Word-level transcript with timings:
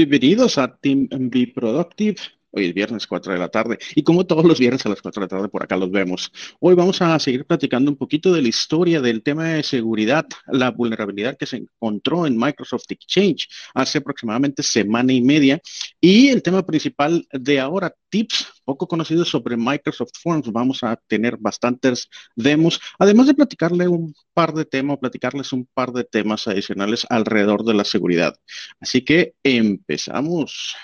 Bienvenidos 0.00 0.56
a 0.56 0.78
Team 0.78 1.08
Be 1.28 1.52
Productive. 1.54 2.16
Hoy 2.52 2.66
es 2.66 2.74
viernes 2.74 3.06
4 3.06 3.32
de 3.32 3.38
la 3.38 3.48
tarde 3.48 3.78
y 3.94 4.02
como 4.02 4.26
todos 4.26 4.44
los 4.44 4.58
viernes 4.58 4.84
a 4.84 4.88
las 4.88 5.00
4 5.00 5.20
de 5.20 5.24
la 5.24 5.28
tarde 5.28 5.48
por 5.48 5.62
acá 5.62 5.76
los 5.76 5.90
vemos. 5.90 6.32
Hoy 6.58 6.74
vamos 6.74 7.00
a 7.00 7.16
seguir 7.20 7.46
platicando 7.46 7.92
un 7.92 7.96
poquito 7.96 8.32
de 8.32 8.42
la 8.42 8.48
historia 8.48 9.00
del 9.00 9.22
tema 9.22 9.44
de 9.50 9.62
seguridad, 9.62 10.26
la 10.48 10.72
vulnerabilidad 10.72 11.36
que 11.36 11.46
se 11.46 11.58
encontró 11.58 12.26
en 12.26 12.36
Microsoft 12.36 12.90
Exchange 12.90 13.48
hace 13.72 13.98
aproximadamente 13.98 14.64
semana 14.64 15.12
y 15.12 15.20
media 15.20 15.60
y 16.00 16.28
el 16.28 16.42
tema 16.42 16.66
principal 16.66 17.24
de 17.32 17.60
ahora, 17.60 17.94
tips 18.08 18.48
poco 18.64 18.88
conocidos 18.88 19.28
sobre 19.28 19.56
Microsoft 19.56 20.12
Forms. 20.20 20.50
Vamos 20.50 20.82
a 20.82 20.96
tener 21.06 21.36
bastantes 21.38 22.08
demos, 22.34 22.80
además 22.98 23.28
de 23.28 23.34
platicarle 23.34 23.86
un 23.86 24.12
par 24.34 24.54
de 24.54 24.64
temas, 24.64 24.98
platicarles 24.98 25.52
un 25.52 25.68
par 25.72 25.92
de 25.92 26.02
temas 26.02 26.48
adicionales 26.48 27.06
alrededor 27.08 27.64
de 27.64 27.74
la 27.74 27.84
seguridad. 27.84 28.34
Así 28.80 29.04
que 29.04 29.34
empezamos 29.44 30.74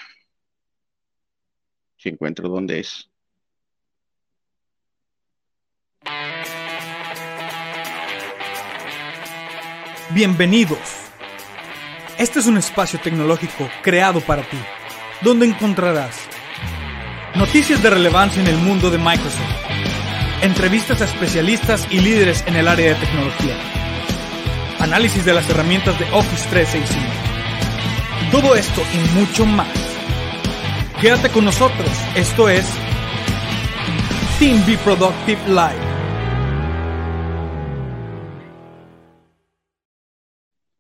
encuentro 2.08 2.48
dónde 2.48 2.80
es. 2.80 3.08
Bienvenidos. 10.10 10.78
Este 12.18 12.38
es 12.38 12.46
un 12.46 12.56
espacio 12.56 12.98
tecnológico 13.00 13.68
creado 13.82 14.20
para 14.20 14.42
ti, 14.48 14.56
donde 15.22 15.46
encontrarás 15.46 16.16
noticias 17.34 17.82
de 17.82 17.90
relevancia 17.90 18.40
en 18.40 18.48
el 18.48 18.56
mundo 18.56 18.90
de 18.90 18.98
Microsoft, 18.98 19.42
entrevistas 20.42 21.02
a 21.02 21.04
especialistas 21.04 21.86
y 21.90 22.00
líderes 22.00 22.42
en 22.46 22.56
el 22.56 22.68
área 22.68 22.94
de 22.94 23.00
tecnología, 23.00 23.58
análisis 24.78 25.24
de 25.24 25.34
las 25.34 25.48
herramientas 25.50 25.98
de 25.98 26.06
Office 26.12 26.48
365, 26.48 28.30
todo 28.30 28.54
esto 28.54 28.80
y 28.94 29.18
mucho 29.18 29.44
más 29.44 29.95
Quédate 31.00 31.28
con 31.28 31.44
nosotros. 31.44 31.90
Esto 32.16 32.48
es 32.48 32.64
Team 34.38 34.64
Be 34.66 34.78
Productive 34.78 35.38
Live. 35.46 35.84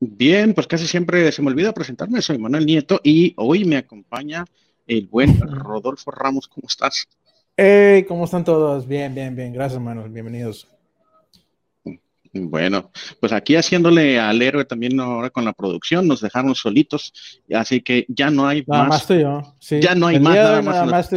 Bien, 0.00 0.54
pues 0.54 0.66
casi 0.66 0.86
siempre 0.86 1.30
se 1.32 1.42
me 1.42 1.48
olvida 1.48 1.74
presentarme. 1.74 2.22
Soy 2.22 2.38
Manuel 2.38 2.64
Nieto 2.64 2.98
y 3.04 3.34
hoy 3.36 3.66
me 3.66 3.76
acompaña 3.76 4.46
el 4.86 5.06
buen 5.06 5.38
Rodolfo 5.38 6.10
Ramos. 6.10 6.48
¿Cómo 6.48 6.66
estás? 6.66 7.06
Hey, 7.54 8.04
¿cómo 8.04 8.24
están 8.24 8.42
todos? 8.42 8.88
Bien, 8.88 9.14
bien, 9.14 9.36
bien. 9.36 9.52
Gracias, 9.52 9.82
Manuel. 9.82 10.08
Bienvenidos. 10.08 10.66
Bueno, 12.44 12.90
pues 13.20 13.32
aquí 13.32 13.56
haciéndole 13.56 14.20
al 14.20 14.40
héroe 14.42 14.64
también 14.64 14.98
ahora 15.00 15.30
con 15.30 15.44
la 15.44 15.52
producción, 15.52 16.06
nos 16.06 16.20
dejaron 16.20 16.54
solitos, 16.54 17.12
así 17.54 17.80
que 17.80 18.06
ya 18.08 18.30
no 18.30 18.46
hay 18.46 18.64
nada 18.66 18.84
más. 18.84 19.06
yo. 19.08 19.42
Ya 19.60 19.94
no 19.94 20.06
hay 20.06 20.20
más, 20.20 20.34
nada 20.34 20.62
más. 20.62 21.10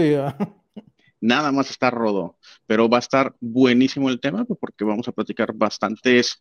Nada 1.22 1.52
más 1.52 1.70
está 1.70 1.92
rodo, 1.92 2.38
pero 2.66 2.88
va 2.88 2.98
a 2.98 3.02
estar 3.02 3.36
buenísimo 3.42 4.10
el 4.10 4.22
tema 4.22 4.46
porque 4.46 4.86
vamos 4.86 5.06
a 5.10 5.12
platicar 5.12 5.52
bastantes 5.54 6.40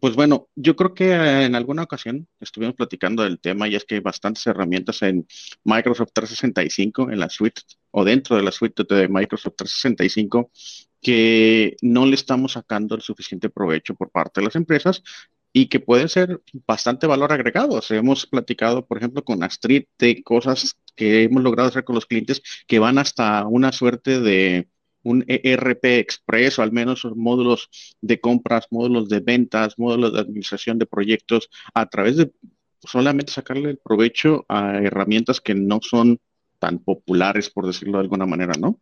pues 0.00 0.14
bueno, 0.14 0.48
yo 0.54 0.76
creo 0.76 0.94
que 0.94 1.12
en 1.44 1.54
alguna 1.54 1.84
ocasión 1.84 2.28
estuvimos 2.40 2.74
platicando 2.74 3.22
del 3.22 3.40
tema 3.40 3.68
y 3.68 3.76
es 3.76 3.84
que 3.84 3.96
hay 3.96 4.00
bastantes 4.00 4.46
herramientas 4.46 5.02
en 5.02 5.26
Microsoft 5.64 6.10
365, 6.12 7.10
en 7.10 7.18
la 7.18 7.30
suite 7.30 7.62
o 7.90 8.04
dentro 8.04 8.36
de 8.36 8.42
la 8.42 8.52
suite 8.52 8.84
de 8.84 9.08
Microsoft 9.08 9.54
365 9.56 10.50
que 11.00 11.76
no 11.82 12.04
le 12.06 12.14
estamos 12.14 12.52
sacando 12.52 12.94
el 12.94 13.02
suficiente 13.02 13.48
provecho 13.48 13.94
por 13.94 14.10
parte 14.10 14.40
de 14.40 14.46
las 14.46 14.56
empresas 14.56 15.02
y 15.52 15.68
que 15.68 15.80
pueden 15.80 16.08
ser 16.08 16.42
bastante 16.66 17.06
valor 17.06 17.32
agregado. 17.32 17.80
hemos 17.90 18.26
platicado, 18.26 18.86
por 18.86 18.98
ejemplo, 18.98 19.24
con 19.24 19.42
Astrid 19.42 19.84
de 19.98 20.22
cosas 20.22 20.76
que 20.94 21.24
hemos 21.24 21.42
logrado 21.42 21.68
hacer 21.68 21.84
con 21.84 21.94
los 21.94 22.06
clientes 22.06 22.42
que 22.66 22.78
van 22.78 22.98
hasta 22.98 23.46
una 23.46 23.72
suerte 23.72 24.20
de 24.20 24.68
un 25.06 25.24
ERP 25.28 25.84
Express 25.84 26.58
o 26.58 26.62
al 26.62 26.72
menos 26.72 27.04
módulos 27.14 27.70
de 28.00 28.20
compras, 28.20 28.66
módulos 28.70 29.08
de 29.08 29.20
ventas, 29.20 29.78
módulos 29.78 30.12
de 30.12 30.20
administración 30.20 30.78
de 30.78 30.86
proyectos 30.86 31.48
a 31.74 31.86
través 31.86 32.16
de 32.16 32.32
solamente 32.80 33.32
sacarle 33.32 33.70
el 33.70 33.78
provecho 33.78 34.44
a 34.48 34.78
herramientas 34.78 35.40
que 35.40 35.54
no 35.54 35.78
son 35.80 36.18
tan 36.58 36.80
populares, 36.80 37.50
por 37.50 37.66
decirlo 37.66 37.98
de 37.98 38.04
alguna 38.04 38.26
manera, 38.26 38.54
¿no? 38.58 38.78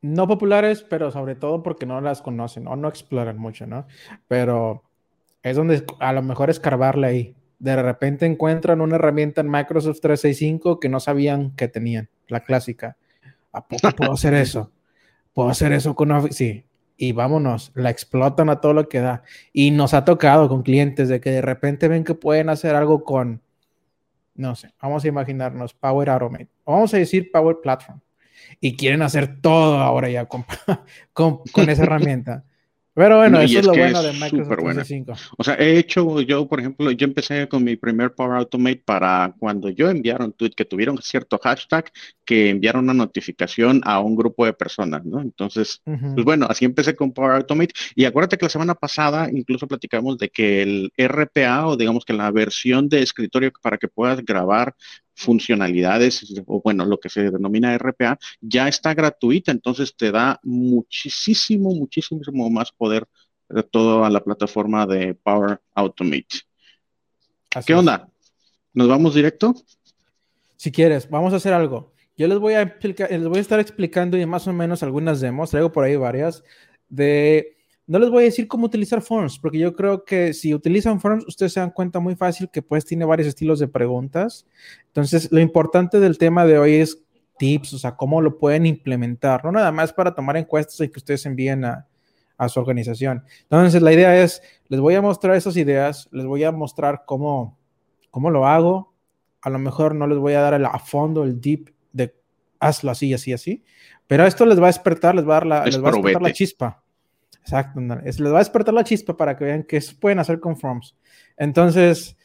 No 0.00 0.26
populares, 0.26 0.86
pero 0.88 1.10
sobre 1.10 1.34
todo 1.34 1.62
porque 1.62 1.84
no 1.84 2.00
las 2.00 2.22
conocen 2.22 2.66
o 2.66 2.76
no 2.76 2.88
exploran 2.88 3.36
mucho, 3.36 3.66
¿no? 3.66 3.86
Pero 4.26 4.84
es 5.42 5.54
donde 5.54 5.84
a 5.98 6.14
lo 6.14 6.22
mejor 6.22 6.48
escarbarle 6.48 7.06
ahí. 7.06 7.36
De 7.58 7.76
repente 7.76 8.24
encuentran 8.24 8.80
una 8.80 8.96
herramienta 8.96 9.42
en 9.42 9.50
Microsoft 9.50 10.00
365 10.00 10.80
que 10.80 10.88
no 10.88 10.98
sabían 10.98 11.54
que 11.56 11.68
tenían, 11.68 12.08
la 12.28 12.40
clásica. 12.40 12.96
¿A 13.52 13.66
poco 13.66 13.90
puedo 13.94 14.12
hacer 14.12 14.32
eso? 14.32 14.70
Puedo 15.32 15.48
hacer 15.48 15.72
eso 15.72 15.94
con 15.94 16.12
Office. 16.12 16.34
Sí, 16.34 16.64
y 16.96 17.12
vámonos, 17.12 17.72
la 17.74 17.88
explotan 17.88 18.50
a 18.50 18.60
todo 18.60 18.74
lo 18.74 18.88
que 18.88 19.00
da. 19.00 19.22
Y 19.54 19.70
nos 19.70 19.94
ha 19.94 20.04
tocado 20.04 20.50
con 20.50 20.62
clientes 20.62 21.08
de 21.08 21.18
que 21.18 21.30
de 21.30 21.40
repente 21.40 21.88
ven 21.88 22.04
que 22.04 22.14
pueden 22.14 22.50
hacer 22.50 22.76
algo 22.76 23.04
con, 23.04 23.40
no 24.34 24.54
sé, 24.54 24.74
vamos 24.82 25.02
a 25.04 25.08
imaginarnos 25.08 25.72
Power 25.72 26.10
Automate, 26.10 26.50
o 26.64 26.74
vamos 26.74 26.92
a 26.92 26.98
decir 26.98 27.32
Power 27.32 27.56
Platform, 27.62 28.00
y 28.60 28.76
quieren 28.76 29.00
hacer 29.00 29.40
todo 29.40 29.78
ahora 29.78 30.10
ya 30.10 30.26
con, 30.26 30.44
con, 31.14 31.40
con 31.52 31.70
esa 31.70 31.82
herramienta. 31.84 32.44
Pero 32.92 33.18
bueno, 33.18 33.40
eso 33.40 33.60
es, 33.60 33.66
lo 33.66 33.72
bueno 33.72 34.02
de 34.02 34.12
Microsoft 34.12 34.58
365. 34.58 35.12
O 35.38 35.44
sea, 35.44 35.54
he 35.54 35.78
hecho, 35.78 36.20
yo, 36.22 36.48
por 36.48 36.58
ejemplo, 36.58 36.90
yo 36.90 37.06
empecé 37.06 37.48
con 37.48 37.62
mi 37.62 37.76
primer 37.76 38.14
Power 38.14 38.38
Automate 38.38 38.82
para 38.84 39.32
cuando 39.38 39.68
yo 39.70 39.88
enviara 39.88 40.24
un 40.24 40.32
tweet 40.32 40.50
que 40.50 40.64
tuvieron 40.64 40.98
cierto 41.00 41.38
hashtag, 41.38 41.90
que 42.24 42.50
enviaron 42.50 42.84
una 42.84 42.94
notificación 42.94 43.80
a 43.84 44.00
un 44.00 44.16
grupo 44.16 44.44
de 44.44 44.54
personas, 44.54 45.04
¿no? 45.04 45.20
Entonces, 45.20 45.80
pues 45.84 46.24
bueno, 46.24 46.46
así 46.48 46.64
empecé 46.64 46.96
con 46.96 47.12
Power 47.12 47.32
Automate. 47.32 47.74
Y 47.94 48.04
acuérdate 48.06 48.36
que 48.36 48.46
la 48.46 48.50
semana 48.50 48.74
pasada 48.74 49.30
incluso 49.32 49.68
platicamos 49.68 50.18
de 50.18 50.28
que 50.28 50.62
el 50.62 50.92
RPA, 50.98 51.68
o 51.68 51.76
digamos 51.76 52.04
que 52.04 52.12
la 52.12 52.30
versión 52.32 52.88
de 52.88 53.02
escritorio 53.02 53.52
para 53.62 53.78
que 53.78 53.88
puedas 53.88 54.24
grabar 54.24 54.74
funcionalidades, 55.20 56.42
o 56.46 56.60
bueno, 56.62 56.86
lo 56.86 56.98
que 56.98 57.10
se 57.10 57.30
denomina 57.30 57.76
RPA, 57.76 58.18
ya 58.40 58.68
está 58.68 58.94
gratuita, 58.94 59.52
entonces 59.52 59.94
te 59.94 60.10
da 60.10 60.40
muchísimo, 60.42 61.74
muchísimo 61.74 62.50
más 62.50 62.72
poder 62.72 63.06
de 63.48 63.62
toda 63.62 64.08
la 64.08 64.20
plataforma 64.20 64.86
de 64.86 65.14
Power 65.14 65.60
Automate. 65.74 66.40
¿Qué 67.66 67.74
onda? 67.74 68.08
¿Nos 68.72 68.88
vamos 68.88 69.14
directo? 69.14 69.54
Si 70.56 70.72
quieres, 70.72 71.10
vamos 71.10 71.32
a 71.32 71.36
hacer 71.36 71.52
algo. 71.52 71.92
Yo 72.16 72.26
les 72.26 72.38
voy 72.38 72.54
a 72.54 72.62
explicar, 72.62 73.10
les 73.10 73.26
voy 73.26 73.38
a 73.38 73.42
estar 73.42 73.60
explicando 73.60 74.16
y 74.16 74.24
más 74.24 74.46
o 74.46 74.52
menos 74.52 74.82
algunas 74.82 75.20
demos, 75.20 75.50
traigo 75.50 75.72
por 75.72 75.84
ahí 75.84 75.96
varias, 75.96 76.44
de 76.88 77.58
no 77.90 77.98
les 77.98 78.08
voy 78.08 78.22
a 78.22 78.26
decir 78.26 78.46
cómo 78.46 78.66
utilizar 78.66 79.02
forms, 79.02 79.36
porque 79.40 79.58
yo 79.58 79.74
creo 79.74 80.04
que 80.04 80.32
si 80.32 80.54
utilizan 80.54 81.00
forms, 81.00 81.26
ustedes 81.26 81.54
se 81.54 81.58
dan 81.58 81.72
cuenta 81.72 81.98
muy 81.98 82.14
fácil 82.14 82.48
que 82.48 82.62
pues 82.62 82.84
tiene 82.84 83.04
varios 83.04 83.26
estilos 83.26 83.58
de 83.58 83.66
preguntas. 83.66 84.46
Entonces, 84.86 85.32
lo 85.32 85.40
importante 85.40 85.98
del 85.98 86.16
tema 86.16 86.46
de 86.46 86.56
hoy 86.56 86.74
es 86.74 87.02
tips, 87.36 87.74
o 87.74 87.78
sea, 87.80 87.96
cómo 87.96 88.22
lo 88.22 88.38
pueden 88.38 88.64
implementar, 88.64 89.44
no 89.44 89.50
nada 89.50 89.72
más 89.72 89.92
para 89.92 90.14
tomar 90.14 90.36
encuestas 90.36 90.80
y 90.82 90.88
que 90.88 91.00
ustedes 91.00 91.26
envíen 91.26 91.64
a, 91.64 91.88
a 92.38 92.48
su 92.48 92.60
organización. 92.60 93.24
Entonces, 93.42 93.82
la 93.82 93.92
idea 93.92 94.22
es, 94.22 94.40
les 94.68 94.78
voy 94.78 94.94
a 94.94 95.02
mostrar 95.02 95.34
esas 95.34 95.56
ideas, 95.56 96.08
les 96.12 96.26
voy 96.26 96.44
a 96.44 96.52
mostrar 96.52 97.02
cómo, 97.04 97.58
cómo 98.12 98.30
lo 98.30 98.46
hago. 98.46 98.94
A 99.42 99.50
lo 99.50 99.58
mejor 99.58 99.96
no 99.96 100.06
les 100.06 100.18
voy 100.18 100.34
a 100.34 100.42
dar 100.42 100.54
el, 100.54 100.64
a 100.64 100.78
fondo 100.78 101.24
el 101.24 101.40
deep 101.40 101.74
de 101.92 102.14
hazlo 102.60 102.92
así, 102.92 103.12
así, 103.12 103.32
así, 103.32 103.64
pero 104.06 104.24
esto 104.26 104.46
les 104.46 104.60
va 104.60 104.66
a 104.66 104.68
despertar, 104.68 105.16
les 105.16 105.28
va 105.28 105.32
a 105.32 105.40
dar 105.40 105.46
la, 105.46 105.66
les 105.66 105.82
va 105.82 105.88
a 105.88 105.92
despertar 105.92 106.22
la 106.22 106.32
chispa. 106.32 106.84
Exacto, 107.40 107.80
les 107.80 108.22
va 108.22 108.36
a 108.36 108.38
despertar 108.38 108.74
la 108.74 108.84
chispa 108.84 109.16
para 109.16 109.36
que 109.36 109.44
vean 109.44 109.62
qué 109.64 109.80
pueden 109.98 110.18
hacer 110.18 110.40
con 110.40 110.56
Forms. 110.56 110.94
Entonces, 111.36 112.16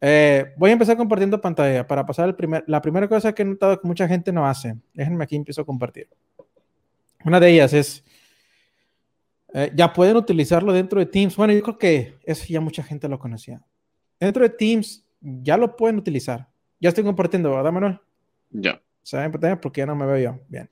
eh, 0.00 0.52
voy 0.56 0.70
a 0.70 0.72
empezar 0.72 0.96
compartiendo 0.96 1.40
pantalla 1.40 1.86
para 1.86 2.04
pasar 2.04 2.28
el 2.28 2.34
primer, 2.34 2.64
la 2.66 2.82
primera 2.82 3.08
cosa 3.08 3.32
que 3.32 3.42
he 3.42 3.44
notado 3.44 3.80
que 3.80 3.86
mucha 3.86 4.06
gente 4.08 4.32
no 4.32 4.46
hace. 4.46 4.76
Déjenme 4.92 5.24
aquí, 5.24 5.36
empiezo 5.36 5.62
a 5.62 5.64
compartir. 5.64 6.08
Una 7.24 7.40
de 7.40 7.50
ellas 7.50 7.72
es, 7.72 8.04
eh, 9.54 9.72
ya 9.74 9.92
pueden 9.92 10.16
utilizarlo 10.16 10.72
dentro 10.72 10.98
de 10.98 11.06
Teams. 11.06 11.36
Bueno, 11.36 11.52
yo 11.54 11.62
creo 11.62 11.78
que 11.78 12.14
eso 12.24 12.44
ya 12.48 12.60
mucha 12.60 12.82
gente 12.82 13.08
lo 13.08 13.18
conocía. 13.18 13.62
Dentro 14.20 14.42
de 14.42 14.50
Teams 14.50 15.04
ya 15.20 15.56
lo 15.56 15.74
pueden 15.76 15.96
utilizar. 15.96 16.48
Ya 16.80 16.90
estoy 16.90 17.04
compartiendo, 17.04 17.50
¿verdad, 17.54 17.72
Manuel? 17.72 18.00
Ya. 18.50 18.82
¿Saben? 19.02 19.32
Porque 19.60 19.80
ya 19.80 19.86
no 19.86 19.94
me 19.94 20.04
veo 20.06 20.18
yo. 20.18 20.40
Bien 20.48 20.68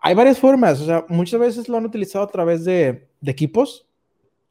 hay 0.00 0.14
varias 0.14 0.38
formas, 0.38 0.80
o 0.80 0.86
sea, 0.86 1.04
muchas 1.08 1.40
veces 1.40 1.68
lo 1.68 1.76
han 1.76 1.86
utilizado 1.86 2.24
a 2.24 2.30
través 2.30 2.64
de, 2.64 3.08
equipos. 3.24 3.86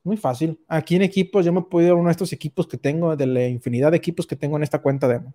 Muy 0.04 0.18
fácil. 0.18 0.60
Aquí 0.68 0.96
en 0.96 1.02
equipos, 1.02 1.46
yo 1.46 1.52
me 1.52 1.62
he 1.62 1.64
podido 1.64 1.96
uno 1.96 2.10
de 2.10 2.12
estos 2.12 2.32
equipos 2.32 2.68
que 2.68 2.78
tengo, 2.78 3.16
de 3.16 3.26
la 3.26 3.48
infinidad 3.48 3.92
de 3.92 3.98
equipos 3.98 4.28
que 4.28 4.36
tengo 4.36 4.58
en 4.58 4.64
esta 4.64 4.80
cuenta 4.80 5.08
demo. 5.08 5.34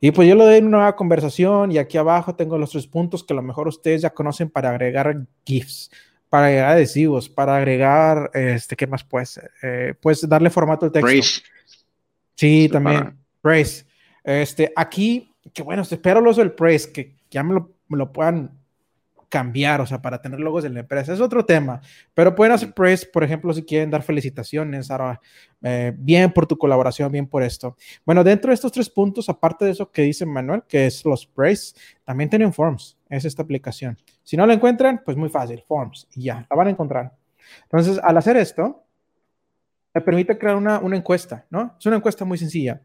Y 0.00 0.12
pues 0.12 0.28
yo 0.28 0.36
lo 0.36 0.44
doy 0.44 0.58
en 0.58 0.66
una 0.66 0.76
nueva 0.76 0.96
conversación 0.96 1.72
y 1.72 1.78
aquí 1.78 1.98
abajo 1.98 2.36
tengo 2.36 2.56
los 2.56 2.70
tres 2.70 2.86
puntos 2.86 3.24
que 3.24 3.32
a 3.32 3.36
lo 3.36 3.42
mejor 3.42 3.66
ustedes 3.66 4.02
ya 4.02 4.10
conocen 4.10 4.48
para 4.48 4.70
agregar 4.70 5.26
GIFs, 5.44 5.90
para 6.28 6.46
agregar 6.46 6.70
adhesivos, 6.70 7.28
para 7.28 7.56
agregar, 7.56 8.30
este, 8.34 8.76
¿qué 8.76 8.86
más 8.86 9.02
puede 9.02 9.26
ser? 9.26 9.50
Eh, 9.62 9.94
puedes 10.00 10.28
darle 10.28 10.50
formato 10.50 10.86
al 10.86 10.92
texto. 10.92 11.42
Sí, 12.36 12.68
también. 12.70 13.18
Brace. 13.42 13.84
Este, 14.22 14.72
aquí, 14.76 15.34
que 15.52 15.62
bueno, 15.62 15.82
espero 15.82 16.20
los 16.20 16.36
del 16.36 16.52
Press, 16.52 16.86
que 16.86 17.16
ya 17.30 17.42
me 17.42 17.54
lo, 17.54 17.72
me 17.88 17.98
lo 17.98 18.12
puedan 18.12 18.57
cambiar, 19.28 19.80
o 19.80 19.86
sea, 19.86 20.00
para 20.00 20.20
tener 20.20 20.40
logos 20.40 20.64
en 20.64 20.74
la 20.74 20.80
empresa. 20.80 21.12
Es 21.12 21.20
otro 21.20 21.44
tema, 21.44 21.80
pero 22.14 22.34
pueden 22.34 22.52
hacer 22.52 22.72
press, 22.72 23.04
por 23.04 23.22
ejemplo, 23.22 23.52
si 23.52 23.62
quieren 23.62 23.90
dar 23.90 24.02
felicitaciones, 24.02 24.90
ahora, 24.90 25.20
eh, 25.62 25.92
bien 25.96 26.32
por 26.32 26.46
tu 26.46 26.56
colaboración, 26.56 27.12
bien 27.12 27.26
por 27.26 27.42
esto. 27.42 27.76
Bueno, 28.04 28.24
dentro 28.24 28.50
de 28.50 28.54
estos 28.54 28.72
tres 28.72 28.88
puntos, 28.88 29.28
aparte 29.28 29.64
de 29.64 29.72
eso 29.72 29.90
que 29.90 30.02
dice 30.02 30.24
Manuel, 30.24 30.62
que 30.68 30.86
es 30.86 31.04
los 31.04 31.26
press, 31.26 31.74
también 32.04 32.30
tienen 32.30 32.52
Forms, 32.52 32.96
es 33.08 33.24
esta 33.24 33.42
aplicación. 33.42 33.98
Si 34.22 34.36
no 34.36 34.46
la 34.46 34.54
encuentran, 34.54 35.02
pues 35.04 35.16
muy 35.16 35.28
fácil, 35.28 35.62
Forms, 35.66 36.08
y 36.14 36.24
ya, 36.24 36.46
la 36.48 36.56
van 36.56 36.68
a 36.68 36.70
encontrar. 36.70 37.14
Entonces, 37.64 38.00
al 38.02 38.16
hacer 38.16 38.36
esto, 38.36 38.84
me 39.94 40.00
permite 40.00 40.38
crear 40.38 40.56
una, 40.56 40.78
una 40.78 40.96
encuesta, 40.96 41.46
¿no? 41.50 41.76
Es 41.78 41.86
una 41.86 41.96
encuesta 41.96 42.24
muy 42.24 42.38
sencilla. 42.38 42.80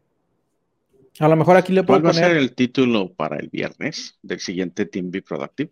A 1.20 1.28
lo 1.28 1.36
mejor 1.36 1.56
aquí 1.56 1.72
le 1.72 1.84
puedo 1.84 2.00
¿Cuál 2.00 2.06
va 2.06 2.10
a 2.10 2.28
ser 2.28 2.36
el 2.36 2.54
título 2.54 3.12
para 3.14 3.36
el 3.36 3.48
viernes 3.48 4.18
del 4.22 4.40
siguiente 4.40 4.84
Team 4.84 5.12
Be 5.12 5.22
Productive? 5.22 5.70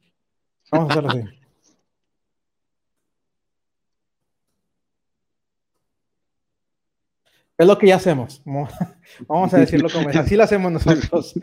Vamos 0.72 0.88
a 0.88 0.92
hacerlo 0.92 1.10
así. 1.10 1.42
Es 7.58 7.66
lo 7.66 7.78
que 7.78 7.86
ya 7.86 7.96
hacemos. 7.96 8.42
Vamos 9.28 9.54
a 9.54 9.58
decirlo 9.58 9.88
como 9.92 10.08
es. 10.08 10.16
Así 10.16 10.34
lo 10.34 10.44
hacemos 10.44 10.72
nosotros. 10.72 11.34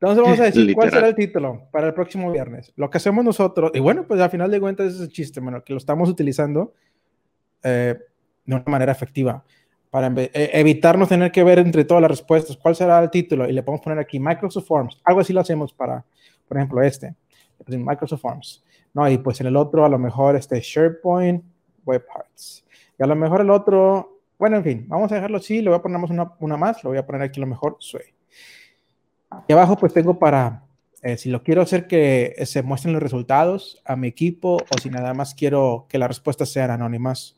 Entonces 0.00 0.22
vamos 0.22 0.38
a 0.38 0.44
decir 0.44 0.74
cuál 0.74 0.92
será 0.92 1.08
el 1.08 1.16
título 1.16 1.68
para 1.72 1.88
el 1.88 1.92
próximo 1.92 2.30
viernes. 2.30 2.72
Lo 2.76 2.88
que 2.88 2.98
hacemos 2.98 3.24
nosotros, 3.24 3.72
y 3.74 3.80
bueno, 3.80 4.06
pues 4.06 4.20
al 4.20 4.30
final 4.30 4.48
de 4.48 4.60
cuentas 4.60 4.94
es 4.94 5.00
el 5.00 5.08
chiste, 5.08 5.40
bueno, 5.40 5.64
que 5.64 5.72
lo 5.72 5.78
estamos 5.78 6.08
utilizando 6.08 6.72
eh, 7.64 7.96
de 8.44 8.54
una 8.54 8.62
manera 8.66 8.92
efectiva 8.92 9.42
para 9.90 10.06
e, 10.06 10.30
evitarnos 10.52 11.08
tener 11.08 11.32
que 11.32 11.42
ver 11.42 11.58
entre 11.58 11.84
todas 11.84 12.00
las 12.00 12.12
respuestas 12.12 12.56
cuál 12.56 12.76
será 12.76 13.00
el 13.00 13.10
título 13.10 13.48
y 13.48 13.52
le 13.52 13.64
podemos 13.64 13.82
poner 13.82 13.98
aquí 13.98 14.20
Microsoft 14.20 14.68
Forms. 14.68 15.00
Algo 15.02 15.18
así 15.20 15.32
lo 15.32 15.40
hacemos 15.40 15.72
para, 15.72 16.04
por 16.46 16.58
ejemplo, 16.58 16.80
este 16.80 17.16
Microsoft 17.66 18.20
Forms, 18.20 18.64
¿no? 18.94 19.08
Y 19.08 19.18
pues 19.18 19.40
en 19.40 19.48
el 19.48 19.56
otro 19.56 19.84
a 19.84 19.88
lo 19.88 19.98
mejor 19.98 20.36
este 20.36 20.60
SharePoint 20.60 21.44
Web 21.84 22.06
Parts. 22.06 22.64
Y 22.98 23.02
a 23.02 23.06
lo 23.06 23.16
mejor 23.16 23.40
el 23.40 23.50
otro, 23.50 24.20
bueno, 24.38 24.56
en 24.56 24.64
fin, 24.64 24.84
vamos 24.88 25.10
a 25.12 25.16
dejarlo 25.16 25.38
así, 25.38 25.62
le 25.62 25.70
voy 25.70 25.78
a 25.78 25.82
poner 25.82 25.98
una, 25.98 26.32
una 26.40 26.56
más, 26.56 26.82
lo 26.84 26.90
voy 26.90 26.98
a 26.98 27.06
poner 27.06 27.22
aquí 27.22 27.40
a 27.40 27.42
lo 27.42 27.46
mejor 27.46 27.76
Sway. 27.78 28.14
Aquí 29.30 29.52
abajo 29.52 29.76
pues 29.76 29.92
tengo 29.92 30.18
para, 30.18 30.64
eh, 31.02 31.16
si 31.16 31.30
lo 31.30 31.42
quiero 31.42 31.62
hacer 31.62 31.86
que 31.86 32.34
se 32.44 32.62
muestren 32.62 32.92
los 32.92 33.02
resultados 33.02 33.80
a 33.84 33.94
mi 33.94 34.08
equipo 34.08 34.56
o 34.56 34.78
si 34.80 34.90
nada 34.90 35.14
más 35.14 35.34
quiero 35.34 35.86
que 35.88 35.98
las 35.98 36.08
respuestas 36.08 36.50
sean 36.50 36.70
anónimas, 36.70 37.37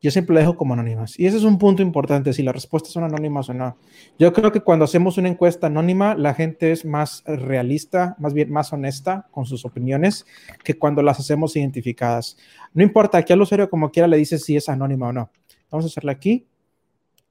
yo 0.00 0.12
siempre 0.12 0.34
lo 0.34 0.40
dejo 0.40 0.56
como 0.56 0.74
anónimas. 0.74 1.18
Y 1.18 1.26
ese 1.26 1.38
es 1.38 1.42
un 1.42 1.58
punto 1.58 1.82
importante, 1.82 2.32
si 2.32 2.42
las 2.42 2.54
respuestas 2.54 2.92
son 2.92 3.02
anónimas 3.02 3.48
o 3.48 3.54
no. 3.54 3.76
Yo 4.18 4.32
creo 4.32 4.52
que 4.52 4.60
cuando 4.60 4.84
hacemos 4.84 5.18
una 5.18 5.28
encuesta 5.28 5.66
anónima, 5.66 6.14
la 6.14 6.34
gente 6.34 6.70
es 6.70 6.84
más 6.84 7.24
realista, 7.26 8.14
más 8.20 8.32
bien 8.32 8.52
más 8.52 8.72
honesta 8.72 9.26
con 9.32 9.44
sus 9.44 9.64
opiniones 9.64 10.24
que 10.62 10.78
cuando 10.78 11.02
las 11.02 11.18
hacemos 11.18 11.56
identificadas. 11.56 12.36
No 12.74 12.84
importa, 12.84 13.18
aquí 13.18 13.32
al 13.32 13.42
usuario 13.42 13.68
como 13.68 13.90
quiera 13.90 14.06
le 14.06 14.16
dice 14.16 14.38
si 14.38 14.56
es 14.56 14.68
anónima 14.68 15.08
o 15.08 15.12
no. 15.12 15.30
Vamos 15.70 15.84
a 15.84 15.88
hacerla 15.88 16.12
aquí. 16.12 16.46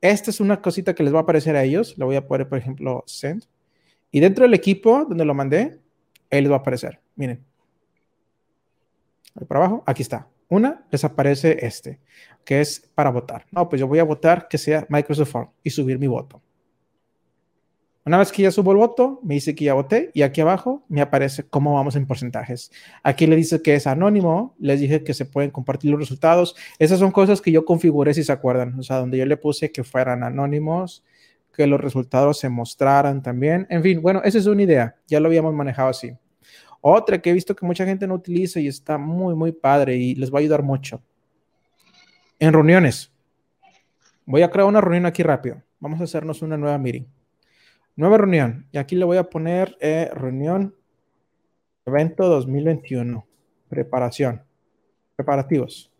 Esta 0.02 0.30
es 0.30 0.42
una 0.42 0.62
cosita 0.62 0.94
que 0.94 1.04
les 1.04 1.14
va 1.14 1.20
a 1.20 1.22
aparecer 1.22 1.56
a 1.56 1.64
ellos. 1.64 1.98
Le 1.98 2.04
voy 2.04 2.18
a 2.18 2.28
poner, 2.28 2.50
por 2.50 2.58
ejemplo, 2.58 3.04
send. 3.08 3.46
Y 4.12 4.20
dentro 4.20 4.44
del 4.44 4.54
equipo 4.54 5.06
donde 5.06 5.26
lo 5.26 5.34
mandé, 5.34 5.80
ahí 6.30 6.42
les 6.42 6.52
va 6.52 6.58
a 6.58 6.60
aparecer. 6.60 7.00
Miren. 7.16 7.44
Ahí 9.36 9.46
para 9.46 9.62
abajo, 9.62 9.84
aquí 9.86 10.02
está. 10.02 10.28
Una, 10.50 10.86
les 10.92 11.04
aparece 11.04 11.66
este, 11.66 12.00
que 12.46 12.62
es 12.62 12.90
para 12.96 13.10
votar. 13.10 13.46
No, 13.52 13.68
pues 13.68 13.80
yo 13.80 13.88
voy 13.88 14.00
a 14.00 14.04
votar 14.04 14.48
que 14.48 14.58
sea 14.58 14.86
Microsoft 14.90 15.30
Form 15.30 15.50
y 15.64 15.70
subir 15.70 16.00
mi 16.00 16.08
voto. 16.08 16.42
Una 18.08 18.20
vez 18.20 18.32
que 18.32 18.44
ya 18.44 18.52
subo 18.52 18.72
el 18.72 18.78
voto, 18.78 19.20
me 19.22 19.34
dice 19.34 19.54
que 19.54 19.66
ya 19.66 19.74
voté 19.74 20.12
y 20.14 20.22
aquí 20.22 20.40
abajo 20.40 20.82
me 20.88 21.02
aparece 21.02 21.44
cómo 21.44 21.74
vamos 21.74 21.98
en 21.98 22.08
porcentajes. 22.08 22.72
Aquí 23.04 23.28
le 23.28 23.36
dice 23.36 23.62
que 23.62 23.76
es 23.76 23.86
anónimo, 23.86 24.56
les 24.60 24.80
dije 24.80 25.04
que 25.04 25.14
se 25.14 25.26
pueden 25.26 25.52
compartir 25.52 25.92
los 25.92 26.00
resultados. 26.00 26.56
Esas 26.80 27.00
son 27.00 27.12
cosas 27.12 27.42
que 27.42 27.52
yo 27.52 27.66
configuré 27.66 28.14
si 28.14 28.24
se 28.24 28.32
acuerdan, 28.32 28.80
o 28.80 28.84
sea, 28.84 29.00
donde 29.00 29.18
yo 29.18 29.26
le 29.26 29.36
puse 29.36 29.74
que 29.74 29.84
fueran 29.84 30.24
anónimos, 30.24 31.04
que 31.54 31.68
los 31.68 31.82
resultados 31.82 32.40
se 32.40 32.48
mostraran 32.48 33.22
también. 33.22 33.68
En 33.70 33.84
fin, 33.84 34.02
bueno, 34.02 34.22
esa 34.24 34.38
es 34.38 34.46
una 34.46 34.64
idea, 34.64 34.96
ya 35.08 35.20
lo 35.20 35.28
habíamos 35.28 35.54
manejado 35.54 35.90
así. 35.90 36.14
Otra 36.82 37.22
que 37.22 37.30
he 37.30 37.34
visto 37.34 37.56
que 37.56 37.66
mucha 37.66 37.86
gente 37.86 38.08
no 38.08 38.16
utiliza 38.16 38.60
y 38.60 38.68
está 38.68 38.98
muy, 38.98 39.36
muy 39.36 39.52
padre 39.52 39.96
y 39.96 40.16
les 40.16 40.32
va 40.32 40.38
a 40.38 40.42
ayudar 40.42 40.64
mucho. 40.64 41.02
En 42.40 42.54
reuniones. 42.54 43.12
Voy 44.26 44.42
a 44.42 44.50
crear 44.50 44.68
una 44.68 44.82
reunión 44.82 45.06
aquí 45.06 45.24
rápido. 45.24 45.62
Vamos 45.80 46.02
a 46.02 46.04
hacernos 46.04 46.42
una 46.42 46.58
nueva 46.58 46.78
meeting. 46.78 47.06
Nueva 47.96 48.18
reunión. 48.18 48.68
Y 48.72 48.78
aquí 48.78 48.96
le 48.96 49.06
voy 49.06 49.18
a 49.18 49.24
poner 49.24 49.76
eh, 49.80 50.10
reunión 50.14 50.76
evento 51.86 52.28
2021. 52.28 53.26
Preparación. 53.70 54.44
Preparativos. 55.16 55.92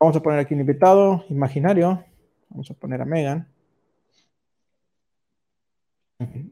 Vamos 0.00 0.16
a 0.16 0.22
poner 0.22 0.40
aquí 0.40 0.54
un 0.54 0.60
invitado 0.60 1.24
imaginario. 1.28 2.04
Vamos 2.48 2.70
a 2.70 2.74
poner 2.74 3.00
a 3.00 3.04
Megan. 3.04 3.53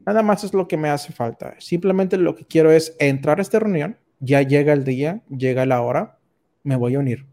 Nada 0.05 0.23
más 0.23 0.43
es 0.43 0.53
lo 0.53 0.67
que 0.67 0.77
me 0.77 0.89
hace 0.89 1.13
falta. 1.13 1.55
Simplemente 1.59 2.17
lo 2.17 2.35
que 2.35 2.45
quiero 2.45 2.71
es 2.71 2.95
entrar 2.99 3.39
a 3.39 3.41
esta 3.41 3.59
reunión. 3.59 3.97
Ya 4.19 4.41
llega 4.41 4.73
el 4.73 4.83
día, 4.83 5.21
llega 5.29 5.65
la 5.65 5.81
hora, 5.81 6.17
me 6.63 6.75
voy 6.75 6.95
a 6.95 6.99
unir. 6.99 7.25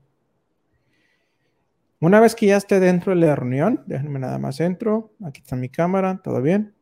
Una 2.00 2.18
vez 2.18 2.34
que 2.34 2.46
ya 2.46 2.56
esté 2.56 2.80
dentro 2.80 3.14
de 3.14 3.20
la 3.20 3.36
reunión, 3.36 3.82
déjenme 3.86 4.18
nada 4.18 4.38
más 4.38 4.58
entro. 4.60 5.12
Aquí 5.22 5.40
está 5.40 5.54
mi 5.54 5.68
cámara, 5.68 6.20
todo 6.22 6.40
bien. 6.40 6.74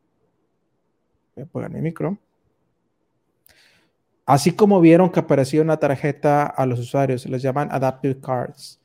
Voy 1.35 1.43
a 1.43 1.45
apagar 1.45 1.71
mi 1.71 1.81
micro. 1.81 2.17
Así 4.25 4.51
como 4.51 4.79
vieron 4.79 5.09
que 5.09 5.19
apareció 5.19 5.61
una 5.61 5.77
tarjeta 5.77 6.45
a 6.45 6.65
los 6.65 6.79
usuarios, 6.79 7.23
se 7.23 7.29
les 7.29 7.41
llaman 7.41 7.67
Adaptive 7.71 8.21
Cards. 8.21 8.78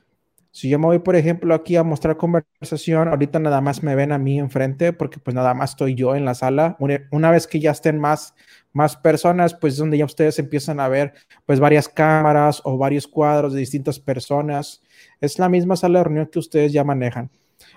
Si 0.54 0.68
yo 0.68 0.78
me 0.78 0.86
voy, 0.86 1.00
por 1.00 1.16
ejemplo, 1.16 1.52
aquí 1.52 1.74
a 1.74 1.82
mostrar 1.82 2.16
conversación, 2.16 3.08
ahorita 3.08 3.40
nada 3.40 3.60
más 3.60 3.82
me 3.82 3.96
ven 3.96 4.12
a 4.12 4.18
mí 4.18 4.38
enfrente 4.38 4.92
porque 4.92 5.18
pues 5.18 5.34
nada 5.34 5.52
más 5.52 5.70
estoy 5.70 5.96
yo 5.96 6.14
en 6.14 6.24
la 6.24 6.36
sala. 6.36 6.76
Una, 6.78 7.32
vez 7.32 7.48
que 7.48 7.58
ya 7.58 7.72
estén 7.72 7.98
más, 7.98 8.36
más 8.72 8.96
personas, 8.96 9.52
pues 9.52 9.72
es 9.72 9.80
donde 9.80 9.98
ya 9.98 10.04
ustedes 10.04 10.38
empiezan 10.38 10.78
a 10.78 10.86
ver 10.86 11.12
pues 11.44 11.58
varias 11.58 11.88
cámaras 11.88 12.62
o 12.62 12.78
varios 12.78 13.08
cuadros 13.08 13.52
de 13.52 13.58
distintas 13.58 13.98
personas. 13.98 14.80
Es 15.20 15.40
la 15.40 15.48
misma 15.48 15.74
sala 15.74 15.98
de 15.98 16.04
reunión 16.04 16.28
que 16.30 16.38
ustedes 16.38 16.72
ya 16.72 16.84
manejan. 16.84 17.32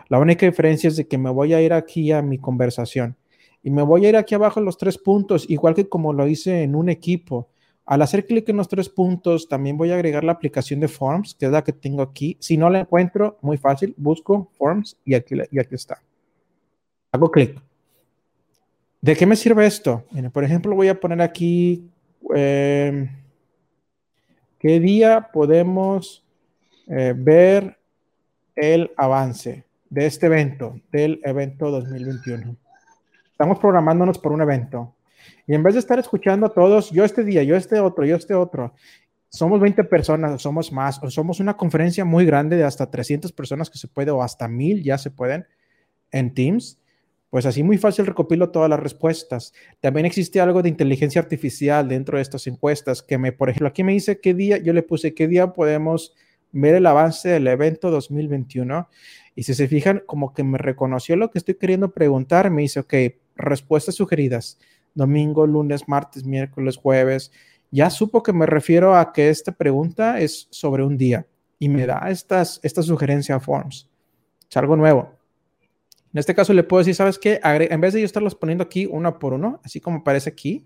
La 0.08 0.20
única 0.20 0.46
diferencia 0.46 0.88
es 0.88 0.98
de 0.98 1.08
que 1.08 1.18
me 1.18 1.32
voy 1.32 1.56
a 1.56 1.62
ir 1.64 1.74
aquí 1.74 2.12
a 2.12 2.22
mi 2.22 2.38
conversación 2.38 3.18
y 3.64 3.72
me 3.72 3.82
voy 3.82 4.06
a 4.06 4.10
ir 4.10 4.18
aquí 4.18 4.36
abajo 4.36 4.60
en 4.60 4.68
los 4.68 4.78
tres 4.78 5.00
puntos, 5.00 5.50
igual 5.50 5.74
que 5.74 5.90
como 5.90 6.14
lo 6.14 6.28
hice 6.28 6.62
en 6.62 6.76
un 6.76 6.90
equipo. 6.90 7.50
Al 7.88 8.02
hacer 8.02 8.26
clic 8.26 8.50
en 8.50 8.58
los 8.58 8.68
tres 8.68 8.90
puntos, 8.90 9.48
también 9.48 9.78
voy 9.78 9.92
a 9.92 9.94
agregar 9.94 10.22
la 10.26 10.34
aplicación 10.34 10.82
de 10.82 10.90
Forms, 10.90 11.34
que 11.34 11.46
es 11.46 11.52
la 11.54 11.64
que 11.64 11.72
tengo 11.72 12.02
aquí. 12.02 12.36
Si 12.42 12.58
no 12.58 12.70
la 12.70 12.82
encuentro, 12.82 13.38
muy 13.42 13.58
fácil, 13.58 13.96
busco 13.96 14.52
Forms 14.58 15.00
y 15.06 15.14
aquí, 15.14 15.36
está. 15.72 16.02
Hago 17.14 17.32
clic. 17.32 17.58
¿De 19.00 19.16
qué 19.16 19.26
me 19.26 19.38
sirve 19.38 19.66
esto? 19.66 20.04
por 20.34 20.44
ejemplo, 20.44 20.76
voy 20.76 20.90
a 20.90 21.00
poner 21.00 21.22
aquí 21.22 21.90
em, 22.36 23.08
qué 24.60 24.82
día 24.82 25.30
podemos 25.32 26.26
eh, 26.88 27.14
ver 27.16 27.80
el 28.54 28.92
avance 28.98 29.64
de 29.90 30.06
este 30.08 30.26
evento, 30.26 30.76
del 30.92 31.22
evento 31.24 31.72
2021. 31.72 32.58
Estamos 33.32 33.60
programándonos 33.60 34.20
por 34.20 34.34
un 34.34 34.42
evento. 34.42 34.97
Y 35.48 35.56
en 35.56 35.64
vez 35.64 35.76
de 35.76 35.80
estar 35.80 36.00
escuchando 36.00 36.46
a 36.46 36.54
todos, 36.54 36.92
yo 36.92 37.04
este 37.04 37.24
día, 37.24 37.44
yo 37.44 37.56
este 37.56 37.80
otro, 37.80 38.06
yo 38.06 38.16
este 38.16 38.34
otro, 38.34 38.74
somos 39.30 39.60
20 39.60 39.84
personas, 39.86 40.34
o 40.34 40.40
somos 40.40 40.72
más, 40.72 41.02
o 41.04 41.10
somos 41.10 41.40
una 41.40 41.56
conferencia 41.56 42.06
muy 42.06 42.26
grande 42.26 42.56
de 42.56 42.64
hasta 42.64 42.90
300 42.90 43.32
personas 43.32 43.70
que 43.70 43.78
se 43.78 43.88
puede, 43.88 44.12
o 44.12 44.22
hasta 44.22 44.48
1000 44.48 44.84
ya 44.84 44.98
se 44.98 45.12
pueden 45.12 45.46
en 46.12 46.34
Teams, 46.34 46.80
pues 47.30 47.46
así 47.46 47.62
muy 47.62 47.78
fácil 47.78 48.06
recopilo 48.06 48.52
todas 48.52 48.70
las 48.70 48.80
respuestas. 48.80 49.54
También 49.82 50.06
existe 50.06 50.40
algo 50.40 50.62
de 50.62 50.70
inteligencia 50.70 51.22
artificial 51.22 51.88
dentro 51.88 52.18
de 52.18 52.22
estas 52.22 52.48
encuestas 52.48 53.04
que 53.04 53.18
me, 53.18 53.34
por 53.34 53.50
ejemplo, 53.50 53.68
aquí 53.68 53.84
me 53.84 53.92
dice 53.92 54.20
qué 54.22 54.34
día, 54.34 54.58
yo 54.58 54.74
le 54.74 54.82
puse 54.82 55.14
qué 55.14 55.28
día 55.28 55.54
podemos 55.54 56.16
ver 56.54 56.76
el 56.76 56.86
avance 56.86 57.28
del 57.30 57.48
evento 57.48 57.92
2021. 57.92 58.88
Y 59.36 59.44
si 59.44 59.54
se 59.54 59.68
fijan, 59.68 60.04
como 60.06 60.34
que 60.34 60.44
me 60.44 60.58
reconoció 60.58 61.16
lo 61.18 61.30
que 61.30 61.38
estoy 61.38 61.56
queriendo 61.56 61.92
preguntar, 61.92 62.50
me 62.50 62.62
dice, 62.62 62.80
ok, 62.80 62.94
respuestas 63.36 63.96
sugeridas 63.96 64.58
domingo, 64.98 65.46
lunes, 65.46 65.88
martes, 65.88 66.26
miércoles, 66.26 66.76
jueves. 66.76 67.32
Ya 67.72 67.90
supo 67.90 68.24
que 68.24 68.34
me 68.34 68.46
refiero 68.46 68.96
a 68.96 69.14
que 69.14 69.30
esta 69.30 69.52
pregunta 69.52 70.20
es 70.20 70.48
sobre 70.50 70.84
un 70.84 70.98
día 70.98 71.28
y 71.60 71.70
me 71.70 71.86
da 71.86 72.10
estas, 72.10 72.60
esta 72.64 72.82
sugerencia 72.82 73.36
a 73.36 73.40
Forms. 73.40 73.90
Es 74.50 74.58
algo 74.58 74.76
nuevo. 74.76 75.14
En 76.14 76.20
este 76.20 76.34
caso 76.34 76.52
le 76.54 76.64
puedo 76.64 76.80
decir, 76.80 76.96
¿sabes 76.96 77.20
qué? 77.20 77.40
en 77.44 77.82
vez 77.82 77.94
de 77.94 78.00
yo 78.00 78.06
estarlos 78.06 78.34
poniendo 78.34 78.64
aquí 78.64 78.88
uno 78.90 79.20
por 79.20 79.34
uno, 79.34 79.62
así 79.64 79.80
como 79.80 80.00
aparece 80.00 80.32
aquí, 80.32 80.66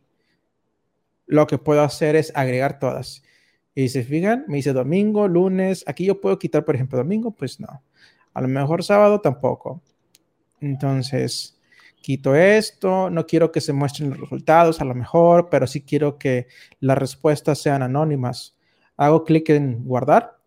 lo 1.26 1.46
que 1.46 1.58
puedo 1.58 1.82
hacer 1.82 2.16
es 2.16 2.32
agregar 2.36 2.80
todas. 2.80 3.24
Y 3.76 3.90
se 3.90 4.04
fijan, 4.04 4.46
me 4.48 4.58
dice 4.58 4.74
domingo, 4.74 5.28
lunes. 5.28 5.84
Aquí 5.88 6.06
yo 6.06 6.22
puedo 6.22 6.38
quitar, 6.40 6.64
por 6.64 6.76
ejemplo, 6.76 6.98
domingo, 6.98 7.32
pues 7.32 7.60
no. 7.60 7.84
A 8.34 8.42
lo 8.42 8.48
mejor 8.48 8.84
sábado 8.84 9.20
tampoco. 9.20 9.82
Entonces, 10.62 11.61
quito 12.02 12.36
esto, 12.36 13.10
no 13.10 13.26
quiero 13.26 13.52
que 13.52 13.62
se 13.62 13.74
muestren 13.74 14.10
los 14.10 14.20
resultados 14.20 14.82
a 14.82 14.86
lo 14.86 14.96
mejor, 14.96 15.50
pero 15.50 15.68
sí 15.68 15.82
quiero 15.82 16.18
que 16.18 16.48
las 16.80 16.98
respuestas 16.98 17.60
sean 17.60 17.84
anónimas. 17.84 18.58
Hago 18.98 19.24
clic 19.24 19.50
en 19.50 19.84
guardar. 19.86 20.38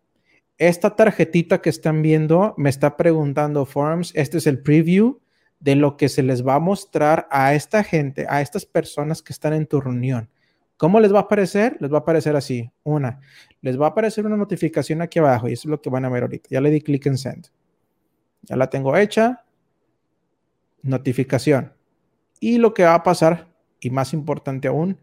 Esta 0.57 0.95
tarjetita 0.95 1.61
que 1.61 1.69
están 1.69 2.01
viendo 2.01 2.53
me 2.57 2.69
está 2.69 2.95
preguntando 2.95 3.65
Forms, 3.65 4.11
este 4.15 4.37
es 4.37 4.47
el 4.47 4.61
preview 4.61 5.19
de 5.59 5.75
lo 5.75 5.97
que 5.97 6.09
se 6.09 6.23
les 6.23 6.45
va 6.45 6.55
a 6.55 6.59
mostrar 6.59 7.27
a 7.31 7.53
esta 7.55 7.83
gente, 7.83 8.25
a 8.29 8.41
estas 8.41 8.65
personas 8.65 9.21
que 9.21 9.33
están 9.33 9.53
en 9.53 9.65
tu 9.65 9.81
reunión. 9.81 10.29
¿Cómo 10.77 10.99
les 10.99 11.13
va 11.13 11.19
a 11.19 11.21
aparecer? 11.23 11.77
Les 11.79 11.91
va 11.91 11.97
a 11.97 12.01
aparecer 12.01 12.35
así. 12.35 12.69
Una, 12.83 13.21
les 13.61 13.79
va 13.79 13.87
a 13.87 13.89
aparecer 13.89 14.25
una 14.25 14.37
notificación 14.37 15.01
aquí 15.01 15.19
abajo 15.19 15.47
y 15.47 15.53
eso 15.53 15.67
es 15.67 15.71
lo 15.71 15.81
que 15.81 15.89
van 15.89 16.05
a 16.05 16.09
ver 16.09 16.23
ahorita. 16.23 16.49
Ya 16.51 16.61
le 16.61 16.69
di 16.69 16.81
clic 16.81 17.05
en 17.05 17.17
send. 17.17 17.47
Ya 18.43 18.55
la 18.55 18.69
tengo 18.69 18.95
hecha 18.95 19.44
notificación. 20.85 21.73
Y 22.39 22.57
lo 22.57 22.73
que 22.73 22.83
va 22.83 22.95
a 22.95 23.03
pasar, 23.03 23.47
y 23.79 23.89
más 23.89 24.13
importante 24.13 24.67
aún, 24.67 24.99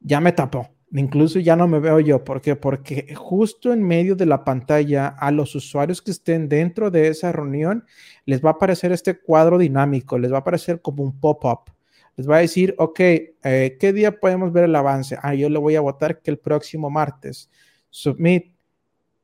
ya 0.00 0.20
me 0.20 0.32
tapó. 0.32 0.70
Incluso 0.94 1.38
ya 1.38 1.56
no 1.56 1.66
me 1.66 1.80
veo 1.80 2.00
yo. 2.00 2.22
¿Por 2.22 2.42
qué? 2.42 2.54
Porque 2.54 3.14
justo 3.14 3.72
en 3.72 3.82
medio 3.82 4.14
de 4.14 4.26
la 4.26 4.44
pantalla 4.44 5.08
a 5.08 5.30
los 5.30 5.54
usuarios 5.54 6.02
que 6.02 6.10
estén 6.10 6.48
dentro 6.48 6.90
de 6.90 7.08
esa 7.08 7.32
reunión 7.32 7.86
les 8.26 8.44
va 8.44 8.50
a 8.50 8.52
aparecer 8.52 8.92
este 8.92 9.18
cuadro 9.18 9.56
dinámico, 9.56 10.18
les 10.18 10.30
va 10.30 10.36
a 10.36 10.40
aparecer 10.40 10.82
como 10.82 11.02
un 11.02 11.18
pop-up. 11.18 11.72
Les 12.16 12.28
va 12.28 12.36
a 12.36 12.40
decir, 12.40 12.74
ok, 12.76 13.00
eh, 13.00 13.76
¿qué 13.80 13.92
día 13.94 14.20
podemos 14.20 14.52
ver 14.52 14.64
el 14.64 14.76
avance? 14.76 15.16
Ah, 15.22 15.34
yo 15.34 15.48
le 15.48 15.58
voy 15.58 15.76
a 15.76 15.80
votar 15.80 16.20
que 16.20 16.30
el 16.30 16.38
próximo 16.38 16.90
martes. 16.90 17.50
Submit. 17.88 18.52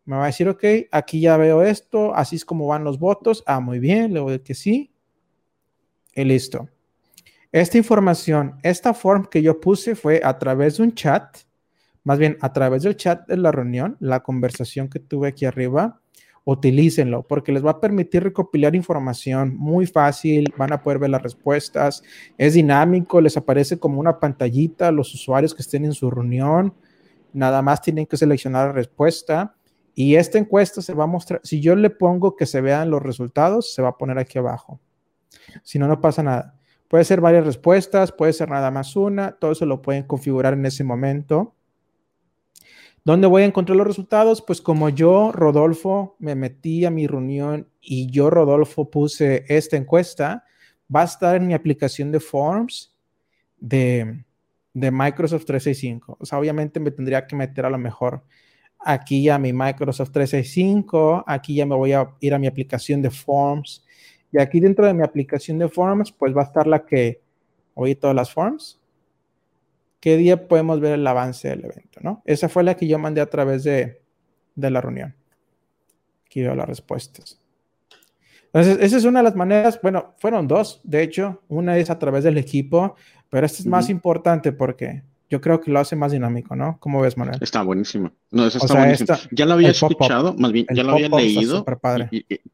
Me 0.06 0.16
va 0.16 0.22
a 0.22 0.26
decir, 0.26 0.48
ok, 0.48 0.64
aquí 0.90 1.20
ya 1.20 1.36
veo 1.36 1.60
esto, 1.60 2.14
así 2.14 2.36
es 2.36 2.46
como 2.46 2.66
van 2.66 2.82
los 2.82 2.98
votos. 2.98 3.42
Ah, 3.46 3.60
muy 3.60 3.78
bien, 3.78 4.14
le 4.14 4.20
voy 4.20 4.30
a 4.30 4.32
decir 4.32 4.46
que 4.46 4.54
sí. 4.54 4.90
Y 6.18 6.24
listo. 6.24 6.68
Esta 7.52 7.78
información, 7.78 8.56
esta 8.64 8.92
form 8.92 9.26
que 9.26 9.40
yo 9.40 9.60
puse 9.60 9.94
fue 9.94 10.20
a 10.24 10.36
través 10.36 10.76
de 10.76 10.82
un 10.82 10.92
chat, 10.92 11.36
más 12.02 12.18
bien 12.18 12.36
a 12.40 12.52
través 12.52 12.82
del 12.82 12.96
chat 12.96 13.24
de 13.28 13.36
la 13.36 13.52
reunión, 13.52 13.96
la 14.00 14.18
conversación 14.24 14.88
que 14.88 14.98
tuve 14.98 15.28
aquí 15.28 15.44
arriba. 15.44 16.00
Utilícenlo 16.42 17.22
porque 17.22 17.52
les 17.52 17.64
va 17.64 17.70
a 17.70 17.80
permitir 17.80 18.24
recopilar 18.24 18.74
información 18.74 19.56
muy 19.56 19.86
fácil, 19.86 20.52
van 20.56 20.72
a 20.72 20.82
poder 20.82 20.98
ver 20.98 21.10
las 21.10 21.22
respuestas, 21.22 22.02
es 22.36 22.54
dinámico, 22.54 23.20
les 23.20 23.36
aparece 23.36 23.78
como 23.78 24.00
una 24.00 24.18
pantallita 24.18 24.88
a 24.88 24.92
los 24.92 25.14
usuarios 25.14 25.54
que 25.54 25.62
estén 25.62 25.84
en 25.84 25.92
su 25.92 26.10
reunión, 26.10 26.74
nada 27.32 27.62
más 27.62 27.80
tienen 27.80 28.06
que 28.06 28.16
seleccionar 28.16 28.66
la 28.66 28.72
respuesta 28.72 29.54
y 29.94 30.16
esta 30.16 30.36
encuesta 30.36 30.82
se 30.82 30.94
va 30.94 31.04
a 31.04 31.06
mostrar, 31.06 31.40
si 31.44 31.60
yo 31.60 31.76
le 31.76 31.90
pongo 31.90 32.34
que 32.34 32.46
se 32.46 32.60
vean 32.60 32.90
los 32.90 33.04
resultados, 33.04 33.72
se 33.72 33.82
va 33.82 33.90
a 33.90 33.96
poner 33.96 34.18
aquí 34.18 34.38
abajo. 34.38 34.80
Si 35.62 35.78
no, 35.78 35.88
no 35.88 36.00
pasa 36.00 36.22
nada. 36.22 36.58
Puede 36.88 37.04
ser 37.04 37.20
varias 37.20 37.44
respuestas, 37.44 38.12
puede 38.12 38.32
ser 38.32 38.48
nada 38.48 38.70
más 38.70 38.96
una, 38.96 39.32
todo 39.32 39.52
eso 39.52 39.66
lo 39.66 39.82
pueden 39.82 40.04
configurar 40.04 40.54
en 40.54 40.64
ese 40.64 40.84
momento. 40.84 41.54
¿Dónde 43.04 43.26
voy 43.26 43.42
a 43.42 43.46
encontrar 43.46 43.76
los 43.76 43.86
resultados? 43.86 44.42
Pues 44.42 44.60
como 44.60 44.88
yo, 44.88 45.32
Rodolfo, 45.32 46.16
me 46.18 46.34
metí 46.34 46.84
a 46.84 46.90
mi 46.90 47.06
reunión 47.06 47.68
y 47.80 48.10
yo, 48.10 48.30
Rodolfo, 48.30 48.90
puse 48.90 49.44
esta 49.48 49.76
encuesta, 49.76 50.44
va 50.94 51.02
a 51.02 51.04
estar 51.04 51.36
en 51.36 51.46
mi 51.46 51.54
aplicación 51.54 52.10
de 52.10 52.20
Forms 52.20 52.96
de, 53.58 54.24
de 54.74 54.90
Microsoft 54.90 55.44
365. 55.44 56.16
O 56.20 56.26
sea, 56.26 56.38
obviamente 56.38 56.80
me 56.80 56.90
tendría 56.90 57.26
que 57.26 57.36
meter 57.36 57.66
a 57.66 57.70
lo 57.70 57.78
mejor 57.78 58.24
aquí 58.78 59.28
a 59.28 59.38
mi 59.38 59.52
Microsoft 59.52 60.12
365, 60.12 61.24
aquí 61.26 61.56
ya 61.56 61.66
me 61.66 61.74
voy 61.74 61.92
a 61.92 62.14
ir 62.20 62.34
a 62.34 62.38
mi 62.38 62.46
aplicación 62.46 63.02
de 63.02 63.10
Forms 63.10 63.84
y 64.32 64.38
aquí 64.40 64.60
dentro 64.60 64.86
de 64.86 64.94
mi 64.94 65.02
aplicación 65.02 65.58
de 65.58 65.68
Forms, 65.68 66.12
pues 66.12 66.36
va 66.36 66.42
a 66.42 66.44
estar 66.44 66.66
la 66.66 66.84
que 66.84 67.22
oí 67.74 67.94
todas 67.94 68.14
las 68.14 68.32
Forms. 68.32 68.80
¿Qué 70.00 70.16
día 70.16 70.48
podemos 70.48 70.80
ver 70.80 70.92
el 70.92 71.06
avance 71.06 71.48
del 71.48 71.64
evento? 71.64 72.00
¿no? 72.02 72.22
Esa 72.24 72.48
fue 72.48 72.62
la 72.62 72.74
que 72.74 72.86
yo 72.86 72.98
mandé 72.98 73.20
a 73.20 73.30
través 73.30 73.64
de, 73.64 74.00
de 74.54 74.70
la 74.70 74.80
reunión. 74.80 75.14
Aquí 76.26 76.42
veo 76.42 76.54
las 76.54 76.68
respuestas. 76.68 77.40
Entonces, 78.52 78.78
esa 78.80 78.96
es 78.96 79.04
una 79.04 79.20
de 79.20 79.24
las 79.24 79.36
maneras, 79.36 79.78
bueno, 79.82 80.14
fueron 80.18 80.48
dos, 80.48 80.80
de 80.82 81.02
hecho, 81.02 81.42
una 81.48 81.76
es 81.76 81.90
a 81.90 81.98
través 81.98 82.24
del 82.24 82.38
equipo, 82.38 82.96
pero 83.28 83.44
esta 83.44 83.58
es 83.58 83.66
más 83.66 83.90
importante 83.90 84.52
porque 84.52 85.02
yo 85.30 85.40
creo 85.40 85.60
que 85.60 85.70
lo 85.70 85.78
hace 85.78 85.94
más 85.94 86.12
dinámico, 86.12 86.56
¿no? 86.56 86.78
¿Cómo 86.80 87.02
ves, 87.02 87.16
Manuel? 87.16 87.38
Está 87.40 87.62
buenísimo. 87.62 88.12
No, 88.30 88.46
eso 88.46 88.58
está 88.58 88.78
buenísimo. 88.78 89.16
ya 89.30 89.46
lo 89.46 89.54
había 89.54 89.70
escuchado, 89.70 90.34
más 90.34 90.52
bien, 90.52 90.66
ya 90.72 90.82
lo 90.82 90.92
había 90.92 91.08
leído, 91.08 91.64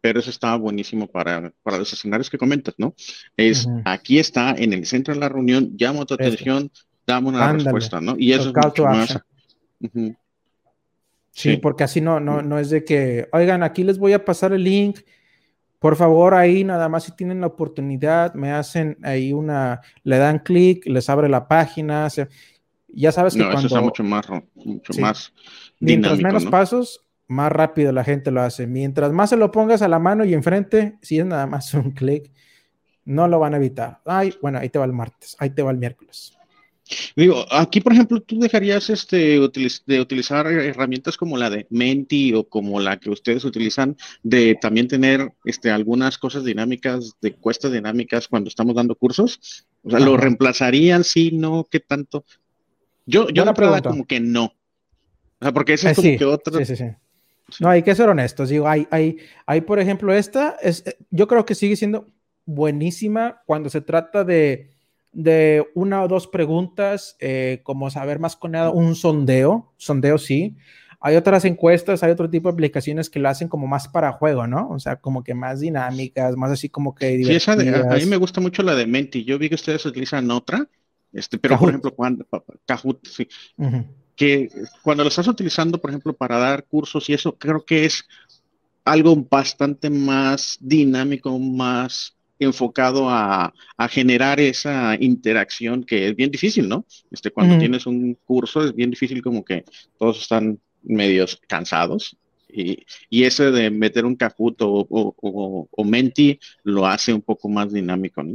pero 0.01 0.21
eso 0.21 0.31
estaba 0.31 0.57
buenísimo 0.57 1.07
para, 1.07 1.53
para 1.63 1.79
los 1.79 1.93
escenarios 1.93 2.29
que 2.31 2.39
comentas, 2.39 2.75
¿no? 2.79 2.95
Es, 3.37 3.69
aquí 3.85 4.19
está, 4.19 4.55
en 4.57 4.73
el 4.73 4.87
centro 4.87 5.15
de 5.15 5.21
la 5.21 5.29
reunión, 5.29 5.73
llamo 5.77 6.05
tu 6.05 6.15
atención, 6.15 6.71
dame 7.07 7.29
una 7.29 7.53
respuesta, 7.53 8.01
¿no? 8.01 8.17
Y 8.19 8.33
eso 8.33 8.51
es 8.51 8.57
mucho 8.57 8.85
más... 8.85 9.19
sí, 11.31 11.57
porque 11.59 11.85
así 11.85 12.01
no, 12.01 12.19
no, 12.19 12.43
no 12.43 12.59
es 12.59 12.71
de 12.71 12.85
que, 12.85 13.29
oigan, 13.33 13.63
aquí 13.63 13.85
les 13.85 13.99
voy 13.99 14.15
a 14.15 14.25
pasar 14.25 14.53
el 14.53 14.65
link, 14.65 14.99
por 15.79 15.97
favor, 15.97 16.35
ahí 16.35 16.65
nada 16.65 16.89
más 16.89 17.05
si 17.05 17.13
tienen 17.13 17.43
la 17.43 17.47
oportunidad, 17.47 18.33
me 18.33 18.53
hacen 18.53 18.97
ahí 19.03 19.35
una, 19.35 19.83
le 20.03 20.17
dan 20.17 20.39
clic, 20.39 20.87
les 20.87 21.11
abre 21.11 21.29
la 21.29 21.47
página, 21.47 22.09
se, 22.09 22.29
ya 22.95 23.13
sabes 23.13 23.35
que 23.35 23.41
no, 23.41 23.53
eso 23.53 23.67
está 23.67 23.81
mucho 23.81 24.05
más, 24.05 24.27
mucho 24.55 24.93
más 25.01 25.33
Mientras 25.81 26.19
menos 26.21 26.47
pasos, 26.47 27.05
más 27.27 27.51
rápido 27.53 27.93
la 27.93 28.05
gente 28.05 28.31
lo 28.31 28.43
hace. 28.43 28.67
Mientras 28.67 29.13
más 29.13 29.31
se 29.31 29.37
lo 29.37 29.51
pongas 29.51 29.83
a 29.83 29.89
la 29.89 29.99
mano 29.99 30.25
y 30.25 30.35
enfrente, 30.35 30.99
si 31.03 31.19
es 31.19 31.27
nada 31.27 31.47
más 31.47 31.73
un 31.75 31.93
clic, 31.93 32.31
no 33.05 33.29
lo 33.29 33.39
van 33.39 33.55
a 33.55 33.59
evitar. 33.59 34.01
Ay, 34.05 34.35
bueno, 34.41 34.59
ahí 34.59 34.69
te 34.69 34.79
va 34.79 34.85
el 34.85 34.93
martes, 34.93 35.37
ahí 35.39 35.51
te 35.51 35.63
va 35.63 35.71
el 35.71 35.79
miércoles. 35.79 36.37
Digo, 37.17 37.47
aquí, 37.51 37.81
por 37.81 37.95
ejemplo, 37.95 38.21
tú 38.21 38.39
dejarías 38.39 38.91
este, 38.91 39.41
de 39.87 40.01
utilizar 40.01 40.47
herramientas 40.47 41.17
como 41.17 41.39
la 41.39 41.49
de 41.49 41.67
Menti 41.71 42.35
o 42.35 42.47
como 42.47 42.79
la 42.79 42.99
que 42.99 43.09
ustedes 43.09 43.45
utilizan, 43.45 43.97
de 44.23 44.55
también 44.61 44.87
tener 44.87 45.33
este, 45.47 45.71
algunas 45.71 46.19
cosas 46.19 46.45
dinámicas, 46.45 47.15
de 47.23 47.33
cuestas 47.33 47.73
dinámicas 47.73 48.29
cuando 48.29 48.49
estamos 48.49 48.75
dando 48.75 48.97
cursos. 48.97 49.67
O 49.83 49.91
sea, 49.91 49.99
¿lo 49.99 50.19
reemplazarían? 50.19 51.05
Sí, 51.05 51.31
no, 51.33 51.67
¿qué 51.71 51.81
tanto? 51.81 52.27
Yo, 53.07 53.29
yo 53.29 53.45
la 53.45 53.55
pregunta 53.55 53.91
como 53.91 54.07
que 54.07 54.21
no. 54.21 54.45
O 54.45 55.45
sea, 55.45 55.53
porque 55.53 55.75
ese 55.75 55.91
es 55.91 55.99
eh, 55.99 56.03
como 56.03 56.19
que 56.19 56.25
otro. 56.25 56.59
Sí, 56.59 56.65
sí, 56.65 56.77
sí. 56.77 56.91
No, 57.61 57.69
hay 57.69 57.83
que 57.83 57.95
ser 57.95 58.09
honestos. 58.09 58.49
Digo, 58.49 58.69
hay, 58.69 58.87
hay, 58.91 59.19
hay, 59.47 59.61
por 59.61 59.79
ejemplo, 59.79 60.13
esta, 60.13 60.57
es, 60.63 60.87
eh, 60.87 60.97
yo 61.11 61.27
creo 61.29 61.45
que 61.45 61.55
sigue 61.55 61.77
siendo 61.77 62.07
buenísima 62.47 63.43
cuando 63.47 63.69
se 63.69 63.81
trata 63.81 64.25
de, 64.25 64.71
de 65.13 65.67
una 65.75 66.03
o 66.03 66.09
dos 66.09 66.27
preguntas, 66.27 67.17
eh, 67.21 67.61
como 67.63 67.91
saber 67.91 68.19
más 68.19 68.37
con 68.37 68.53
nada, 68.53 68.71
un 68.71 68.95
sondeo, 68.95 69.73
sondeo 69.77 70.19
sí. 70.19 70.57
Hay 71.01 71.17
otras 71.17 71.45
encuestas, 71.45 72.03
hay 72.03 72.11
otro 72.11 72.31
tipo 72.31 72.49
de 72.49 72.55
aplicaciones 72.55 73.11
que 73.11 73.19
lo 73.19 73.29
hacen 73.29 73.49
como 73.49 73.67
más 73.67 73.89
para 73.89 74.13
juego, 74.13 74.47
¿no? 74.47 74.71
O 74.71 74.79
sea, 74.79 74.97
como 74.97 75.23
que 75.23 75.35
más 75.35 75.61
dinámicas, 75.61 76.35
más 76.37 76.51
así 76.51 76.71
como 76.71 76.95
que... 76.95 77.23
Sí, 77.23 77.35
esa 77.35 77.55
de, 77.57 77.69
a, 77.77 77.97
mí 77.97 78.07
me 78.07 78.17
gusta 78.17 78.41
mucho 78.41 78.63
la 78.63 78.75
de 78.75 78.87
Menti. 78.87 79.23
Yo 79.23 79.39
vi 79.39 79.51
que 79.51 79.55
ustedes 79.55 79.85
utilizan 79.85 80.31
otra, 80.31 80.67
este, 81.15 81.39
pero, 81.39 81.59
por 81.59 81.69
ejemplo, 81.69 81.95
cuando 81.95 82.27
Kahoot, 82.67 83.07
sí, 83.07 83.29
que 84.17 84.49
cuando 84.83 85.05
lo 85.05 85.09
estás 85.09 85.29
utilizando, 85.29 85.81
por 85.81 85.91
ejemplo, 85.91 86.13
para 86.13 86.39
dar 86.39 86.65
cursos 86.65 87.09
y 87.09 87.15
eso, 87.15 87.37
creo 87.37 87.65
que 87.65 87.85
es 87.85 88.05
algo 88.85 89.17
bastante 89.17 89.91
más 89.91 90.59
dinámico, 90.61 91.39
más 91.39 92.17
enfocado 92.39 93.09
a, 93.09 93.53
generar 93.89 94.41
esa 94.41 94.97
interacción 94.99 95.85
que 95.85 96.09
es 96.09 96.17
bien 96.17 96.31
difícil, 96.31 96.69
¿no? 96.69 96.85
Este, 97.11 97.31
cuando 97.31 97.59
tienes 97.59 97.87
un 97.87 98.15
curso 98.25 98.65
es 98.65 98.75
bien 98.75 98.91
difícil 98.91 99.23
como 99.23 99.45
que 99.45 99.65
todos 99.99 100.21
están 100.21 100.59
medios 100.83 101.41
cansados 101.49 102.17
y, 102.49 102.85
y 103.09 103.25
ese 103.25 103.51
de 103.51 103.71
meter 103.71 104.05
un 104.05 104.17
Kahoot 104.17 104.61
o, 104.63 104.87
o, 104.89 105.69
o, 105.71 105.85
Menti 105.85 106.39
lo 106.63 106.87
hace 106.87 107.13
un 107.13 107.23
poco 107.23 107.49
más 107.49 107.73
dinámico, 107.73 108.23
¿no? 108.23 108.35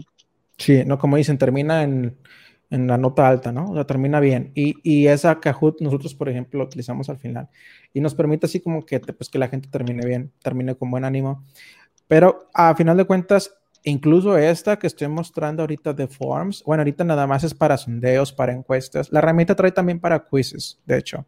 Sí, 0.58 0.84
no 0.86 0.98
como 0.98 1.18
dicen, 1.18 1.38
termina 1.38 1.84
en 1.84 2.18
en 2.70 2.88
la 2.88 2.98
nota 2.98 3.28
alta, 3.28 3.52
¿no? 3.52 3.72
O 3.72 3.74
sea, 3.74 3.86
termina 3.86 4.20
bien. 4.20 4.52
Y, 4.54 4.76
y, 4.84 5.08
esa 5.08 5.40
Kahoot 5.40 5.82
nosotros, 5.82 6.14
por 6.14 6.30
ejemplo, 6.30 6.60
lo 6.60 6.66
utilizamos 6.66 7.10
al 7.10 7.18
final. 7.18 7.50
Y 7.94 8.02
nos 8.02 8.14
permite 8.14 8.46
así 8.46 8.60
como 8.60 8.86
que, 8.86 9.00
pues, 9.00 9.30
que 9.30 9.40
la 9.40 9.48
gente 9.48 9.70
termine 9.70 10.06
bien, 10.06 10.32
termine 10.42 10.76
con 10.76 10.92
buen 10.92 11.04
ánimo. 11.04 11.44
Pero 12.08 12.50
a 12.54 12.76
final 12.76 12.98
de 12.98 13.06
cuentas, 13.06 13.56
incluso 13.84 14.38
esta 14.38 14.78
que 14.78 14.88
estoy 14.88 15.08
mostrando 15.08 15.64
ahorita 15.64 15.94
de 15.94 16.08
Forms, 16.08 16.64
bueno, 16.64 16.82
ahorita 16.82 17.04
nada 17.04 17.26
más 17.26 17.44
es 17.44 17.54
para 17.54 17.78
sondeos, 17.78 18.32
para 18.32 18.54
encuestas. 18.54 19.12
La 19.12 19.20
herramienta 19.20 19.56
trae 19.56 19.72
también 19.72 20.00
para 20.00 20.26
quizzes, 20.28 20.80
de 20.86 20.98
hecho. 20.98 21.26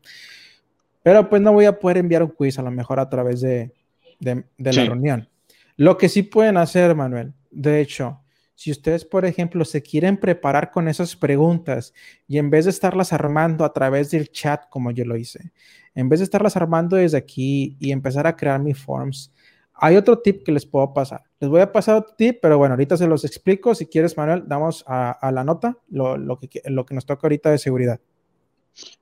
Pero 1.03 1.27
pues 1.29 1.41
no 1.41 1.53
voy 1.53 1.65
a 1.65 1.79
poder 1.79 1.97
enviar 1.97 2.23
un 2.23 2.29
quiz 2.29 2.59
a 2.59 2.61
lo 2.61 2.71
mejor 2.71 2.99
a 2.99 3.09
través 3.09 3.41
de, 3.41 3.73
de, 4.19 4.43
la 4.57 4.71
reunión. 4.71 5.27
Lo 5.75 5.97
que 5.97 6.09
sí 6.09 6.21
pueden 6.23 6.57
hacer, 6.57 6.95
Manuel, 6.95 7.33
de 7.49 7.81
hecho, 7.81 8.20
si 8.61 8.69
ustedes, 8.69 9.05
por 9.05 9.25
ejemplo, 9.25 9.65
se 9.65 9.81
quieren 9.81 10.17
preparar 10.17 10.69
con 10.69 10.87
esas 10.87 11.15
preguntas 11.15 11.95
y 12.27 12.37
en 12.37 12.51
vez 12.51 12.65
de 12.65 12.69
estarlas 12.69 13.11
armando 13.11 13.65
a 13.65 13.73
través 13.73 14.11
del 14.11 14.29
chat 14.31 14.69
como 14.69 14.91
yo 14.91 15.03
lo 15.03 15.17
hice, 15.17 15.51
en 15.95 16.09
vez 16.09 16.19
de 16.19 16.25
estarlas 16.25 16.55
armando 16.57 16.95
desde 16.95 17.17
aquí 17.17 17.75
y 17.79 17.91
empezar 17.91 18.27
a 18.27 18.35
crear 18.35 18.59
mi 18.59 18.75
forms, 18.75 19.33
Hay 19.73 19.95
otro 19.95 20.19
tip 20.19 20.43
que 20.43 20.51
les 20.51 20.67
puedo 20.67 20.93
pasar. 20.93 21.23
Les 21.39 21.49
voy 21.49 21.61
a 21.61 21.71
pasar 21.71 21.95
otro 21.95 22.13
tip, 22.15 22.37
pero 22.39 22.59
bueno, 22.59 22.73
ahorita 22.73 22.97
se 22.97 23.07
los 23.07 23.25
explico. 23.25 23.73
Si 23.73 23.87
quieres, 23.87 24.15
Manuel, 24.15 24.43
damos 24.45 24.83
a, 24.85 25.31
la 25.31 25.43
nota 25.43 25.79
lo, 25.89 26.17
lo, 26.17 26.37
que, 26.37 26.61
lo 26.65 26.85
que 26.85 26.93
nos 26.93 27.07
toca 27.07 27.25
ahorita 27.25 27.49
de 27.49 27.57
seguridad. 27.57 27.99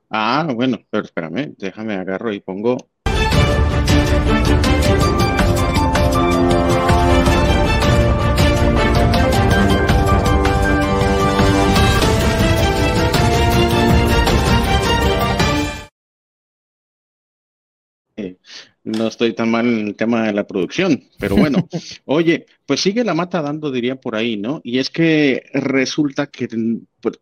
Ah, 0.09 0.47
bueno, 0.55 0.77
pero 0.89 1.03
espérame, 1.03 1.53
déjame 1.57 1.95
agarro 1.95 2.31
y 2.31 2.39
pongo 2.39 2.77
no 18.83 19.07
estoy 19.07 19.33
tan 19.33 19.51
mal 19.51 19.67
en 19.67 19.87
el 19.87 19.95
tema 19.95 20.25
de 20.27 20.33
la 20.33 20.47
producción, 20.47 21.03
pero 21.19 21.35
bueno, 21.35 21.67
oye, 22.05 22.45
pues 22.65 22.81
sigue 22.81 23.03
la 23.03 23.13
mata 23.13 23.41
dando, 23.41 23.71
diría 23.71 23.95
por 23.95 24.15
ahí, 24.15 24.37
¿no? 24.37 24.61
Y 24.63 24.79
es 24.79 24.89
que 24.89 25.43
resulta 25.53 26.27
que 26.27 26.47
pues, 27.01 27.19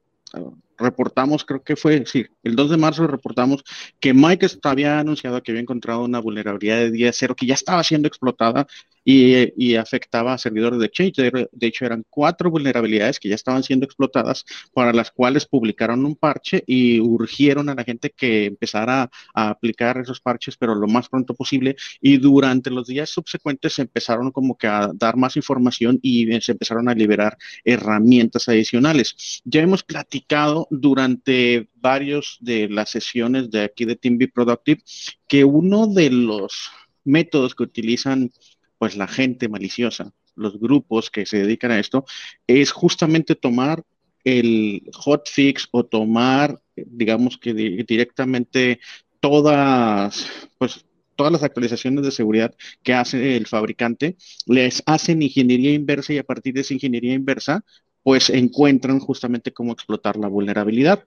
reportamos, 0.77 1.43
creo 1.43 1.63
que 1.63 1.75
fue, 1.75 2.05
sí, 2.05 2.25
el 2.43 2.55
2 2.55 2.71
de 2.71 2.77
marzo 2.77 3.07
reportamos 3.07 3.63
que 3.99 4.13
Microsoft 4.13 4.65
había 4.65 4.99
anunciado 4.99 5.41
que 5.41 5.51
había 5.51 5.61
encontrado 5.61 6.03
una 6.03 6.19
vulnerabilidad 6.19 6.77
de 6.77 6.91
día 6.91 7.11
cero 7.13 7.35
que 7.35 7.45
ya 7.45 7.55
estaba 7.55 7.83
siendo 7.83 8.07
explotada 8.07 8.67
y, 9.09 9.75
afectaba 9.75 10.33
a 10.33 10.37
servidores 10.37 10.79
de 10.79 10.85
Exchange. 10.87 11.15
De, 11.51 11.67
hecho, 11.67 11.85
eran 11.85 12.03
cuatro 12.09 12.51
vulnerabilidades 12.51 13.19
que 13.19 13.29
ya 13.29 13.35
estaban 13.35 13.63
siendo 13.63 13.85
explotadas, 13.85 14.43
para 14.73 14.91
las 14.91 15.11
cuales 15.11 15.45
publicaron 15.45 16.05
un 16.05 16.15
parche 16.15 16.63
y 16.67 16.99
urgieron 16.99 17.69
a 17.69 17.75
la 17.75 17.85
gente 17.85 18.09
que 18.09 18.45
empezara 18.45 19.09
a 19.33 19.49
aplicar 19.49 19.97
esos 19.97 20.19
parches, 20.19 20.57
pero 20.57 20.75
lo 20.75 20.87
más 20.87 21.07
pronto 21.07 21.33
posible. 21.35 21.77
Y 22.01 22.17
durante 22.17 22.69
los 22.69 22.87
días 22.87 23.09
subsecuentes 23.09 23.75
se 23.75 23.83
empezaron 23.83 24.31
como 24.31 24.57
que 24.57 24.67
a 24.67 24.91
dar 24.93 25.15
más 25.15 25.37
información 25.37 25.99
y 26.01 26.41
se 26.41 26.51
empezaron 26.51 26.89
a 26.89 26.93
liberar 26.93 27.37
herramientas 27.63 28.49
adicionales. 28.49 29.41
Ya 29.45 29.61
hemos 29.61 29.83
platicado 29.83 30.67
durante 30.69 31.69
varios 31.75 32.37
de 32.41 32.67
las 32.67 32.89
sesiones 32.89 33.49
de 33.51 33.61
aquí 33.61 33.85
de 33.85 33.95
TeamB 33.95 34.33
Productive 34.33 34.81
que 35.29 35.45
uno 35.45 35.87
de 35.87 36.09
los 36.09 36.71
métodos 37.05 37.55
que 37.55 37.63
utilizan 37.63 38.31
pues 38.77 38.95
la 38.95 39.07
gente 39.07 39.49
maliciosa, 39.49 40.13
los 40.35 40.59
grupos 40.59 41.09
que 41.09 41.25
se 41.25 41.39
dedican 41.39 41.71
a 41.71 41.79
esto, 41.79 42.05
es 42.45 42.71
justamente 42.71 43.35
tomar 43.35 43.83
el 44.23 44.83
hotfix 44.93 45.67
o 45.71 45.85
tomar, 45.85 46.61
digamos 46.75 47.37
que 47.37 47.53
directamente 47.53 48.79
todas, 49.19 50.27
pues 50.57 50.85
todas 51.15 51.31
las 51.31 51.43
actualizaciones 51.43 52.03
de 52.03 52.11
seguridad 52.11 52.55
que 52.83 52.93
hace 52.93 53.35
el 53.35 53.47
fabricante, 53.47 54.15
les 54.45 54.83
hacen 54.85 55.21
ingeniería 55.21 55.73
inversa 55.73 56.13
y 56.13 56.17
a 56.19 56.23
partir 56.23 56.53
de 56.53 56.61
esa 56.61 56.73
ingeniería 56.73 57.13
inversa, 57.13 57.65
pues 58.03 58.29
encuentran 58.29 58.99
justamente 58.99 59.51
cómo 59.51 59.73
explotar 59.73 60.15
la 60.15 60.27
vulnerabilidad. 60.27 61.03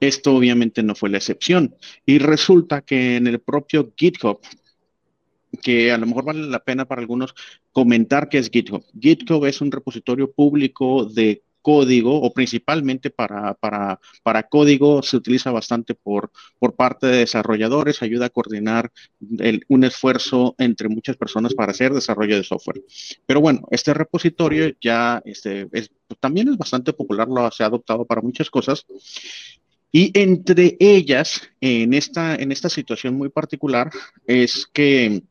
Esto 0.00 0.34
obviamente 0.34 0.82
no 0.82 0.94
fue 0.94 1.10
la 1.10 1.18
excepción. 1.18 1.76
Y 2.04 2.18
resulta 2.18 2.80
que 2.80 3.16
en 3.16 3.26
el 3.28 3.38
propio 3.38 3.92
GitHub 3.96 4.40
que 5.62 5.92
a 5.92 5.98
lo 5.98 6.06
mejor 6.06 6.24
vale 6.24 6.46
la 6.46 6.60
pena 6.60 6.84
para 6.84 7.00
algunos 7.00 7.34
comentar 7.72 8.28
qué 8.28 8.38
es 8.38 8.50
GitHub. 8.50 8.84
GitHub 8.98 9.44
es 9.46 9.60
un 9.60 9.70
repositorio 9.70 10.30
público 10.30 11.04
de 11.04 11.42
código 11.68 12.20
o 12.22 12.32
principalmente 12.32 13.10
para, 13.10 13.52
para, 13.54 14.00
para 14.22 14.44
código 14.44 15.02
se 15.02 15.16
utiliza 15.16 15.50
bastante 15.50 15.94
por, 15.94 16.30
por 16.58 16.74
parte 16.74 17.06
de 17.06 17.18
desarrolladores, 17.18 18.00
ayuda 18.00 18.26
a 18.26 18.30
coordinar 18.30 18.90
un 19.68 19.84
esfuerzo 19.84 20.54
entre 20.58 20.88
muchas 20.88 21.16
personas 21.16 21.54
para 21.54 21.72
hacer 21.72 21.92
desarrollo 21.92 22.36
de 22.36 22.44
software. 22.44 22.82
Pero 23.26 23.40
bueno, 23.40 23.66
este 23.70 23.92
repositorio 23.92 24.72
ya 24.80 25.20
este, 25.26 25.68
es, 25.72 25.90
también 26.20 26.48
es 26.48 26.56
bastante 26.56 26.92
popular, 26.92 27.28
lo 27.28 27.50
se 27.50 27.62
ha 27.62 27.66
adoptado 27.66 28.04
para 28.06 28.22
muchas 28.22 28.48
cosas. 28.50 28.86
Y 29.90 30.10
entre 30.18 30.76
ellas, 30.80 31.42
en 31.60 31.94
esta, 31.94 32.34
en 32.34 32.52
esta 32.52 32.68
situación 32.68 33.14
muy 33.14 33.30
particular, 33.30 33.90
es 34.26 34.66
que 34.72 35.22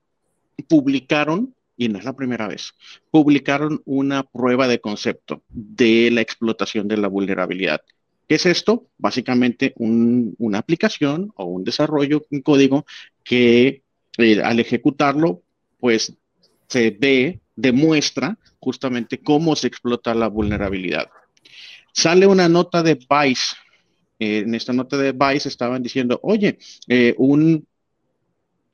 publicaron, 0.63 1.54
y 1.76 1.89
no 1.89 2.00
es 2.00 2.06
la 2.06 2.15
primera 2.15 2.48
vez, 2.48 2.74
publicaron 3.12 3.82
una 3.86 4.24
prueba 4.24 4.67
de 4.67 4.80
concepto 4.80 5.43
de 5.50 6.10
la 6.12 6.22
explotación 6.22 6.88
de 6.88 6.98
la 6.98 7.08
vulnerabilidad. 7.08 7.82
¿Qué 8.28 8.36
es 8.36 8.46
esto? 8.46 8.88
Básicamente 8.98 9.74
una 9.78 10.58
aplicación 10.58 11.32
o 11.36 11.46
un 11.46 11.63
desarrollo, 11.63 12.26
un 12.30 12.41
código 12.41 12.86
que 13.24 13.84
eh, 14.17 14.41
al 14.41 14.60
ejecutarlo, 14.60 15.43
pues 15.80 16.13
se 16.67 16.91
ve, 16.91 17.39
demuestra 17.56 18.38
justamente 18.60 19.20
cómo 19.20 19.56
se 19.56 19.67
explota 19.67 20.13
la 20.13 20.28
vulnerabilidad. 20.28 21.08
Sale 21.93 22.28
una 22.28 22.50
nota 22.50 22.84
de 22.84 22.96
Vice. 22.96 23.56
Eh, 24.20 24.39
en 24.39 24.56
esta 24.56 24.74
nota 24.74 24.98
de 24.98 25.13
Vice 25.13 25.48
estaban 25.48 25.82
diciendo, 25.82 26.20
oye, 26.24 26.58
eh, 26.88 27.15
un 27.17 27.65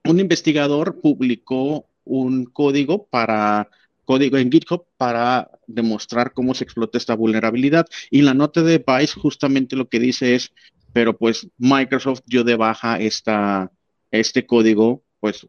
un 0.05 0.19
investigador 0.19 0.99
publicó 1.01 1.87
un 2.03 2.45
código 2.45 3.05
para 3.07 3.69
código 4.05 4.37
en 4.37 4.51
GitHub 4.51 4.85
para 4.97 5.49
demostrar 5.67 6.33
cómo 6.33 6.53
se 6.53 6.63
explota 6.63 6.97
esta 6.97 7.15
vulnerabilidad. 7.15 7.87
Y 8.11 8.21
la 8.21 8.33
nota 8.33 8.61
de 8.61 8.83
Vice 8.85 9.19
justamente 9.19 9.75
lo 9.75 9.87
que 9.87 9.99
dice 9.99 10.35
es, 10.35 10.51
pero 10.91 11.17
pues 11.17 11.47
Microsoft 11.57 12.21
dio 12.25 12.43
de 12.43 12.55
baja 12.55 12.99
esta, 12.99 13.71
este 14.11 14.45
código, 14.45 15.03
pues 15.19 15.47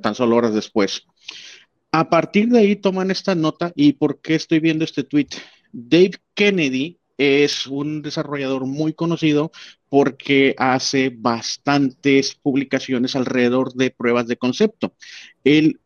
tan 0.00 0.14
solo 0.14 0.36
horas 0.36 0.54
después. 0.54 1.04
A 1.90 2.08
partir 2.08 2.48
de 2.48 2.60
ahí 2.60 2.76
toman 2.76 3.10
esta 3.10 3.34
nota 3.34 3.72
y 3.74 3.94
¿por 3.94 4.20
qué 4.20 4.34
estoy 4.34 4.60
viendo 4.60 4.84
este 4.84 5.04
tweet? 5.04 5.28
Dave 5.72 6.12
Kennedy 6.34 6.98
es 7.18 7.66
un 7.66 8.00
desarrollador 8.00 8.64
muy 8.66 8.94
conocido 8.94 9.50
porque 9.88 10.54
hace 10.56 11.10
bastantes 11.14 12.34
publicaciones 12.36 13.16
alrededor 13.16 13.74
de 13.74 13.90
pruebas 13.90 14.28
de 14.28 14.36
concepto. 14.36 14.94
Él 15.44 15.80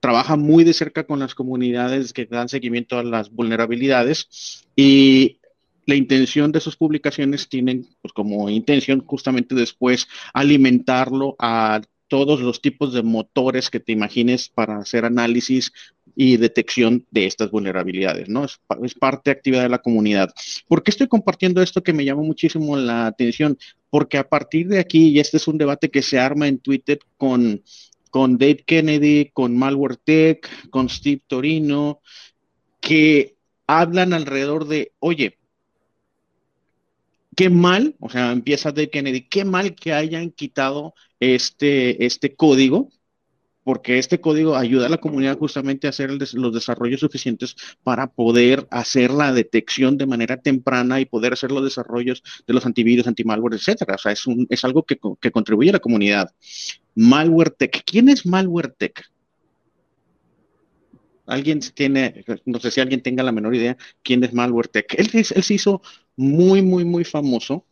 trabaja 0.00 0.36
muy 0.36 0.64
de 0.64 0.74
cerca 0.74 1.04
con 1.04 1.20
las 1.20 1.34
comunidades 1.34 2.12
que 2.12 2.26
dan 2.26 2.48
seguimiento 2.48 2.98
a 2.98 3.04
las 3.04 3.30
vulnerabilidades 3.30 4.66
y 4.76 5.40
la 5.86 5.94
intención 5.94 6.52
de 6.52 6.60
sus 6.60 6.76
publicaciones 6.76 7.48
tienen 7.48 7.86
pues, 8.02 8.12
como 8.12 8.50
intención 8.50 9.04
justamente 9.06 9.54
después 9.54 10.08
alimentarlo 10.34 11.36
a 11.38 11.80
todos 12.08 12.40
los 12.40 12.60
tipos 12.60 12.92
de 12.92 13.02
motores 13.02 13.70
que 13.70 13.80
te 13.80 13.92
imagines 13.92 14.48
para 14.48 14.78
hacer 14.78 15.04
análisis 15.04 15.72
y 16.14 16.38
detección 16.38 17.04
de 17.10 17.26
estas 17.26 17.50
vulnerabilidades, 17.50 18.28
¿no? 18.28 18.44
Es, 18.44 18.94
parte 18.94 19.30
activa 19.30 19.62
de 19.62 19.68
la 19.68 19.78
comunidad. 19.78 20.32
¿Por 20.66 20.82
qué 20.82 20.90
estoy 20.90 21.08
compartiendo 21.08 21.60
esto 21.60 21.82
que 21.82 21.92
me 21.92 22.04
llama 22.04 22.22
muchísimo 22.22 22.76
la 22.76 23.06
atención? 23.06 23.58
Porque 23.90 24.16
a 24.16 24.28
partir 24.28 24.68
de 24.68 24.78
aquí, 24.78 25.08
y 25.08 25.20
este 25.20 25.36
es 25.36 25.46
un 25.46 25.58
debate 25.58 25.90
que 25.90 26.02
se 26.02 26.18
arma 26.18 26.48
en 26.48 26.58
Twitter 26.58 26.98
con, 27.18 27.62
con 28.10 28.38
Dave 28.38 28.64
Kennedy, 28.66 29.30
con 29.32 29.56
Malware 29.56 29.96
Tech, 29.96 30.48
con 30.70 30.88
Steve 30.88 31.20
Torino, 31.26 32.00
que 32.80 33.36
hablan 33.66 34.14
alrededor 34.14 34.66
de, 34.66 34.92
oye, 35.00 35.38
qué 37.36 37.50
mal, 37.50 37.94
o 38.00 38.08
sea, 38.08 38.32
empieza 38.32 38.72
Dave 38.72 38.88
Kennedy, 38.88 39.22
qué 39.28 39.44
mal 39.44 39.74
que 39.74 39.92
hayan 39.92 40.30
quitado 40.30 40.94
este, 41.20 42.04
este 42.04 42.34
código, 42.34 42.90
porque 43.64 43.98
este 43.98 44.20
código 44.20 44.54
ayuda 44.54 44.86
a 44.86 44.88
la 44.88 44.98
comunidad 44.98 45.38
justamente 45.38 45.86
a 45.86 45.90
hacer 45.90 46.10
los 46.10 46.54
desarrollos 46.54 47.00
suficientes 47.00 47.56
para 47.82 48.06
poder 48.06 48.68
hacer 48.70 49.10
la 49.10 49.32
detección 49.32 49.98
de 49.98 50.06
manera 50.06 50.36
temprana 50.36 51.00
y 51.00 51.06
poder 51.06 51.32
hacer 51.32 51.50
los 51.50 51.64
desarrollos 51.64 52.22
de 52.46 52.54
los 52.54 52.64
antivirus, 52.64 53.08
antimalware, 53.08 53.54
etcétera. 53.54 53.96
O 53.96 53.98
sea, 53.98 54.12
es, 54.12 54.24
un, 54.26 54.46
es 54.50 54.64
algo 54.64 54.84
que, 54.84 54.98
que 55.20 55.32
contribuye 55.32 55.70
a 55.70 55.74
la 55.74 55.80
comunidad. 55.80 56.32
Malware 56.94 57.50
Tech. 57.50 57.82
¿Quién 57.84 58.08
es 58.08 58.24
Malware 58.24 58.68
Tech? 58.68 59.04
alguien 61.26 61.60
tiene, 61.74 62.24
no 62.44 62.60
sé 62.60 62.70
si 62.70 62.80
alguien 62.80 63.02
tenga 63.02 63.22
la 63.22 63.32
menor 63.32 63.54
idea 63.54 63.76
quién 64.02 64.22
es 64.24 64.32
Malware 64.32 64.68
Tech. 64.68 64.94
Él, 64.96 65.10
él, 65.12 65.24
se 65.24 65.54
hizo 65.54 65.82
muy, 66.16 66.62
muy, 66.62 66.84
muy 66.84 67.04
famoso 67.04 67.66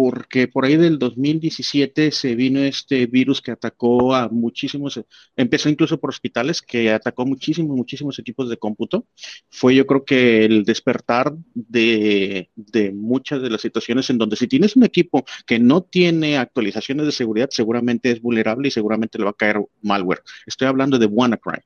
porque 0.00 0.46
por 0.46 0.64
ahí 0.64 0.76
del 0.76 0.96
2017 0.96 2.12
se 2.12 2.36
vino 2.36 2.60
este 2.60 3.06
virus 3.06 3.42
que 3.42 3.50
atacó 3.50 4.14
a 4.14 4.28
muchísimos, 4.28 5.00
empezó 5.34 5.68
incluso 5.68 5.98
por 5.98 6.10
hospitales, 6.10 6.62
que 6.62 6.92
atacó 6.92 7.26
muchísimos, 7.26 7.76
muchísimos 7.76 8.16
equipos 8.20 8.48
de 8.48 8.58
cómputo. 8.58 9.08
Fue 9.50 9.74
yo 9.74 9.88
creo 9.88 10.04
que 10.04 10.44
el 10.44 10.62
despertar 10.62 11.34
de, 11.52 12.48
de 12.54 12.92
muchas 12.92 13.42
de 13.42 13.50
las 13.50 13.60
situaciones 13.60 14.08
en 14.08 14.18
donde 14.18 14.36
si 14.36 14.46
tienes 14.46 14.76
un 14.76 14.84
equipo 14.84 15.24
que 15.44 15.58
no 15.58 15.82
tiene 15.82 16.38
actualizaciones 16.38 17.04
de 17.04 17.10
seguridad, 17.10 17.48
seguramente 17.50 18.12
es 18.12 18.22
vulnerable 18.22 18.68
y 18.68 18.70
seguramente 18.70 19.18
le 19.18 19.24
va 19.24 19.30
a 19.30 19.34
caer 19.34 19.60
malware. 19.82 20.22
Estoy 20.46 20.68
hablando 20.68 21.00
de 21.00 21.06
WannaCry. 21.06 21.58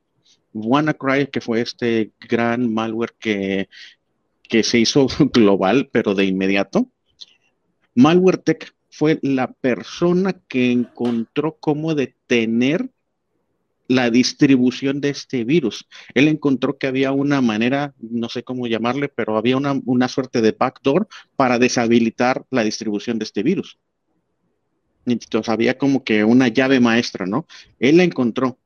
WannaCry, 0.55 1.27
que 1.27 1.43
fue 1.43 1.61
este 1.61 2.13
gran 2.19 2.73
malware 2.73 3.13
que, 3.21 3.69
que 4.49 4.63
se 4.63 4.79
hizo 4.79 5.07
global, 5.35 5.91
pero 5.93 6.15
de 6.15 6.25
inmediato 6.25 6.89
MalwareTech 7.95 8.75
fue 8.91 9.19
la 9.23 9.53
persona 9.53 10.35
que 10.49 10.71
encontró 10.71 11.57
cómo 11.59 11.95
detener 11.95 12.91
la 13.89 14.11
distribución 14.11 15.01
de 15.01 15.11
este 15.11 15.45
virus. 15.45 15.87
Él 16.15 16.29
encontró 16.29 16.79
que 16.79 16.87
había 16.87 17.13
una 17.13 17.41
manera, 17.41 17.95
no 17.99 18.29
sé 18.29 18.43
cómo 18.43 18.67
llamarle, 18.67 19.09
pero 19.09 19.37
había 19.37 19.57
una, 19.57 19.81
una 19.85 20.09
suerte 20.09 20.41
de 20.41 20.53
backdoor 20.53 21.09
para 21.37 21.59
deshabilitar 21.59 22.45
la 22.51 22.65
distribución 22.65 23.19
de 23.19 23.25
este 23.25 23.43
virus. 23.43 23.79
Entonces 25.05 25.49
había 25.49 25.79
como 25.79 26.05
que 26.05 26.25
una 26.25 26.49
llave 26.49 26.81
maestra, 26.81 27.27
¿no? 27.27 27.47
Él 27.81 27.97
la 27.97 28.05
encontró 28.05 28.59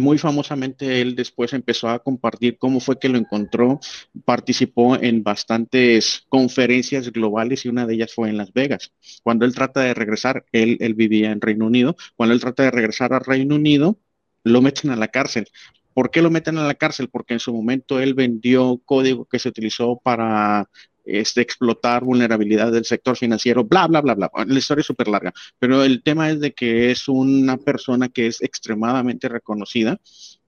muy 0.00 0.18
famosamente 0.18 1.00
él 1.00 1.14
después 1.14 1.52
empezó 1.52 1.88
a 1.88 1.98
compartir 1.98 2.58
cómo 2.58 2.80
fue 2.80 2.98
que 2.98 3.08
lo 3.08 3.18
encontró, 3.18 3.80
participó 4.24 4.96
en 4.96 5.22
bastantes 5.22 6.24
conferencias 6.28 7.10
globales 7.12 7.64
y 7.64 7.68
una 7.68 7.86
de 7.86 7.94
ellas 7.94 8.12
fue 8.14 8.28
en 8.28 8.36
Las 8.36 8.52
Vegas. 8.52 8.92
Cuando 9.22 9.44
él 9.44 9.54
trata 9.54 9.80
de 9.80 9.94
regresar, 9.94 10.44
él, 10.52 10.94
vivía 10.94 11.32
en 11.32 11.40
Reino 11.40 11.66
Unido, 11.66 11.96
cuando 12.16 12.34
él 12.34 12.40
trata 12.40 12.62
de 12.64 12.70
regresar 12.70 13.12
a 13.12 13.18
Reino 13.18 13.54
Unido, 13.54 13.98
lo 14.44 14.62
meten 14.62 14.90
a 14.90 14.96
la 14.96 15.08
cárcel. 15.08 15.48
¿Por 15.94 16.10
qué 16.10 16.22
lo 16.22 16.30
meten 16.30 16.58
a 16.58 16.66
la 16.66 16.74
cárcel? 16.74 17.08
Porque 17.08 17.34
en 17.34 17.40
su 17.40 17.52
momento 17.52 18.00
él 18.00 18.14
vendió 18.14 18.80
código 18.84 19.26
que 19.26 19.38
se 19.38 19.48
utilizó 19.48 20.00
para 20.02 20.68
este, 21.04 21.40
explotar 21.40 22.04
vulnerabilidad 22.04 22.72
del 22.72 22.84
sector 22.84 23.16
financiero, 23.16 23.64
bla, 23.64 23.86
bla, 23.86 24.00
bla, 24.00 24.14
bla. 24.14 24.30
La 24.46 24.58
historia 24.58 24.80
es 24.80 24.86
súper 24.86 25.08
larga, 25.08 25.32
pero 25.58 25.84
el 25.84 26.02
tema 26.02 26.30
es 26.30 26.40
de 26.40 26.52
que 26.52 26.90
es 26.90 27.08
una 27.08 27.56
persona 27.56 28.08
que 28.08 28.26
es 28.26 28.42
extremadamente 28.42 29.28
reconocida 29.28 29.98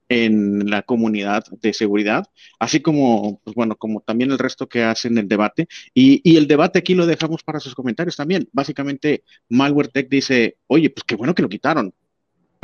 en 0.07 0.69
la 0.69 0.83
comunidad 0.83 1.45
de 1.61 1.73
seguridad, 1.73 2.27
así 2.59 2.79
como, 2.79 3.41
pues 3.43 3.55
bueno, 3.55 3.75
como 3.75 4.01
también 4.01 4.31
el 4.31 4.37
resto 4.37 4.67
que 4.67 4.83
hacen 4.83 5.17
el 5.17 5.27
debate. 5.27 5.67
Y, 5.93 6.21
y 6.23 6.37
el 6.37 6.47
debate 6.47 6.79
aquí 6.79 6.93
lo 6.93 7.07
dejamos 7.07 7.43
para 7.43 7.59
sus 7.59 7.73
comentarios 7.73 8.15
también. 8.15 8.47
Básicamente, 8.51 9.23
Malware 9.49 9.87
Tech 9.87 10.07
dice, 10.09 10.57
oye, 10.67 10.89
pues 10.91 11.03
qué 11.05 11.15
bueno 11.15 11.33
que 11.33 11.41
lo 11.41 11.49
quitaron 11.49 11.93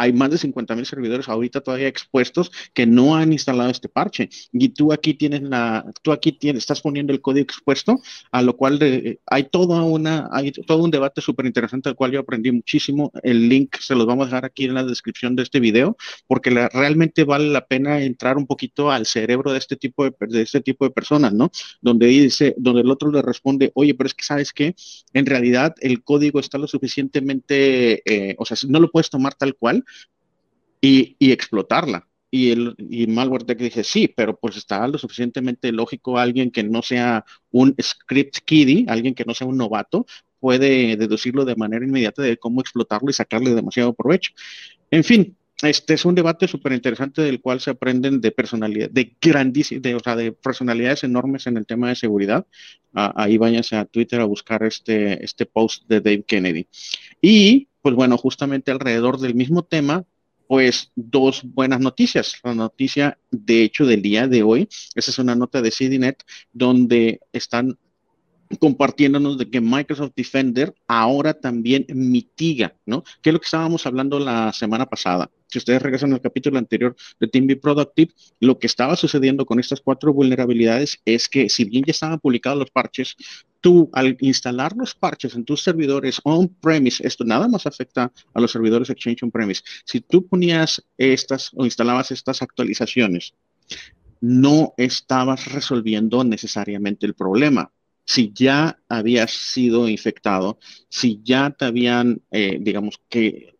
hay 0.01 0.13
más 0.13 0.31
de 0.31 0.39
50 0.39 0.75
mil 0.75 0.85
servidores 0.85 1.29
ahorita 1.29 1.61
todavía 1.61 1.87
expuestos 1.87 2.51
que 2.73 2.87
no 2.87 3.15
han 3.15 3.31
instalado 3.31 3.69
este 3.69 3.87
parche. 3.87 4.29
Y 4.51 4.69
tú 4.69 4.91
aquí 4.91 5.13
tienes 5.13 5.43
la, 5.43 5.85
tú 6.01 6.11
aquí 6.11 6.31
tienes, 6.31 6.63
estás 6.63 6.81
poniendo 6.81 7.13
el 7.13 7.21
código 7.21 7.43
expuesto, 7.43 8.01
a 8.31 8.41
lo 8.41 8.57
cual 8.57 8.79
hay 9.27 9.43
toda 9.43 9.83
una, 9.83 10.27
hay 10.31 10.51
todo 10.51 10.83
un 10.83 10.89
debate 10.89 11.21
súper 11.21 11.45
interesante 11.45 11.89
del 11.89 11.95
cual 11.95 12.11
yo 12.11 12.19
aprendí 12.19 12.51
muchísimo. 12.51 13.11
El 13.21 13.47
link 13.47 13.77
se 13.79 13.93
los 13.93 14.07
vamos 14.07 14.23
a 14.23 14.29
dejar 14.29 14.45
aquí 14.45 14.65
en 14.65 14.73
la 14.73 14.83
descripción 14.83 15.35
de 15.35 15.43
este 15.43 15.59
video, 15.59 15.95
porque 16.25 16.49
realmente 16.49 17.23
vale 17.23 17.49
la 17.49 17.67
pena 17.67 18.01
entrar 18.01 18.37
un 18.37 18.47
poquito 18.47 18.89
al 18.89 19.05
cerebro 19.05 19.51
de 19.51 19.59
este 19.59 19.75
tipo 19.75 20.03
de, 20.03 20.15
de 20.19 20.41
este 20.41 20.61
tipo 20.61 20.83
de 20.85 20.91
personas, 20.91 21.31
¿no? 21.31 21.51
Donde 21.79 22.07
dice, 22.07 22.55
donde 22.57 22.81
el 22.81 22.89
otro 22.89 23.11
le 23.11 23.21
responde, 23.21 23.71
oye, 23.75 23.93
pero 23.93 24.07
es 24.07 24.15
que 24.15 24.23
sabes 24.23 24.51
que 24.51 24.75
en 25.13 25.25
realidad 25.27 25.75
el 25.79 26.03
código 26.03 26.39
está 26.39 26.57
lo 26.57 26.67
suficientemente, 26.67 28.01
eh, 28.05 28.35
o 28.39 28.45
sea, 28.45 28.57
no 28.67 28.79
lo 28.79 28.89
puedes 28.89 29.11
tomar 29.11 29.35
tal 29.35 29.55
cual, 29.55 29.83
y, 30.82 31.15
explotarla. 31.19 32.08
Y, 32.30 32.51
el, 32.51 32.75
Malware 33.10 33.43
Tech 33.43 33.60
dice, 33.60 33.84
sí, 33.84 34.08
pero 34.08 34.38
pues 34.38 34.58
está 34.58 34.88
lo 34.88 34.97
suficientemente 34.97 35.71
lógico 35.71 36.17
alguien 36.17 36.51
que 36.51 36.63
no 36.63 36.82
sea 36.82 37.25
un 37.51 37.75
script 37.82 38.38
kiddie, 38.45 38.86
alguien 38.88 39.13
que 39.13 39.25
no 39.25 39.34
sea 39.34 39.47
un 39.47 39.58
novato, 39.58 40.06
puede 40.39 40.97
deducirlo 40.97 41.45
de 41.45 41.56
manera 41.56 41.86
inmediata 41.86 42.21
de 42.21 42.38
cómo 42.38 42.62
explotarlo 42.62 43.10
y 43.10 43.13
sacarle 43.13 43.54
demasiado 43.54 43.93
provecho. 43.93 44.32
En 44.89 45.04
fin, 45.04 45.38
este 45.62 45.93
es 45.93 46.06
un 46.06 46.15
debate 46.15 46.47
súper 46.47 46.71
interesante 46.73 47.21
del 47.21 47.39
cual 47.39 47.60
se 47.60 47.69
aprenden 47.69 48.19
de 48.19 48.32
personalidad, 48.32 48.89
de 48.89 49.15
grandísimas, 49.21 49.93
o 49.93 49.99
sea, 49.99 50.15
de 50.15 50.32
personalidades 50.32 51.04
enormes 51.04 51.45
en 51.45 51.58
el 51.58 51.65
tema 51.67 51.89
de 51.89 51.95
seguridad. 51.95 52.47
Ah, 52.93 53.13
ahí 53.15 53.38
váyanse 53.38 53.75
a 53.75 53.86
Twitter 53.86 54.19
a 54.21 54.25
buscar 54.25 54.63
este, 54.63 55.23
este 55.23 55.45
post 55.45 55.88
de 55.88 56.01
Dave 56.01 56.23
Kennedy. 56.23 56.67
Y, 57.21 57.67
pues 57.82 57.96
bueno, 57.96 58.17
justamente 58.17 58.72
alrededor 58.72 59.20
del 59.20 59.36
mismo 59.36 59.63
tema, 59.63 60.06
pues 60.48 60.91
dos 60.96 61.44
buenas 61.44 61.80
noticias. 61.80 62.36
La 62.44 62.54
noticia, 62.54 63.17
de 63.32 63.63
hecho, 63.63 63.86
del 63.86 64.02
día 64.02 64.28
de 64.28 64.44
hoy, 64.44 64.67
esa 64.96 65.12
es 65.12 65.20
una 65.20 65.36
nota 65.36 65.62
de 65.62 65.72
CDNet, 65.72 66.24
donde 66.52 67.22
están 67.32 67.78
compartiéndonos 68.60 69.38
de 69.38 69.50
que 69.50 69.62
Microsoft 69.62 70.12
Defender 70.15 70.74
ahora 70.88 71.34
también 71.34 71.86
mitiga, 71.94 72.76
¿no? 72.86 73.04
Que 73.22 73.30
es 73.30 73.34
lo 73.34 73.39
que 73.39 73.46
estábamos 73.46 73.86
hablando 73.86 74.20
la 74.20 74.52
semana 74.54 74.86
pasada. 74.86 75.32
Si 75.48 75.58
ustedes 75.58 75.82
regresan 75.82 76.13
al 76.13 76.22
capítulo 76.22 76.58
anterior 76.58 76.96
de 77.20 77.28
Team 77.28 77.48
Productive, 77.62 78.13
lo 78.39 78.60
que 78.60 78.67
estaba 78.67 78.96
sucediendo 78.96 79.46
con 79.46 79.60
estas 79.60 79.82
cuatro 79.82 80.13
vulnerabilidades 80.13 81.00
es 81.06 81.28
que 81.28 81.50
si 81.50 81.65
bien 81.65 81.84
ya 81.86 81.91
estaban 81.91 82.20
publicados 82.20 82.60
los 82.60 82.72
parches, 82.72 83.15
tú 83.62 83.89
al 83.93 84.17
instalar 84.19 84.76
los 84.76 84.95
parches 84.95 85.36
en 85.36 85.45
tus 85.45 85.63
servidores 85.63 86.19
on-premise, 86.24 87.06
esto 87.08 87.24
nada 87.24 87.47
más 87.47 87.65
afecta 87.65 88.12
a 88.34 88.41
los 88.41 88.52
servidores 88.52 88.89
Exchange 88.89 89.24
on-premise, 89.24 89.63
si 89.86 90.02
tú 90.02 90.28
ponías 90.28 90.84
estas 90.97 91.52
o 91.56 91.63
instalabas 91.63 92.12
estas 92.12 92.41
actualizaciones, 92.41 93.34
no 94.19 94.74
estabas 94.78 95.52
resolviendo 95.52 96.24
necesariamente 96.24 97.06
el 97.06 97.13
problema. 97.13 97.71
Si 98.04 98.32
ya 98.34 98.80
habías 98.89 99.32
sido 99.32 99.88
infectado, 99.88 100.60
si 100.89 101.21
ya 101.24 101.52
te 101.52 101.65
habían, 101.65 102.21
eh, 102.32 102.58
digamos 102.60 103.00
que, 103.10 103.56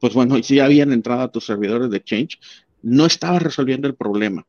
pues 0.00 0.14
bueno, 0.14 0.42
si 0.42 0.56
ya 0.56 0.64
habían 0.64 0.92
entrado 0.92 1.22
a 1.22 1.32
tus 1.32 1.46
servidores 1.46 1.90
de 1.90 1.98
Exchange, 1.98 2.38
no 2.82 3.06
estabas 3.06 3.42
resolviendo 3.42 3.86
el 3.86 3.94
problema. 3.94 4.46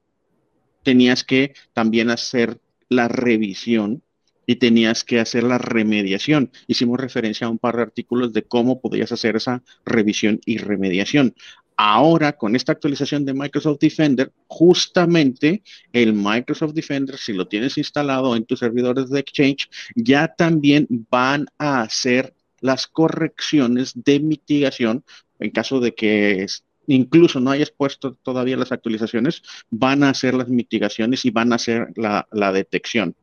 Tenías 0.84 1.23
que 1.23 1.53
también 1.73 2.10
hacer 2.10 2.60
la 2.89 3.08
revisión 3.08 4.03
y 4.45 4.55
tenías 4.58 5.03
que 5.03 5.19
hacer 5.19 5.43
la 5.43 5.58
remediación. 5.58 6.51
Hicimos 6.67 6.99
referencia 6.99 7.47
a 7.47 7.49
un 7.49 7.58
par 7.58 7.77
de 7.77 7.84
artículos 7.84 8.34
de 8.34 8.43
cómo 8.43 8.79
podías 8.79 9.12
hacer 9.12 9.36
esa 9.36 9.63
revisión 9.86 10.39
y 10.45 10.58
remediación. 10.58 11.34
Ahora, 11.77 12.34
con 12.34 12.55
esta 12.55 12.71
actualización 12.71 13.25
de 13.25 13.34
Microsoft 13.34 13.79
Defender, 13.79 14.31
justamente 14.47 15.62
el 15.91 16.13
Microsoft 16.13 16.73
Defender, 16.73 17.17
si 17.17 17.34
lo 17.34 17.47
tienes 17.47 17.77
instalado 17.77 18.36
en 18.36 18.45
tus 18.45 18.60
servidores 18.60 19.10
de 19.10 19.19
Exchange, 19.19 19.69
ya 19.95 20.29
también 20.29 20.88
van 21.10 21.47
a 21.58 21.81
hacer 21.81 22.34
las 22.62 22.88
correcciones 22.88 23.91
de 23.93 24.21
mitigación 24.21 25.03
en 25.39 25.51
caso 25.51 25.79
de 25.79 25.93
que 25.93 26.45
incluso 26.88 27.39
no 27.39 27.51
hayas 27.51 27.71
puesto 27.71 28.13
todavía 28.13 28.58
las 28.58 28.71
actualizaciones, 28.71 29.41
van 29.69 30.03
a 30.03 30.10
hacer 30.10 30.34
las 30.34 30.49
mitigaciones 30.49 31.25
y 31.25 31.31
van 31.31 31.51
a 31.51 31.55
hacer 31.55 31.88
la, 31.95 32.27
la 32.31 32.51
detección. 32.51 33.15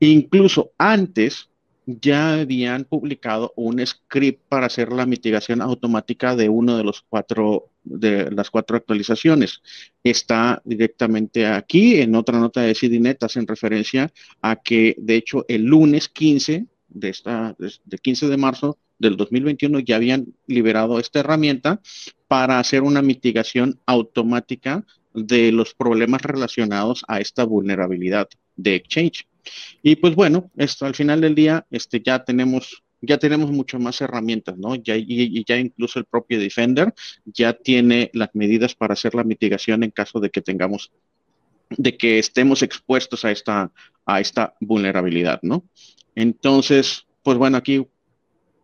Incluso 0.00 0.72
antes 0.78 1.50
ya 1.86 2.34
habían 2.34 2.84
publicado 2.84 3.52
un 3.56 3.84
script 3.84 4.42
para 4.48 4.66
hacer 4.66 4.92
la 4.92 5.06
mitigación 5.06 5.60
automática 5.60 6.36
de 6.36 6.48
uno 6.48 6.76
de 6.76 6.84
los 6.84 7.02
cuatro 7.02 7.70
de 7.82 8.30
las 8.30 8.50
cuatro 8.50 8.76
actualizaciones. 8.76 9.62
Está 10.04 10.60
directamente 10.64 11.46
aquí, 11.46 12.00
en 12.00 12.14
otra 12.14 12.38
nota 12.38 12.60
de 12.60 12.74
CDNet 12.74 13.22
hacen 13.22 13.46
referencia 13.46 14.12
a 14.42 14.56
que 14.56 14.94
de 14.98 15.16
hecho 15.16 15.44
el 15.48 15.64
lunes 15.64 16.08
15 16.08 16.66
de 16.88 17.08
esta 17.08 17.56
de 17.58 17.98
15 17.98 18.28
de 18.28 18.36
marzo 18.36 18.78
del 18.98 19.16
2021 19.16 19.80
ya 19.80 19.96
habían 19.96 20.34
liberado 20.46 20.98
esta 20.98 21.20
herramienta 21.20 21.80
para 22.28 22.58
hacer 22.58 22.82
una 22.82 23.02
mitigación 23.02 23.80
automática 23.86 24.84
de 25.14 25.50
los 25.52 25.74
problemas 25.74 26.22
relacionados 26.22 27.02
a 27.08 27.20
esta 27.20 27.44
vulnerabilidad 27.44 28.28
de 28.62 28.76
Exchange. 28.76 29.26
Y 29.82 29.96
pues 29.96 30.14
bueno, 30.14 30.50
esto 30.56 30.86
al 30.86 30.94
final 30.94 31.20
del 31.20 31.34
día, 31.34 31.66
este, 31.70 32.00
ya 32.00 32.24
tenemos 32.24 32.82
ya 33.02 33.18
tenemos 33.18 33.50
mucho 33.50 33.78
más 33.78 34.00
herramientas, 34.00 34.58
¿no? 34.58 34.74
Ya, 34.74 34.96
y, 34.96 35.42
ya 35.44 35.56
incluso 35.56 35.98
el 35.98 36.04
propio 36.04 36.38
Defender 36.38 36.92
ya 37.24 37.54
tiene 37.54 38.10
las 38.12 38.28
medidas 38.34 38.74
para 38.74 38.92
hacer 38.92 39.14
la 39.14 39.24
mitigación 39.24 39.82
en 39.82 39.90
caso 39.90 40.20
de 40.20 40.30
que 40.30 40.42
tengamos, 40.42 40.92
de 41.70 41.96
que 41.96 42.18
estemos 42.18 42.62
expuestos 42.62 43.24
a 43.24 43.30
esta, 43.30 43.72
a 44.04 44.20
esta 44.20 44.54
vulnerabilidad, 44.60 45.40
¿no? 45.42 45.64
Entonces, 46.14 47.06
pues 47.22 47.38
bueno, 47.38 47.56
aquí 47.56 47.86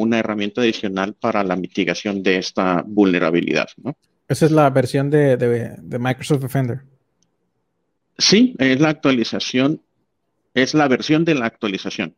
una 0.00 0.18
herramienta 0.18 0.62
adicional 0.62 1.14
para 1.14 1.44
la 1.44 1.56
mitigación 1.56 2.22
de 2.22 2.38
esta 2.38 2.82
vulnerabilidad. 2.86 3.68
¿no? 3.76 3.96
Esa 4.28 4.46
es 4.46 4.52
la 4.52 4.70
versión 4.70 5.10
de, 5.10 5.36
de 5.36 5.98
Microsoft 5.98 6.40
Defender. 6.40 6.82
Sí, 8.18 8.54
es 8.58 8.80
la 8.80 8.90
actualización, 8.90 9.80
es 10.54 10.74
la 10.74 10.88
versión 10.88 11.24
de 11.24 11.34
la 11.34 11.46
actualización. 11.46 12.14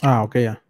Ah, 0.00 0.22
ok, 0.22 0.36
ya. 0.38 0.62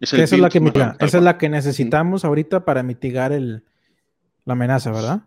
esa, 0.00 0.22
es 0.22 0.32
la 0.38 0.48
que 0.48 0.58
esa 1.00 1.18
es 1.18 1.22
la 1.22 1.36
que 1.36 1.48
necesitamos 1.48 2.24
ahorita 2.24 2.64
para 2.64 2.82
mitigar 2.82 3.32
el, 3.32 3.64
la 4.44 4.52
amenaza, 4.54 4.90
¿verdad? 4.90 5.22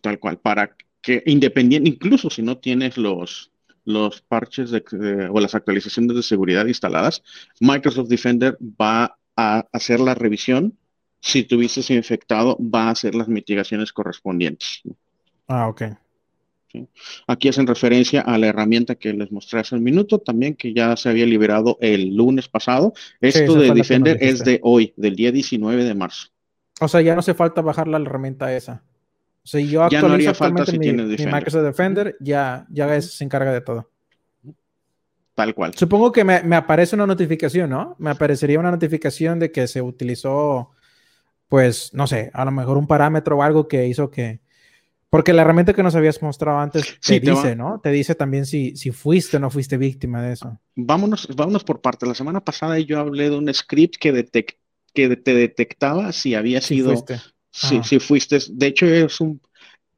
Tal 0.00 0.18
cual, 0.18 0.38
para 0.38 0.76
que 1.00 1.22
independiente, 1.26 1.88
incluso 1.88 2.28
si 2.28 2.42
no 2.42 2.58
tienes 2.58 2.98
los, 2.98 3.52
los 3.86 4.20
parches 4.20 4.72
o 4.72 5.40
las 5.40 5.54
actualizaciones 5.54 6.14
de 6.14 6.22
seguridad 6.22 6.66
instaladas, 6.66 7.22
Microsoft 7.60 8.08
Defender 8.08 8.58
va 8.60 9.16
a 9.36 9.66
hacer 9.72 10.00
la 10.00 10.14
revisión. 10.14 10.76
Si 11.20 11.44
tuvieses 11.44 11.88
infectado, 11.90 12.58
va 12.60 12.88
a 12.88 12.90
hacer 12.90 13.14
las 13.14 13.28
mitigaciones 13.28 13.92
correspondientes. 13.92 14.82
Ah, 15.48 15.68
ok. 15.68 15.82
Aquí 17.26 17.48
hacen 17.48 17.66
referencia 17.66 18.20
a 18.20 18.36
la 18.36 18.48
herramienta 18.48 18.96
que 18.96 19.12
les 19.12 19.32
mostré 19.32 19.60
hace 19.60 19.74
un 19.74 19.82
minuto, 19.82 20.18
también 20.18 20.54
que 20.54 20.74
ya 20.74 20.94
se 20.96 21.08
había 21.08 21.24
liberado 21.24 21.78
el 21.80 22.14
lunes 22.14 22.48
pasado. 22.48 22.92
Esto 23.20 23.54
de 23.54 23.72
Defender 23.72 24.18
es 24.20 24.44
de 24.44 24.60
hoy, 24.62 24.92
del 24.96 25.16
día 25.16 25.32
19 25.32 25.84
de 25.84 25.94
marzo. 25.94 26.28
O 26.80 26.88
sea, 26.88 27.00
ya 27.00 27.14
no 27.14 27.20
hace 27.20 27.32
falta 27.32 27.62
bajar 27.62 27.88
la 27.88 27.96
herramienta 27.96 28.54
esa. 28.54 28.82
O 29.46 29.48
sea, 29.48 29.60
yo 29.60 29.84
actualizo 29.84 30.30
actualmente 30.30 30.76
mi, 30.76 30.92
Microsoft 30.92 31.62
Defender, 31.62 32.16
ya, 32.18 32.66
ya 32.68 33.00
se 33.00 33.22
encarga 33.22 33.52
de 33.52 33.60
todo. 33.60 33.88
Tal 35.36 35.54
cual. 35.54 35.72
Supongo 35.76 36.10
que 36.10 36.24
me, 36.24 36.42
me, 36.42 36.56
aparece 36.56 36.96
una 36.96 37.06
notificación, 37.06 37.70
¿no? 37.70 37.94
Me 38.00 38.10
aparecería 38.10 38.58
una 38.58 38.72
notificación 38.72 39.38
de 39.38 39.52
que 39.52 39.68
se 39.68 39.80
utilizó, 39.82 40.72
pues, 41.46 41.94
no 41.94 42.08
sé, 42.08 42.32
a 42.34 42.44
lo 42.44 42.50
mejor 42.50 42.76
un 42.76 42.88
parámetro 42.88 43.36
o 43.36 43.42
algo 43.44 43.68
que 43.68 43.86
hizo 43.86 44.10
que, 44.10 44.40
porque 45.10 45.32
la 45.32 45.42
herramienta 45.42 45.74
que 45.74 45.84
nos 45.84 45.94
habías 45.94 46.20
mostrado 46.22 46.58
antes 46.58 46.98
te 46.98 47.20
dice, 47.20 47.54
¿no? 47.54 47.78
Te 47.80 47.92
dice 47.92 48.16
también 48.16 48.46
si, 48.46 48.74
si 48.74 48.90
fuiste 48.90 49.36
o 49.36 49.40
no 49.40 49.50
fuiste 49.50 49.76
víctima 49.76 50.22
de 50.22 50.32
eso. 50.32 50.58
Vámonos, 50.74 51.28
vámonos 51.36 51.62
por 51.62 51.80
parte. 51.80 52.04
La 52.04 52.16
semana 52.16 52.40
pasada 52.40 52.80
yo 52.80 52.98
hablé 52.98 53.30
de 53.30 53.36
un 53.36 53.54
script 53.54 53.94
que, 54.00 54.12
que 54.92 55.16
te 55.16 55.34
detectaba 55.34 56.10
si 56.10 56.34
había 56.34 56.60
sido. 56.60 56.92
Fuiste. 57.56 57.88
Si, 57.88 57.98
fuiste. 57.98 58.38
De 58.50 58.66
hecho, 58.66 58.86
es 58.86 59.20
un. 59.20 59.40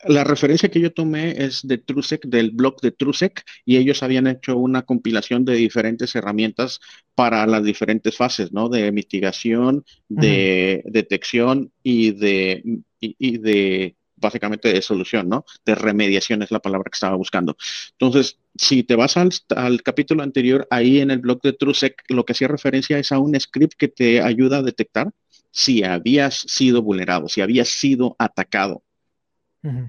La 0.04 0.22
referencia 0.22 0.68
que 0.68 0.78
yo 0.78 0.92
tomé 0.92 1.42
es 1.44 1.66
de 1.66 1.76
Trusec, 1.76 2.24
del 2.24 2.52
blog 2.52 2.80
de 2.80 2.92
Trusec, 2.92 3.42
y 3.64 3.78
ellos 3.78 4.04
habían 4.04 4.28
hecho 4.28 4.56
una 4.56 4.82
compilación 4.82 5.44
de 5.44 5.54
diferentes 5.54 6.14
herramientas 6.14 6.78
para 7.16 7.44
las 7.48 7.64
diferentes 7.64 8.16
fases, 8.16 8.52
¿no? 8.52 8.68
De 8.68 8.92
mitigación, 8.92 9.84
de 10.08 10.84
detección 10.86 11.72
y 11.82 12.12
de, 12.12 12.62
y 13.00 13.38
de 13.38 13.96
básicamente 14.20 14.72
de 14.72 14.82
solución, 14.82 15.28
¿no? 15.28 15.44
De 15.64 15.74
remediación 15.74 16.42
es 16.42 16.50
la 16.50 16.60
palabra 16.60 16.90
que 16.90 16.96
estaba 16.96 17.16
buscando. 17.16 17.56
Entonces, 17.92 18.38
si 18.56 18.82
te 18.82 18.96
vas 18.96 19.16
al, 19.16 19.32
capítulo 19.82 20.22
anterior, 20.22 20.66
ahí 20.70 21.00
en 21.00 21.10
el 21.10 21.18
blog 21.18 21.40
de 21.42 21.52
TrueSec, 21.52 22.04
lo 22.08 22.24
que 22.24 22.32
hacía 22.32 22.48
referencia 22.48 22.98
es 22.98 23.12
a 23.12 23.18
un 23.18 23.38
script 23.38 23.74
que 23.78 23.88
te 23.88 24.20
ayuda 24.20 24.58
a 24.58 24.62
detectar 24.62 25.10
si 25.58 25.82
habías 25.82 26.34
sido 26.34 26.82
vulnerado, 26.82 27.28
si 27.28 27.40
habías 27.40 27.68
sido 27.68 28.14
atacado. 28.18 28.82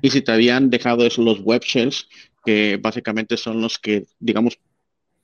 Y 0.01 0.09
si 0.09 0.21
te 0.21 0.31
habían 0.31 0.69
dejado 0.69 1.05
eso, 1.05 1.21
los 1.21 1.41
web 1.41 1.61
shells, 1.63 2.09
que 2.43 2.77
básicamente 2.81 3.37
son 3.37 3.61
los 3.61 3.77
que, 3.77 4.07
digamos, 4.19 4.57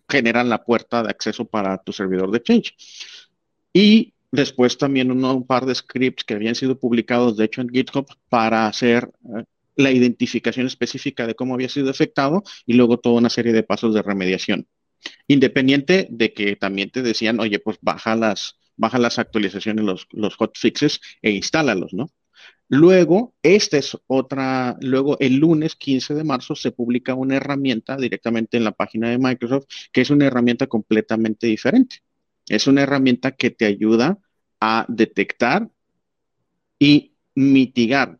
generan 0.08 0.48
la 0.48 0.64
puerta 0.64 1.02
de 1.02 1.10
acceso 1.10 1.46
para 1.46 1.78
tu 1.80 1.92
servidor 1.92 2.32
de 2.32 2.42
Change. 2.42 2.76
Y 3.74 4.14
Después 4.36 4.78
también 4.78 5.12
un 5.12 5.48
par 5.48 5.66
de 5.66 5.74
scripts 5.74 6.26
que 6.26 6.34
habían 6.34 6.56
sido 6.56 6.78
publicados, 6.78 7.38
de 7.38 7.46
hecho, 7.46 7.62
en 7.62 7.70
GitHub 7.70 8.06
para 8.28 8.68
hacer 8.68 9.10
eh, 9.38 9.46
la 9.78 9.92
identificación 9.92 10.68
específica 10.68 11.26
de 11.26 11.36
cómo 11.36 11.54
había 11.54 11.70
sido 11.70 11.90
afectado 11.90 12.44
y 12.66 12.74
luego 12.74 13.00
toda 13.00 13.20
una 13.20 13.30
serie 13.30 13.54
de 13.54 13.64
pasos 13.64 13.94
de 13.94 14.02
remediación. 14.02 14.68
Independiente 15.28 16.08
de 16.10 16.34
que 16.34 16.58
también 16.58 16.90
te 16.90 17.02
decían, 17.02 17.40
oye, 17.40 17.60
pues 17.60 17.78
baja 17.82 18.16
las, 18.16 18.58
baja 18.78 18.98
las 19.00 19.20
actualizaciones, 19.20 19.86
los, 19.86 20.08
los 20.12 20.36
hotfixes 20.36 21.02
e 21.22 21.32
instálalos, 21.32 21.94
¿no? 21.94 22.10
Luego, 22.68 23.36
esta 23.44 23.78
es 23.78 23.96
otra, 24.08 24.76
luego 24.82 25.18
el 25.20 25.36
lunes 25.38 25.76
15 25.76 26.16
de 26.16 26.24
marzo 26.24 26.56
se 26.56 26.72
publica 26.72 27.14
una 27.14 27.36
herramienta 27.36 27.96
directamente 27.96 28.58
en 28.58 28.64
la 28.64 28.72
página 28.72 29.10
de 29.10 29.20
Microsoft, 29.20 29.66
que 29.92 30.02
es 30.02 30.10
una 30.10 30.26
herramienta 30.26 30.66
completamente 30.66 31.46
diferente. 31.48 31.98
Es 32.48 32.66
una 32.66 32.82
herramienta 32.82 33.32
que 33.32 33.52
te 33.52 33.66
ayuda 33.66 34.18
a 34.60 34.86
detectar 34.88 35.70
y 36.80 37.14
mitigar. 37.36 38.20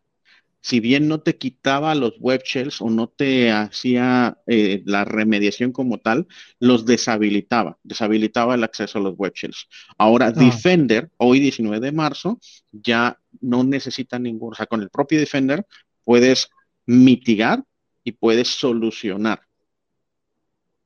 Si 0.66 0.80
bien 0.80 1.06
no 1.06 1.20
te 1.20 1.36
quitaba 1.36 1.94
los 1.94 2.18
web 2.18 2.42
shells 2.42 2.82
o 2.82 2.90
no 2.90 3.06
te 3.06 3.52
hacía 3.52 4.36
eh, 4.48 4.82
la 4.84 5.04
remediación 5.04 5.70
como 5.70 5.98
tal, 5.98 6.26
los 6.58 6.84
deshabilitaba, 6.84 7.78
deshabilitaba 7.84 8.56
el 8.56 8.64
acceso 8.64 8.98
a 8.98 9.02
los 9.02 9.16
web 9.16 9.32
shells. 9.32 9.68
Ahora, 9.96 10.26
ah. 10.26 10.32
Defender, 10.32 11.08
hoy 11.18 11.38
19 11.38 11.78
de 11.78 11.92
marzo, 11.92 12.40
ya 12.72 13.16
no 13.40 13.62
necesita 13.62 14.18
ningún, 14.18 14.54
o 14.54 14.56
sea, 14.56 14.66
con 14.66 14.82
el 14.82 14.90
propio 14.90 15.20
Defender 15.20 15.64
puedes 16.02 16.48
mitigar 16.84 17.62
y 18.02 18.10
puedes 18.10 18.48
solucionar 18.48 19.42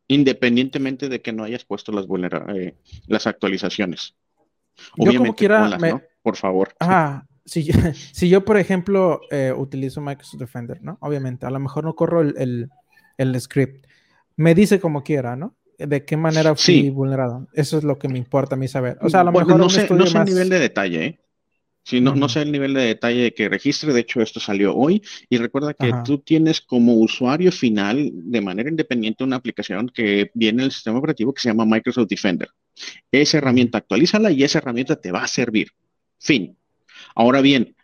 independientemente 0.09 1.09
de 1.09 1.23
que 1.23 1.33
no 1.33 1.45
hayas 1.45 1.65
puesto 1.65 1.91
las, 1.91 2.05
eh, 2.55 2.75
las 3.07 3.27
actualizaciones. 3.27 4.15
Obviamente, 4.99 5.15
yo 5.15 5.21
como 5.21 5.35
quiera, 5.79 6.03
por 6.21 6.37
favor. 6.37 6.75
Ah, 6.81 7.25
si, 7.51 7.65
si 8.13 8.29
yo, 8.29 8.45
por 8.45 8.59
ejemplo, 8.59 9.23
eh, 9.31 9.53
utilizo 9.57 10.01
Microsoft 10.01 10.39
Defender, 10.39 10.81
¿no? 10.83 10.99
Obviamente, 11.01 11.47
a 11.47 11.51
lo 11.51 11.59
mejor 11.59 11.85
no 11.85 11.95
corro 11.97 12.21
el, 12.21 12.71
script. 13.41 13.87
Me 14.37 14.55
dice 14.55 14.79
como 14.79 15.03
quiera, 15.03 15.35
¿no? 15.35 15.57
De 15.77 16.05
qué 16.05 16.17
manera 16.17 16.55
fui 16.55 16.91
vulnerado. 16.91 17.49
Eso 17.53 17.79
es 17.79 17.85
lo 17.85 17.99
que 17.99 18.09
me 18.09 18.19
importa 18.19 18.55
a 18.55 18.59
mí 18.59 18.69
saber. 18.69 18.99
O 19.01 19.11
sea, 19.11 19.21
a 19.21 19.25
lo 19.25 19.33
mejor 19.33 19.57
no 19.57 19.69
sé, 19.69 19.89
no 19.91 20.07
sé 20.07 20.19
el 20.19 20.25
nivel 20.27 20.49
de 20.49 20.59
detalle, 20.61 21.05
¿eh? 21.05 21.21
Sí, 21.83 22.01
no, 22.01 22.15
no 22.15 22.29
sé 22.29 22.43
el 22.43 22.53
nivel 22.53 22.75
de 22.75 22.83
detalle 22.83 23.35
que 23.35 23.49
registre, 23.49 23.93
de 23.93 24.01
hecho 24.01 24.21
esto 24.21 24.39
salió 24.39 24.77
hoy 24.77 25.03
y 25.31 25.39
recuerda 25.39 25.75
que 25.75 25.93
tú 26.05 26.19
tienes 26.19 26.61
como 26.61 26.95
usuario 26.95 27.51
final 27.51 28.11
de 28.13 28.41
manera 28.43 28.69
independiente 28.69 29.25
una 29.25 29.37
aplicación 29.37 29.89
que 29.89 30.31
viene 30.35 30.63
en 30.63 30.67
el 30.67 30.73
sistema 30.73 30.99
operativo 30.99 31.33
que 31.33 31.41
se 31.41 31.49
llama 31.49 31.65
Microsoft 31.65 32.09
Defender. 32.09 32.51
Esa 33.11 33.39
herramienta 33.39 33.79
actualízala 33.79 34.31
y 34.31 34.45
esa 34.45 34.59
herramienta 34.59 35.01
te 35.01 35.11
va 35.11 35.25
a 35.25 35.27
servir. 35.27 35.69
Fin. 36.19 36.60
Ahora 37.15 37.41
bien, 37.41 37.75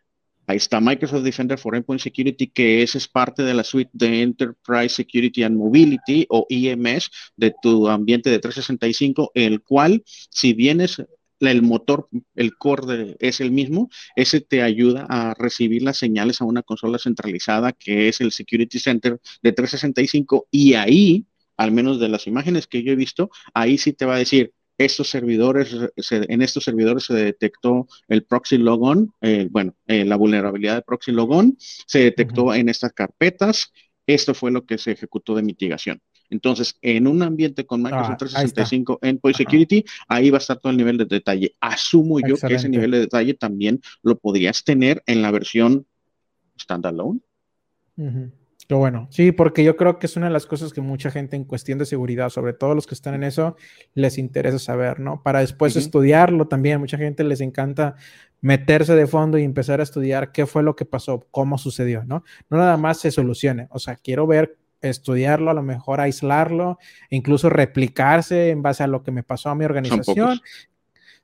ahí 0.46 0.56
está 0.56 0.80
Microsoft 0.80 1.22
Defender 1.22 1.58
for 1.58 1.74
Endpoint 1.74 2.00
Security, 2.00 2.46
que 2.48 2.82
esa 2.82 2.98
es 2.98 3.08
parte 3.08 3.42
de 3.42 3.54
la 3.54 3.64
suite 3.64 3.90
de 3.92 4.22
Enterprise 4.22 4.94
Security 4.94 5.42
and 5.42 5.56
Mobility 5.56 6.26
o 6.28 6.46
IMS 6.48 7.10
de 7.36 7.54
tu 7.60 7.88
ambiente 7.88 8.30
de 8.30 8.38
365, 8.38 9.32
el 9.34 9.62
cual, 9.62 10.04
si 10.30 10.52
vienes 10.52 11.02
el 11.40 11.62
motor, 11.62 12.08
el 12.34 12.56
core 12.56 13.16
es 13.18 13.40
el 13.40 13.50
mismo, 13.50 13.90
ese 14.14 14.40
te 14.40 14.62
ayuda 14.62 15.06
a 15.08 15.34
recibir 15.34 15.82
las 15.82 15.98
señales 15.98 16.40
a 16.40 16.44
una 16.44 16.62
consola 16.62 16.98
centralizada 16.98 17.72
que 17.72 18.08
es 18.08 18.20
el 18.20 18.32
Security 18.32 18.78
Center 18.78 19.20
de 19.42 19.52
365 19.52 20.48
y 20.50 20.74
ahí, 20.74 21.26
al 21.56 21.72
menos 21.72 22.00
de 22.00 22.08
las 22.08 22.26
imágenes 22.26 22.66
que 22.66 22.82
yo 22.82 22.92
he 22.92 22.96
visto, 22.96 23.30
ahí 23.52 23.78
sí 23.78 23.92
te 23.92 24.06
va 24.06 24.14
a 24.14 24.18
decir, 24.18 24.52
estos 24.78 25.08
servidores, 25.08 25.74
en 26.10 26.42
estos 26.42 26.64
servidores 26.64 27.04
se 27.04 27.14
detectó 27.14 27.86
el 28.08 28.24
proxy 28.24 28.58
logon, 28.58 29.12
eh, 29.20 29.48
bueno, 29.50 29.74
eh, 29.86 30.04
la 30.04 30.16
vulnerabilidad 30.16 30.76
de 30.76 30.82
proxy 30.82 31.12
logon, 31.12 31.56
se 31.58 32.00
detectó 32.00 32.54
en 32.54 32.68
estas 32.68 32.92
carpetas, 32.92 33.72
esto 34.06 34.34
fue 34.34 34.50
lo 34.50 34.64
que 34.66 34.78
se 34.78 34.92
ejecutó 34.92 35.34
de 35.34 35.42
mitigación. 35.42 36.00
Entonces, 36.28 36.76
en 36.82 37.06
un 37.06 37.22
ambiente 37.22 37.64
con 37.66 37.82
Microsoft 37.82 38.18
365 38.18 38.98
Endpoint 39.02 39.36
Security, 39.36 39.84
ahí 40.08 40.30
va 40.30 40.38
a 40.38 40.40
estar 40.40 40.58
todo 40.58 40.70
el 40.70 40.76
nivel 40.76 40.98
de 40.98 41.04
detalle. 41.04 41.54
Asumo 41.60 42.18
yo 42.20 42.36
que 42.36 42.54
ese 42.54 42.68
nivel 42.68 42.90
de 42.90 43.00
detalle 43.00 43.34
también 43.34 43.80
lo 44.02 44.18
podrías 44.18 44.64
tener 44.64 45.02
en 45.06 45.22
la 45.22 45.30
versión 45.30 45.86
standalone. 46.60 47.20
Qué 48.68 48.74
bueno, 48.74 49.06
sí, 49.10 49.30
porque 49.30 49.62
yo 49.62 49.76
creo 49.76 50.00
que 50.00 50.06
es 50.06 50.16
una 50.16 50.26
de 50.26 50.32
las 50.32 50.46
cosas 50.46 50.72
que 50.72 50.80
mucha 50.80 51.12
gente 51.12 51.36
en 51.36 51.44
cuestión 51.44 51.78
de 51.78 51.86
seguridad, 51.86 52.30
sobre 52.30 52.52
todo 52.52 52.74
los 52.74 52.86
que 52.86 52.94
están 52.94 53.14
en 53.14 53.22
eso, 53.22 53.56
les 53.94 54.18
interesa 54.18 54.58
saber, 54.58 54.98
¿no? 54.98 55.22
Para 55.22 55.40
después 55.40 55.76
estudiarlo 55.76 56.48
también, 56.48 56.80
mucha 56.80 56.98
gente 56.98 57.22
les 57.22 57.40
encanta 57.40 57.94
meterse 58.40 58.96
de 58.96 59.06
fondo 59.06 59.38
y 59.38 59.44
empezar 59.44 59.78
a 59.78 59.84
estudiar 59.84 60.32
qué 60.32 60.46
fue 60.46 60.64
lo 60.64 60.74
que 60.74 60.84
pasó, 60.84 61.26
cómo 61.30 61.58
sucedió, 61.58 62.04
¿no? 62.04 62.24
No 62.50 62.58
nada 62.58 62.76
más 62.76 62.98
se 62.98 63.12
solucione, 63.12 63.68
o 63.70 63.78
sea, 63.78 63.96
quiero 63.96 64.26
ver, 64.26 64.56
estudiarlo, 64.80 65.50
a 65.50 65.54
lo 65.54 65.62
mejor 65.62 66.00
aislarlo, 66.00 66.78
incluso 67.10 67.48
replicarse 67.48 68.50
en 68.50 68.62
base 68.62 68.82
a 68.82 68.86
lo 68.86 69.02
que 69.02 69.10
me 69.10 69.22
pasó 69.22 69.50
a 69.50 69.54
mi 69.54 69.64
organización. 69.64 70.40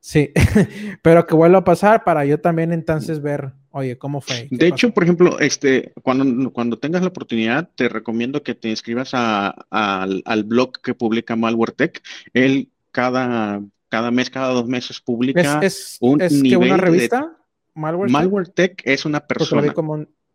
Sí, 0.05 0.33
pero 1.03 1.27
que 1.27 1.35
vuelva 1.37 1.59
a 1.59 1.65
pasar 1.65 2.03
para 2.03 2.25
yo 2.25 2.41
también 2.41 2.73
entonces 2.73 3.23
ver 3.23 3.53
Oye, 3.75 3.97
¿cómo 3.97 4.21
fue? 4.21 4.49
De 4.51 4.69
hecho, 4.69 4.93
por 4.93 5.03
ejemplo, 5.03 5.39
este, 5.41 5.93
cuando, 6.03 6.53
cuando 6.53 6.79
tengas 6.79 7.01
la 7.01 7.09
oportunidad, 7.09 7.71
te 7.75 7.89
recomiendo 7.89 8.43
que 8.43 8.55
te 8.55 8.69
inscribas 8.69 9.13
al, 9.15 10.45
blog 10.45 10.73
que 10.83 10.95
publica 10.95 11.37
MalwareTech. 11.37 12.03
Él 12.35 12.69
cada, 12.91 13.63
cada 13.89 14.11
mes, 14.11 14.29
cada 14.29 14.49
dos 14.49 14.67
meses 14.67 15.01
publica 15.01 15.61
¿Es, 15.63 15.97
un 16.01 16.19
que 16.19 16.57
una 16.57 16.77
revista? 16.77 17.35
MalwareTech? 17.75 18.83
es 18.85 19.07
una 19.07 19.27
persona. 19.27 19.73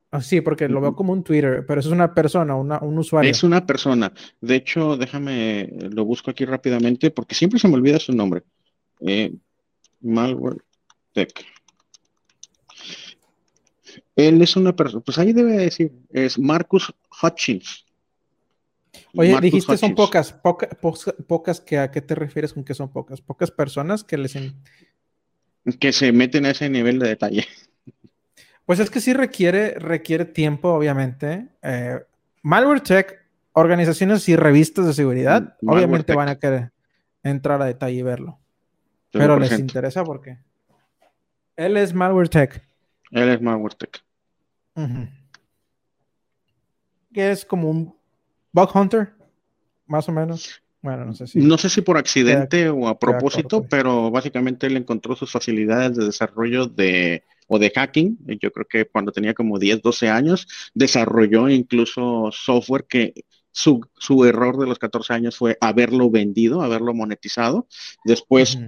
Ah, 0.09 0.21
sí, 0.21 0.41
porque 0.41 0.67
lo 0.67 0.81
veo 0.81 0.95
como 0.95 1.13
un 1.13 1.23
Twitter, 1.23 1.63
pero 1.67 1.79
eso 1.79 1.89
es 1.89 1.93
una 1.93 2.15
persona, 2.15 2.55
un 2.55 2.97
usuario. 2.97 3.29
Es 3.29 3.43
una 3.43 3.67
persona. 3.67 4.11
De 4.41 4.55
hecho, 4.55 4.97
déjame, 4.97 5.69
lo 5.91 6.05
busco 6.05 6.31
aquí 6.31 6.43
rápidamente 6.45 7.11
porque 7.11 7.35
siempre 7.35 7.59
se 7.59 7.67
me 7.67 7.75
olvida 7.75 7.99
su 7.99 8.13
nombre. 8.13 8.41
Eh, 9.01 9.35
MalwareTech. 10.01 11.45
Él 14.15 14.41
es 14.41 14.55
una 14.55 14.75
persona, 14.75 15.03
pues 15.03 15.17
ahí 15.19 15.31
debe 15.31 15.53
decir, 15.53 15.91
es 16.09 16.39
Marcus 16.39 16.93
Hutchins. 17.21 17.85
Oye, 19.15 19.39
dijiste 19.41 19.77
son 19.77 19.95
pocas, 19.95 20.35
pocas 21.27 21.61
que 21.61 21.77
a 21.77 21.91
qué 21.91 22.01
te 22.01 22.15
refieres 22.15 22.53
con 22.53 22.63
que 22.63 22.73
son 22.73 22.91
pocas, 22.91 23.21
pocas 23.21 23.51
personas 23.51 24.03
que 24.03 24.17
les 24.17 24.37
que 25.79 25.91
se 25.91 26.11
meten 26.11 26.45
a 26.45 26.51
ese 26.51 26.69
nivel 26.69 26.99
de 26.99 27.09
detalle. 27.09 27.45
Pues 28.65 28.79
es 28.79 28.89
que 28.89 28.99
sí 28.99 29.13
requiere, 29.13 29.75
requiere 29.79 30.25
tiempo, 30.25 30.73
obviamente. 30.73 31.47
Eh, 31.61 31.99
Malware 32.41 32.81
Tech, 32.81 33.25
organizaciones 33.53 34.27
y 34.27 34.35
revistas 34.35 34.85
de 34.85 34.93
seguridad, 34.93 35.55
obviamente 35.65 36.13
van 36.13 36.27
a 36.27 36.37
querer 36.37 36.71
entrar 37.23 37.61
a 37.61 37.65
detalle 37.65 37.99
y 37.99 38.01
verlo. 38.01 38.39
Pero 39.11 39.39
les 39.39 39.57
interesa 39.57 40.03
porque 40.03 40.37
él 41.55 41.77
es 41.77 41.93
Malware 41.93 42.29
Tech. 42.29 42.67
Él 43.11 43.29
es 43.29 43.41
MalwareTech. 43.41 44.03
Que 47.13 47.31
es 47.31 47.45
como 47.45 47.69
un 47.69 47.95
bug 48.51 48.69
hunter, 48.75 49.13
más 49.87 50.07
o 50.07 50.11
menos. 50.11 50.61
Bueno, 50.81 51.05
no 51.05 51.13
sé 51.13 51.25
si. 51.25 51.39
No 51.39 51.57
sé 51.57 51.69
si 51.69 51.81
por 51.81 51.97
accidente 51.97 52.69
o 52.69 52.87
a 52.87 52.99
propósito, 52.99 53.65
pero 53.67 54.11
básicamente 54.11 54.67
él 54.67 54.77
encontró 54.77 55.15
sus 55.15 55.31
facilidades 55.31 55.97
de 55.97 56.05
desarrollo 56.05 56.67
de 56.67 57.23
o 57.47 57.57
de 57.57 57.71
hacking. 57.71 58.19
Yo 58.39 58.51
creo 58.51 58.67
que 58.69 58.85
cuando 58.85 59.11
tenía 59.11 59.33
como 59.33 59.57
10, 59.57 59.81
12 59.81 60.09
años, 60.09 60.47
desarrolló 60.75 61.49
incluso 61.49 62.29
software 62.31 62.85
que 62.87 63.13
su, 63.51 64.25
error 64.25 64.59
de 64.59 64.67
los 64.67 64.77
14 64.77 65.13
años 65.13 65.35
fue 65.35 65.57
haberlo 65.59 66.11
vendido, 66.11 66.61
haberlo 66.61 66.93
monetizado. 66.93 67.67
Después 68.05 68.59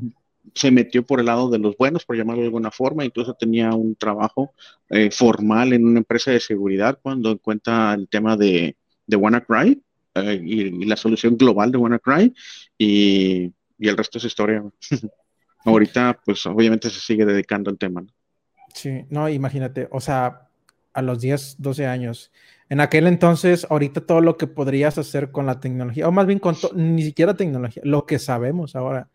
se 0.56 0.72
metió 0.72 1.06
por 1.06 1.20
el 1.20 1.28
lado 1.28 1.50
de 1.50 1.60
los 1.60 1.78
buenos, 1.78 2.06
por 2.06 2.18
llamarlo 2.18 2.42
de 2.42 2.48
alguna 2.48 2.72
forma, 2.72 3.06
incluso 3.06 3.34
tenía 3.34 3.72
un 3.72 3.96
trabajo 3.96 4.54
eh, 4.90 5.12
formal 5.12 5.74
en 5.74 5.86
una 5.86 6.00
empresa 6.00 6.32
de 6.32 6.40
seguridad 6.40 7.00
cuando 7.02 7.32
encuentra 7.32 7.94
el 7.94 8.08
tema 8.08 8.38
de, 8.38 8.76
de 9.06 9.16
WannaCry 9.16 9.82
eh, 10.16 10.42
y, 10.44 10.86
la 10.86 10.96
solución 10.96 11.38
global 11.38 11.72
de 11.72 11.78
WannaCry 11.78 12.34
y, 12.78 13.52
y 13.78 13.88
el 13.88 13.98
resto 13.98 14.18
es 14.18 14.26
historia. 14.26 14.64
Ahorita, 15.66 16.20
pues 16.26 16.46
obviamente 16.46 16.90
se 16.90 17.00
sigue 17.00 17.26
dedicando 17.26 17.70
al 17.70 17.78
tema. 17.78 18.06
Sí, 18.74 19.06
no, 19.10 19.28
imagínate, 19.28 19.88
o 19.92 20.00
sea, 20.00 20.50
a 20.94 21.02
los 21.02 21.20
10, 21.22 21.56
12 21.60 21.86
años. 21.86 22.32
En 22.70 22.82
aquel 22.82 23.08
entonces, 23.08 23.66
ahorita 23.70 24.02
todo 24.02 24.22
lo 24.22 24.38
que 24.38 24.46
podrías 24.46 24.98
hacer 24.98 25.32
con 25.32 25.46
la 25.48 25.60
tecnología, 25.60 26.08
o 26.08 26.12
más 26.12 26.28
bien 26.28 26.40
con 26.40 26.56
ni 26.76 27.02
siquiera 27.04 27.36
tecnología, 27.36 27.82
lo 27.86 28.06
que 28.06 28.20
sabemos 28.20 28.76
ahora. 28.76 29.10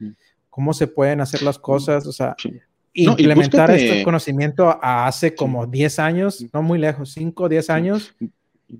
Cómo 0.54 0.72
se 0.72 0.86
pueden 0.86 1.20
hacer 1.20 1.42
las 1.42 1.58
cosas, 1.58 2.06
o 2.06 2.12
sea, 2.12 2.36
implementar 2.92 3.72
este 3.72 4.04
conocimiento 4.04 4.68
a 4.68 5.08
hace 5.08 5.34
como 5.34 5.66
10 5.66 5.98
años, 5.98 6.46
no 6.52 6.62
muy 6.62 6.78
lejos, 6.78 7.10
5 7.10 7.42
o 7.42 7.48
10 7.48 7.70
años. 7.70 8.14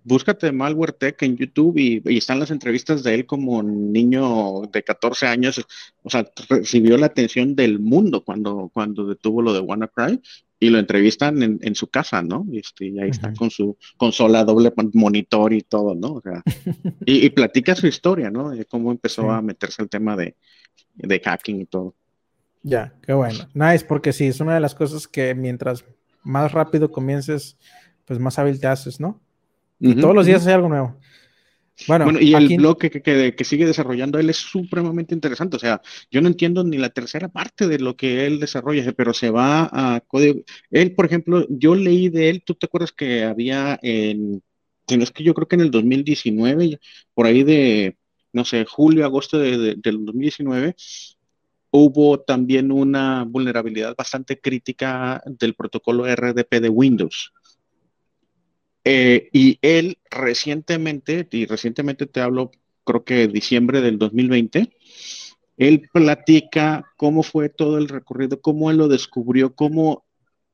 Búscate 0.04 0.52
Malware 0.52 0.92
Tech 0.92 1.20
en 1.22 1.37
YouTube 1.37 1.76
y, 1.76 2.00
y, 2.04 2.18
están 2.18 2.38
las 2.38 2.52
entrevistas 2.52 3.02
de 3.02 3.14
él 3.16 3.26
como 3.26 3.60
niño 3.64 4.62
de 4.72 4.84
14 4.84 5.26
años, 5.26 5.66
o 6.04 6.10
sea, 6.10 6.24
recibió 6.48 6.96
la 6.96 7.06
atención 7.06 7.56
del 7.56 7.80
mundo 7.80 8.22
cuando, 8.22 8.70
cuando 8.72 9.04
detuvo 9.06 9.42
lo 9.42 9.52
de 9.52 9.58
WannaCry 9.58 10.20
y 10.64 10.70
lo 10.70 10.79
entrevistan 10.79 11.42
en, 11.42 11.74
su 11.74 11.88
casa, 11.88 12.22
¿no? 12.22 12.46
Este, 12.55 12.87
y 12.87 12.98
ahí 12.98 13.11
está 13.11 13.35
con 13.35 13.50
su 13.50 13.77
consola 13.98 14.44
doble 14.44 14.72
monitor 14.94 15.53
y 15.53 15.61
todo, 15.61 15.94
¿no? 15.94 16.14
O 16.14 16.22
sea, 16.22 16.42
y, 17.05 17.29
platica 17.29 17.74
su 17.74 17.87
historia, 17.87 18.31
¿no? 18.31 18.48
De 18.48 18.64
cómo 18.64 18.90
empezó 18.90 19.31
a 19.31 19.42
meterse 19.42 19.83
el 19.83 19.90
tema 19.90 20.16
de, 20.16 20.37
de 20.94 21.20
hacking 21.20 21.61
y 21.61 21.66
todo. 21.66 21.94
Ya, 22.62 22.94
qué 23.03 23.12
bueno. 23.12 23.40
Nice, 23.53 23.85
porque 23.85 24.14
sí, 24.14 24.24
es 24.24 24.40
una 24.40 24.55
de 24.55 24.61
las 24.61 24.74
cosas 24.74 25.07
que 25.07 25.35
mientras 25.35 25.85
más 26.22 26.53
rápido 26.53 26.90
comiences, 26.90 27.59
pues 28.07 28.18
más 28.18 28.38
hábil 28.38 28.59
te 28.59 28.66
haces, 28.66 29.00
¿no? 29.00 29.20
Y 29.79 29.94
todos 29.96 30.14
los 30.14 30.24
días 30.24 30.46
hay 30.46 30.55
algo 30.55 30.70
nuevo. 30.70 30.98
Bueno, 31.88 32.20
y 32.20 32.34
el 32.34 32.56
blog 32.56 32.78
que, 32.78 32.90
que, 33.34 33.44
sigue 33.44 33.66
desarrollando 33.66 34.18
él 34.18 34.30
es 34.30 34.37
supremamente 34.37 35.14
interesante. 35.14 35.56
O 35.56 35.58
sea, 35.58 35.82
yo 36.10 36.20
no 36.20 36.28
entiendo 36.28 36.62
ni 36.62 36.78
la 36.78 36.90
tercera 36.90 37.28
parte 37.28 37.66
de 37.66 37.78
lo 37.78 37.96
que 37.96 38.26
él 38.26 38.38
desarrolla, 38.38 38.92
pero 38.92 39.12
se 39.12 39.30
va 39.30 39.68
a 39.72 40.00
código. 40.00 40.42
Él, 40.70 40.94
por 40.94 41.06
ejemplo, 41.06 41.46
yo 41.50 41.74
leí 41.74 42.08
de 42.08 42.30
él, 42.30 42.42
¿tú 42.44 42.54
te 42.54 42.66
acuerdas 42.66 42.92
que 42.92 43.24
había 43.24 43.78
en, 43.82 44.42
si 44.87 44.96
no 44.96 45.02
es 45.02 45.10
que 45.10 45.24
yo 45.24 45.34
creo 45.34 45.48
que 45.48 45.56
en 45.56 45.62
el 45.62 45.70
2019, 45.70 46.78
por 47.12 47.26
ahí 47.26 47.42
de 47.42 47.96
no 48.34 48.44
sé, 48.44 48.66
julio, 48.66 49.04
agosto 49.04 49.38
de, 49.38 49.76
del 49.76 50.04
2019, 50.04 50.74
hubo 51.70 52.20
también 52.20 52.72
una 52.72 53.24
vulnerabilidad 53.24 53.94
bastante 53.96 54.40
crítica 54.40 55.22
del 55.24 55.54
protocolo 55.54 56.04
RDP 56.04 56.60
de 56.60 56.68
Windows. 56.68 57.32
Eh, 58.84 59.28
y 59.32 59.58
él 59.62 59.98
recientemente, 60.10 61.26
y 61.30 61.46
recientemente 61.46 62.06
te 62.06 62.20
hablo, 62.20 62.50
creo 62.84 63.04
que 63.04 63.28
diciembre 63.28 63.80
del 63.80 63.98
2020, 63.98 64.70
él 65.56 65.88
platica 65.92 66.84
cómo 66.96 67.22
fue 67.22 67.48
todo 67.48 67.78
el 67.78 67.88
recorrido, 67.88 68.40
cómo 68.40 68.70
él 68.70 68.76
lo 68.78 68.88
descubrió, 68.88 69.54
cómo 69.54 70.04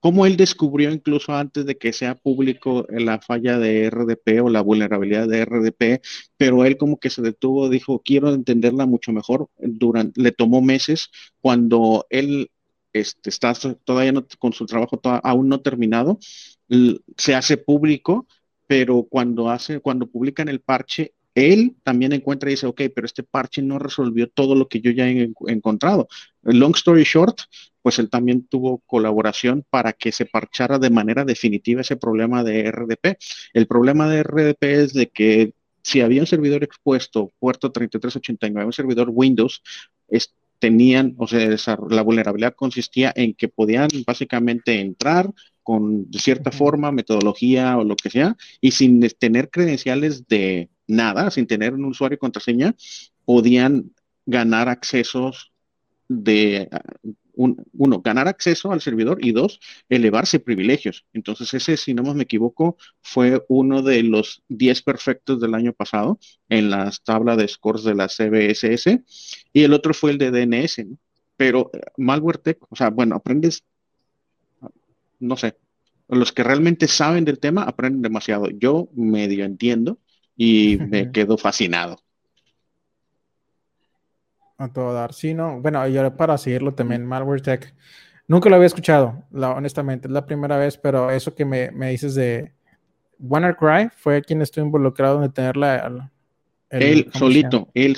cómo 0.01 0.27
él 0.27 0.37
descubrió 0.37 0.91
incluso 0.91 1.35
antes 1.35 1.67
de 1.67 1.79
que 1.79 1.93
sea 1.93 2.15
público 2.17 2.87
la 2.89 3.21
falla 3.21 3.59
de 3.59 3.85
RDP 3.91 4.41
o 4.43 4.49
la 4.49 4.63
vulnerabilidad 4.63 5.29
de 5.29 5.45
RDP, 5.45 6.01
pero 6.37 6.65
él 6.65 6.77
como 6.79 6.99
que 6.99 7.11
se 7.11 7.23
detuvo, 7.23 7.69
dijo, 7.69 8.03
quiero 8.03 8.33
entenderla 8.33 8.87
mucho 8.87 9.13
mejor. 9.13 9.49
Durante, 9.59 10.21
le 10.21 10.33
tomó 10.33 10.63
meses 10.63 11.11
cuando 11.41 12.07
él 12.11 12.51
este, 12.93 13.31
está 13.31 13.55
todavía 13.85 14.13
con 14.39 14.53
su 14.53 14.67
trabajo 14.67 15.01
aún 15.23 15.49
no 15.49 15.61
terminado, 15.61 16.19
se 17.17 17.35
hace 17.35 17.57
público, 17.57 18.27
pero 18.67 19.07
cuando 19.09 19.51
hace, 19.51 19.81
cuando 19.81 20.07
publican 20.07 20.49
el 20.49 20.61
parche, 20.61 21.15
él 21.35 21.77
también 21.83 22.13
encuentra 22.13 22.51
y 22.51 22.55
dice, 22.55 22.67
ok, 22.67 22.83
pero 22.95 23.07
este 23.07 23.23
parche 23.23 23.63
no 23.63 23.79
resolvió 23.79 24.29
todo 24.29 24.55
lo 24.55 24.69
que 24.69 24.81
yo 24.81 24.91
ya 24.91 25.09
he 25.09 25.33
encontrado. 25.47 26.09
Long 26.43 26.75
story 26.75 27.05
short, 27.05 27.41
pues 27.83 27.99
él 27.99 28.11
también 28.11 28.47
tuvo 28.47 28.79
colaboración 28.87 29.65
para 29.71 29.93
que 29.93 30.13
se 30.13 30.27
parchara 30.27 30.79
de 30.79 30.91
manera 30.91 31.25
definitiva 31.25 31.81
ese 31.81 31.97
problema 31.97 32.45
de 32.45 32.71
RDP. 32.71 33.19
El 33.55 33.67
problema 33.67 34.09
de 34.09 34.23
RDP 34.23 34.63
es 34.63 34.93
de 34.93 35.09
que 35.09 35.55
si 35.83 36.01
había 36.01 36.21
un 36.21 36.27
servidor 36.27 36.63
expuesto, 36.63 37.33
puerto 37.39 37.73
3389, 37.73 38.67
un 38.67 38.73
servidor 38.73 39.11
Windows, 39.11 39.63
tenían, 40.61 41.15
o 41.19 41.27
sea, 41.27 41.79
la 41.89 42.03
vulnerabilidad 42.03 42.55
consistía 42.55 43.13
en 43.17 43.35
que 43.35 43.49
podían 43.49 43.89
básicamente 44.07 44.79
entrar 44.79 45.33
con 45.63 46.07
cierta 46.13 46.53
forma, 46.53 46.93
metodología 46.93 47.79
o 47.79 47.85
lo 47.85 47.97
que 47.97 48.11
sea, 48.11 48.37
y 48.61 48.71
sin 48.73 49.01
tener 49.19 49.51
credenciales 49.51 50.29
de 50.29 50.69
nada, 50.87 51.31
sin 51.31 51.47
tener 51.47 51.75
un 51.75 51.85
usuario 51.87 52.17
y 52.17 52.19
contraseña, 52.19 52.75
podían 53.25 53.93
ganar 54.27 54.69
accesos 54.69 55.53
de 56.09 56.69
uno, 57.41 58.01
ganar 58.03 58.29
acceso 58.29 58.73
al 58.73 58.81
servidor 58.81 59.19
y 59.25 59.33
dos, 59.33 59.61
elevarse 59.89 60.41
privilegios. 60.41 61.07
Entonces 61.13 61.53
ese, 61.55 61.77
si 61.77 61.95
no 61.95 62.03
me 62.15 62.25
equivoco, 62.25 62.77
fue 63.01 63.43
uno 63.49 63.83
de 63.83 64.03
los 64.03 64.43
10 64.49 64.83
perfectos 64.83 65.41
del 65.41 65.55
año 65.55 65.73
pasado 65.73 66.19
en 66.49 66.71
las 66.71 67.03
tablas 67.03 67.39
de 67.39 67.49
scores 67.49 67.85
de 67.85 67.95
la 67.95 68.09
CBSS 68.09 69.01
y 69.53 69.63
el 69.63 69.73
otro 69.73 69.95
fue 69.95 70.11
el 70.11 70.19
de 70.19 70.31
DNS. 70.31 70.87
Pero 71.37 71.71
eh, 71.73 71.81
malware 71.97 72.39
tech, 72.39 72.59
o 72.69 72.77
sea, 72.77 72.91
bueno, 72.91 73.17
aprendes, 73.17 73.65
no 75.19 75.37
sé, 75.37 75.57
los 76.09 76.33
que 76.33 76.43
realmente 76.43 76.89
saben 76.89 77.25
del 77.25 77.39
tema 77.39 77.63
aprenden 77.63 78.03
demasiado. 78.03 78.51
Yo 78.51 78.89
medio 78.95 79.45
entiendo 79.45 79.99
y 80.37 80.79
me 80.79 81.11
quedo 81.13 81.39
fascinado. 81.39 82.03
A 84.61 84.69
todo 84.69 84.93
dar. 84.93 85.15
Sí, 85.15 85.33
no. 85.33 85.59
Bueno, 85.61 85.89
yo 85.89 86.15
para 86.17 86.37
seguirlo 86.37 86.75
también, 86.75 87.07
Malware 87.07 87.41
Tech. 87.41 87.75
Nunca 88.29 88.51
lo 88.51 88.57
había 88.57 88.67
escuchado, 88.67 89.25
honestamente. 89.33 90.07
Es 90.07 90.13
la 90.13 90.27
primera 90.27 90.59
vez, 90.59 90.77
pero 90.77 91.11
eso 91.11 91.35
que 91.35 91.47
me, 91.47 91.71
dices 91.91 92.15
de 92.15 92.53
WannaCry 93.19 93.89
fue 93.97 94.23
quien 94.23 94.43
estuvo 94.43 94.67
involucrado 94.67 95.25
en 95.25 95.33
tenerla. 95.33 96.11
él 96.69 97.11
solito, 97.15 97.71
él 97.73 97.97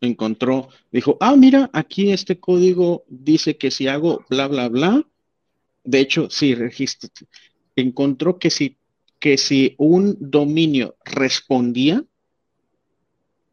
encontró, 0.00 0.68
dijo, 0.90 1.18
ah, 1.20 1.36
mira, 1.36 1.68
aquí 1.74 2.12
este 2.12 2.40
código 2.40 3.04
dice 3.08 3.58
que 3.58 3.70
si 3.70 3.86
hago 3.86 4.24
bla, 4.30 4.48
bla, 4.48 4.70
bla, 4.70 5.02
de 5.84 6.00
hecho, 6.00 6.28
sí, 6.30 6.54
registra, 6.54 7.10
encontró 7.76 8.38
que 8.38 8.48
si 8.48 8.78
que 9.24 9.38
si 9.38 9.74
un 9.78 10.16
dominio 10.20 10.96
respondía, 11.04 12.04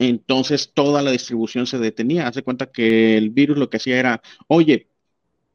entonces 0.08 0.72
toda 0.74 1.04
la 1.04 1.12
distribución 1.12 1.68
se 1.68 1.78
detenía. 1.78 2.28
Hace 2.28 2.42
cuenta 2.42 2.72
que 2.72 3.18
el 3.18 3.30
virus 3.30 3.58
lo 3.58 3.70
que 3.70 3.78
hacía 3.78 4.00
era, 4.00 4.22
oye, 4.48 4.88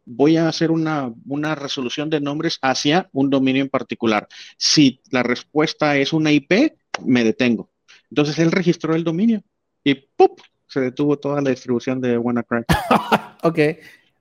voy 0.04 0.36
a 0.36 0.48
hacer 0.48 0.70
una, 0.70 1.12
resolución 1.56 2.08
de 2.08 2.20
nombres 2.20 2.58
hacia 2.62 3.10
un 3.12 3.28
dominio 3.28 3.62
en 3.62 3.68
particular. 3.68 4.28
Si 4.56 5.00
la 5.10 5.24
respuesta 5.24 5.96
es 5.96 6.12
una 6.12 6.30
IP, 6.30 6.74
me 7.04 7.24
detengo. 7.24 7.70
Entonces 8.08 8.38
él 8.38 8.52
registró 8.52 8.94
el 8.94 9.02
dominio 9.02 9.42
y 9.82 9.94
¡pup! 9.94 10.40
se 10.68 10.80
detuvo 10.80 11.18
toda 11.18 11.40
la 11.40 11.50
distribución 11.50 12.00
de 12.00 12.16
WannaCry. 12.16 12.64
ok, 13.42 13.58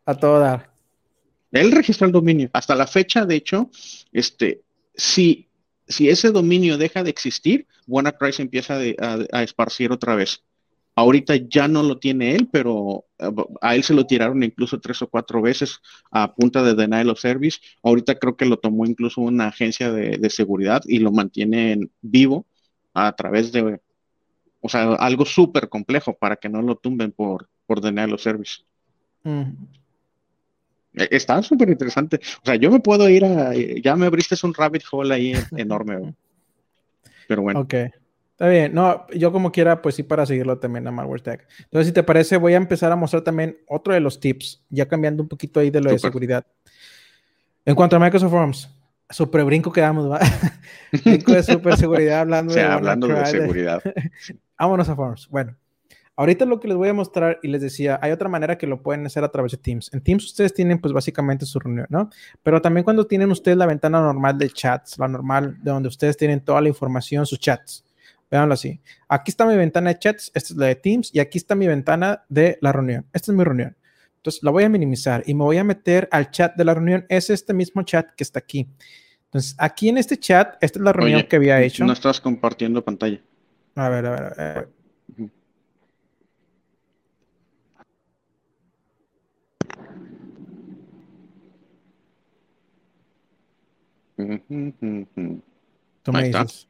a 0.05 0.15
todo 0.15 0.39
dar. 0.39 0.71
Él 1.51 1.71
registró 1.71 2.07
el 2.07 2.13
dominio. 2.13 2.49
Hasta 2.51 2.73
la 2.73 2.87
fecha, 2.87 3.25
de 3.25 3.35
hecho, 3.35 3.69
este, 4.11 4.61
si 4.95 5.47
si 5.87 6.09
ese 6.09 6.31
dominio 6.31 6.77
deja 6.77 7.03
de 7.03 7.09
existir, 7.09 7.67
WannaCry 7.87 8.33
se 8.33 8.41
empieza 8.41 8.77
a, 8.77 9.43
esparcir 9.43 9.91
otra 9.91 10.15
vez. 10.15 10.43
Ahorita 10.95 11.35
ya 11.35 11.67
no 11.67 11.83
lo 11.83 11.99
tiene 11.99 12.35
él, 12.35 12.47
pero 12.51 13.05
eh, 13.19 13.29
a 13.61 13.75
él 13.75 13.83
se 13.83 13.93
lo 13.93 14.05
tiraron 14.07 14.43
incluso 14.43 14.79
tres 14.79 15.01
o 15.01 15.07
cuatro 15.07 15.41
veces 15.41 15.81
a 16.09 16.33
punta 16.33 16.63
de 16.63 16.73
denial 16.73 17.09
of 17.09 17.19
service. 17.19 17.59
Ahorita 17.83 18.15
creo 18.15 18.37
que 18.37 18.45
lo 18.45 18.57
tomó 18.57 18.85
incluso 18.85 19.21
una 19.21 19.47
agencia 19.47 19.91
de, 19.91 20.29
seguridad 20.29 20.81
y 20.85 20.99
lo 20.99 21.11
mantiene 21.11 21.89
vivo 22.01 22.45
a 22.93 23.11
través 23.13 23.51
de, 23.51 23.79
o 24.61 24.69
sea, 24.69 24.93
algo 24.93 25.25
súper 25.25 25.67
complejo 25.67 26.13
para 26.13 26.37
que 26.37 26.49
no 26.49 26.61
lo 26.61 26.77
tumben 26.77 27.11
por, 27.11 27.49
por 27.67 27.81
denial 27.81 28.13
of 28.13 28.21
service. 28.21 28.61
Mm. 29.23 29.51
E, 30.95 31.07
está 31.11 31.41
súper 31.41 31.69
interesante. 31.69 32.19
O 32.41 32.45
sea, 32.45 32.55
yo 32.55 32.71
me 32.71 32.79
puedo 32.79 33.09
ir 33.09 33.25
a. 33.25 33.53
Ya 33.53 33.95
me 33.95 34.05
abriste 34.05 34.35
un 34.43 34.53
rabbit 34.53 34.83
hole 34.91 35.13
ahí 35.13 35.33
enorme. 35.57 36.13
Pero 37.27 37.41
bueno. 37.41 37.61
Ok. 37.61 37.73
Está 38.35 38.49
bien. 38.49 38.73
No, 38.73 39.07
yo 39.15 39.31
como 39.31 39.51
quiera, 39.51 39.81
pues 39.81 39.95
sí, 39.95 40.03
para 40.03 40.25
seguirlo 40.25 40.57
también 40.57 40.85
a 40.87 40.91
Malware 40.91 41.21
Tech. 41.21 41.47
Entonces, 41.59 41.87
si 41.87 41.93
te 41.93 42.03
parece, 42.03 42.35
voy 42.35 42.53
a 42.53 42.57
empezar 42.57 42.91
a 42.91 42.97
mostrar 42.97 43.21
también 43.23 43.57
otro 43.65 43.93
de 43.93 44.01
los 44.01 44.19
tips, 44.19 44.61
ya 44.69 44.87
cambiando 44.87 45.23
un 45.23 45.29
poquito 45.29 45.61
ahí 45.61 45.69
de 45.69 45.79
lo 45.79 45.89
de 45.89 45.99
seguridad. 45.99 46.45
En 47.63 47.75
cuanto 47.75 47.95
a 47.95 47.99
Microsoft 47.99 48.31
Forms, 48.31 48.69
super 49.09 49.45
brinco 49.45 49.71
que 49.71 49.79
damos, 49.79 50.11
¿va? 50.11 50.19
brinco 51.05 51.31
de 51.31 51.43
super 51.43 51.77
seguridad 51.77 52.19
hablando, 52.19 52.53
de, 52.53 52.61
hablando 52.61 53.07
de 53.07 53.25
seguridad. 53.25 53.81
Vámonos 54.59 54.89
a 54.89 54.95
Forms. 54.95 55.29
Bueno, 55.29 55.55
Ahorita 56.17 56.45
lo 56.45 56.59
que 56.61 56.69
les 56.69 56.77
voy 56.77 56.87
a 56.87 56.93
mostrar 56.93 57.39
y 57.43 57.49
les 57.49 57.61
decía, 57.61 57.99
hay 58.01 58.11
otra 58.11 58.29
manera 58.29 58.57
que 58.57 58.67
lo 58.67 58.81
pueden 58.81 59.05
hacer 59.05 59.23
a 59.23 59.29
través 59.29 59.51
de 59.51 59.57
Teams. 59.57 59.93
En 59.93 60.01
Teams 60.01 60.23
ustedes 60.23 60.53
tienen 60.53 60.79
pues 60.79 60.93
básicamente 60.93 61.45
su 61.45 61.59
reunión, 61.59 61.87
¿no? 61.89 62.09
Pero 62.41 62.61
también 62.61 62.85
cuando 62.85 63.05
tienen 63.05 63.31
ustedes 63.31 63.57
la 63.57 63.65
ventana 63.65 63.99
normal 63.99 64.37
de 64.37 64.49
chats, 64.49 64.97
la 64.97 65.09
normal 65.09 65.57
de 65.61 65.71
donde 65.71 65.89
ustedes 65.89 66.15
tienen 66.15 66.39
toda 66.39 66.61
la 66.61 66.69
información, 66.69 67.25
sus 67.25 67.39
chats. 67.39 67.83
Veanlo 68.31 68.53
así. 68.53 68.79
Aquí 69.09 69.31
está 69.31 69.45
mi 69.45 69.57
ventana 69.57 69.89
de 69.89 69.99
chats, 69.99 70.31
esta 70.33 70.53
es 70.53 70.57
la 70.57 70.67
de 70.67 70.75
Teams 70.75 71.13
y 71.13 71.19
aquí 71.19 71.37
está 71.37 71.53
mi 71.53 71.67
ventana 71.67 72.23
de 72.29 72.57
la 72.61 72.71
reunión. 72.71 73.05
Esta 73.11 73.31
es 73.31 73.37
mi 73.37 73.43
reunión. 73.43 73.75
Entonces 74.17 74.41
la 74.41 74.51
voy 74.51 74.63
a 74.63 74.69
minimizar 74.69 75.21
y 75.25 75.33
me 75.33 75.43
voy 75.43 75.57
a 75.57 75.65
meter 75.65 76.07
al 76.11 76.31
chat 76.31 76.55
de 76.55 76.63
la 76.63 76.73
reunión. 76.73 77.05
Es 77.09 77.29
este 77.29 77.53
mismo 77.53 77.83
chat 77.83 78.07
que 78.15 78.23
está 78.23 78.39
aquí. 78.39 78.69
Entonces 79.25 79.53
aquí 79.57 79.89
en 79.89 79.97
este 79.97 80.17
chat, 80.17 80.55
esta 80.61 80.79
es 80.79 80.83
la 80.83 80.93
reunión 80.93 81.23
que 81.23 81.35
había 81.35 81.61
hecho. 81.61 81.83
No 81.83 81.91
estás 81.91 82.21
compartiendo 82.21 82.83
pantalla. 82.83 83.19
A 83.75 83.89
ver, 83.89 84.05
a 84.05 84.09
ver. 84.11 84.23
A 84.23 84.53
ver. 84.53 84.69
Tú 94.15 96.11
me 96.11 96.23
dices. 96.23 96.67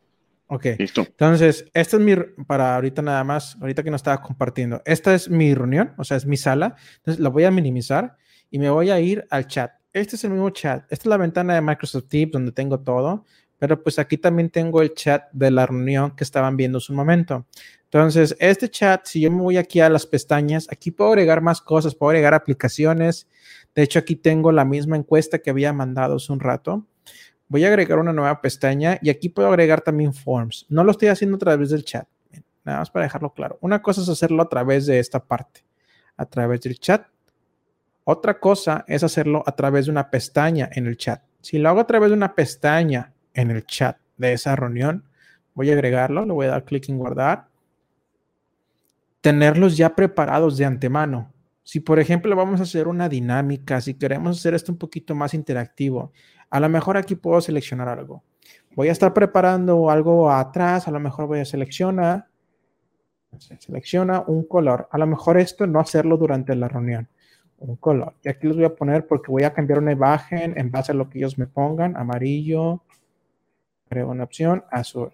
Ok. 0.47 0.65
Listo. 0.77 1.01
Entonces, 1.01 1.65
esta 1.73 1.97
es 1.97 2.03
mi, 2.03 2.15
para 2.47 2.75
ahorita 2.75 3.01
nada 3.01 3.23
más, 3.23 3.57
ahorita 3.59 3.83
que 3.83 3.89
no 3.89 3.95
estaba 3.95 4.21
compartiendo, 4.21 4.81
esta 4.85 5.15
es 5.15 5.29
mi 5.29 5.53
reunión, 5.53 5.93
o 5.97 6.03
sea, 6.03 6.17
es 6.17 6.25
mi 6.25 6.37
sala. 6.37 6.75
Entonces, 6.97 7.21
la 7.21 7.29
voy 7.29 7.45
a 7.45 7.51
minimizar 7.51 8.15
y 8.51 8.59
me 8.59 8.69
voy 8.69 8.91
a 8.91 8.99
ir 8.99 9.25
al 9.29 9.47
chat. 9.47 9.71
Este 9.91 10.15
es 10.15 10.23
el 10.23 10.31
mismo 10.31 10.49
chat. 10.51 10.83
Esta 10.91 11.03
es 11.03 11.05
la 11.07 11.17
ventana 11.17 11.55
de 11.55 11.61
Microsoft 11.61 12.07
Teams 12.09 12.31
donde 12.33 12.51
tengo 12.51 12.79
todo, 12.79 13.25
pero 13.57 13.81
pues 13.81 13.97
aquí 13.97 14.17
también 14.17 14.49
tengo 14.49 14.81
el 14.81 14.93
chat 14.93 15.31
de 15.31 15.49
la 15.49 15.65
reunión 15.65 16.15
que 16.15 16.23
estaban 16.23 16.57
viendo 16.57 16.77
hace 16.77 16.91
un 16.91 16.97
momento. 16.97 17.45
Entonces, 17.85 18.35
este 18.39 18.69
chat, 18.69 19.05
si 19.05 19.21
yo 19.21 19.31
me 19.31 19.41
voy 19.41 19.57
aquí 19.57 19.79
a 19.79 19.89
las 19.89 20.05
pestañas, 20.05 20.67
aquí 20.69 20.91
puedo 20.91 21.11
agregar 21.11 21.41
más 21.41 21.61
cosas, 21.61 21.95
puedo 21.95 22.09
agregar 22.09 22.33
aplicaciones. 22.33 23.27
De 23.73 23.83
hecho, 23.83 23.99
aquí 23.99 24.15
tengo 24.15 24.51
la 24.51 24.65
misma 24.65 24.97
encuesta 24.97 25.39
que 25.39 25.49
había 25.49 25.71
mandado 25.71 26.17
hace 26.17 26.31
un 26.33 26.41
rato 26.41 26.85
voy 27.47 27.63
a 27.63 27.67
agregar 27.67 27.99
una 27.99 28.13
nueva 28.13 28.41
pestaña 28.41 28.97
y 29.01 29.09
aquí 29.09 29.29
puedo 29.29 29.47
agregar 29.49 29.81
también 29.81 30.13
forms. 30.13 30.65
No 30.69 30.83
lo 30.83 30.91
estoy 30.91 31.09
haciendo 31.09 31.35
a 31.35 31.39
través 31.39 31.69
del 31.69 31.83
chat, 31.83 32.07
nada 32.63 32.79
más 32.79 32.89
para 32.89 33.05
dejarlo 33.05 33.33
claro. 33.33 33.57
Una 33.61 33.81
cosa 33.81 34.01
es 34.01 34.09
hacerlo 34.09 34.43
a 34.43 34.49
través 34.49 34.85
de 34.85 34.99
esta 34.99 35.23
parte, 35.23 35.63
a 36.17 36.25
través 36.25 36.61
del 36.61 36.79
chat. 36.79 37.07
Otra 38.03 38.39
cosa 38.39 38.85
es 38.87 39.03
hacerlo 39.03 39.43
a 39.45 39.55
través 39.55 39.85
de 39.85 39.91
una 39.91 40.09
pestaña 40.09 40.69
en 40.71 40.87
el 40.87 40.97
chat. 40.97 41.23
Si 41.41 41.57
lo 41.57 41.69
hago 41.69 41.79
a 41.79 41.87
través 41.87 42.09
de 42.09 42.15
una 42.15 42.35
pestaña 42.35 43.13
en 43.33 43.51
el 43.51 43.65
chat 43.65 43.97
de 44.17 44.33
esa 44.33 44.55
reunión, 44.55 45.05
voy 45.53 45.69
a 45.69 45.73
agregarlo, 45.73 46.25
le 46.25 46.33
voy 46.33 46.45
a 46.47 46.51
dar 46.51 46.65
clic 46.65 46.89
en 46.89 46.97
guardar. 46.97 47.47
Tenerlos 49.21 49.75
ya 49.75 49.95
preparados 49.95 50.57
de 50.57 50.65
antemano. 50.65 51.33
Si, 51.65 51.79
por 51.79 51.99
ejemplo, 51.99 52.35
vamos 52.35 52.59
a 52.59 52.63
hacer 52.63 52.87
una 52.87 53.09
dinámica, 53.09 53.81
si 53.81 53.95
queremos 53.95 54.37
hacer 54.37 54.53
esto 54.53 54.71
un 54.71 54.77
poquito 54.77 55.15
más 55.15 55.33
interactivo, 55.33 56.13
a 56.51 56.59
lo 56.59 56.69
mejor 56.69 56.95
aquí 56.95 57.15
puedo 57.15 57.41
seleccionar 57.41 57.89
algo. 57.89 58.23
Voy 58.75 58.89
a 58.89 58.91
estar 58.91 59.15
preparando 59.15 59.89
algo 59.89 60.29
atrás, 60.29 60.87
a 60.87 60.91
lo 60.91 60.99
mejor 60.99 61.25
voy 61.25 61.39
a 61.39 61.45
seleccionar, 61.45 62.27
selecciona 63.57 64.23
un 64.27 64.43
color. 64.45 64.87
A 64.91 64.99
lo 64.99 65.07
mejor 65.07 65.39
esto 65.39 65.65
no 65.65 65.79
hacerlo 65.79 66.17
durante 66.17 66.55
la 66.55 66.67
reunión. 66.67 67.09
Un 67.57 67.77
color. 67.77 68.13
Y 68.23 68.29
aquí 68.29 68.45
les 68.45 68.57
voy 68.57 68.65
a 68.65 68.75
poner 68.75 69.07
porque 69.07 69.31
voy 69.31 69.43
a 69.43 69.51
cambiar 69.51 69.79
una 69.79 69.91
imagen 69.91 70.53
en 70.59 70.69
base 70.69 70.91
a 70.91 70.95
lo 70.95 71.09
que 71.09 71.17
ellos 71.17 71.39
me 71.39 71.47
pongan. 71.47 71.97
Amarillo. 71.97 72.83
Creo 73.89 74.09
una 74.09 74.25
opción. 74.25 74.63
Azul. 74.69 75.13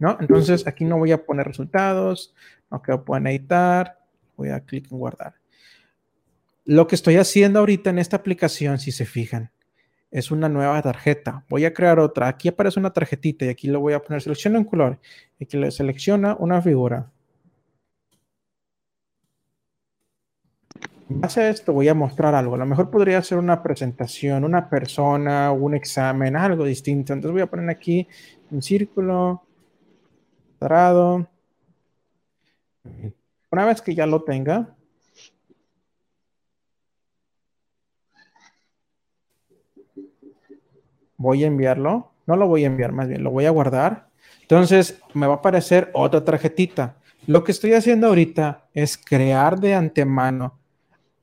¿No? 0.00 0.16
Entonces 0.18 0.66
aquí 0.66 0.84
no 0.84 0.98
voy 0.98 1.12
a 1.12 1.24
poner 1.24 1.46
resultados. 1.46 2.34
No 2.68 2.82
quiero 2.82 3.04
poner 3.04 3.34
editar. 3.34 3.99
Voy 4.40 4.48
a 4.48 4.60
clic 4.60 4.90
en 4.90 4.98
guardar. 4.98 5.34
Lo 6.64 6.86
que 6.86 6.94
estoy 6.94 7.16
haciendo 7.16 7.58
ahorita 7.58 7.90
en 7.90 7.98
esta 7.98 8.16
aplicación, 8.16 8.78
si 8.78 8.90
se 8.90 9.04
fijan, 9.04 9.50
es 10.10 10.30
una 10.30 10.48
nueva 10.48 10.80
tarjeta. 10.80 11.44
Voy 11.50 11.66
a 11.66 11.74
crear 11.74 11.98
otra. 11.98 12.26
Aquí 12.28 12.48
aparece 12.48 12.80
una 12.80 12.90
tarjetita 12.90 13.44
y 13.44 13.50
aquí 13.50 13.68
lo 13.68 13.80
voy 13.80 13.92
a 13.92 14.00
poner, 14.00 14.22
selecciona 14.22 14.58
un 14.58 14.64
color. 14.64 14.98
Aquí 15.38 15.58
le 15.58 15.70
selecciona 15.70 16.36
una 16.38 16.62
figura. 16.62 17.10
En 21.10 21.20
base 21.20 21.42
a 21.42 21.50
esto 21.50 21.74
voy 21.74 21.88
a 21.88 21.94
mostrar 21.94 22.34
algo. 22.34 22.54
A 22.54 22.58
lo 22.58 22.64
mejor 22.64 22.90
podría 22.90 23.20
ser 23.20 23.36
una 23.36 23.62
presentación, 23.62 24.42
una 24.42 24.70
persona, 24.70 25.52
un 25.52 25.74
examen, 25.74 26.34
algo 26.34 26.64
distinto. 26.64 27.12
Entonces 27.12 27.32
voy 27.32 27.42
a 27.42 27.50
poner 27.50 27.68
aquí 27.68 28.08
un 28.50 28.62
círculo, 28.62 29.44
cuadrado. 30.58 31.28
Una 33.50 33.66
vez 33.66 33.82
que 33.82 33.94
ya 33.94 34.06
lo 34.06 34.22
tenga, 34.22 34.76
voy 41.16 41.44
a 41.44 41.46
enviarlo, 41.46 42.12
no 42.26 42.36
lo 42.36 42.46
voy 42.46 42.64
a 42.64 42.68
enviar, 42.68 42.92
más 42.92 43.08
bien 43.08 43.24
lo 43.24 43.30
voy 43.30 43.46
a 43.46 43.50
guardar. 43.50 44.08
Entonces 44.42 45.00
me 45.14 45.26
va 45.26 45.34
a 45.34 45.36
aparecer 45.38 45.90
otra 45.94 46.24
tarjetita. 46.24 46.96
Lo 47.26 47.44
que 47.44 47.52
estoy 47.52 47.74
haciendo 47.74 48.06
ahorita 48.06 48.68
es 48.72 48.96
crear 48.96 49.58
de 49.58 49.74
antemano 49.74 50.60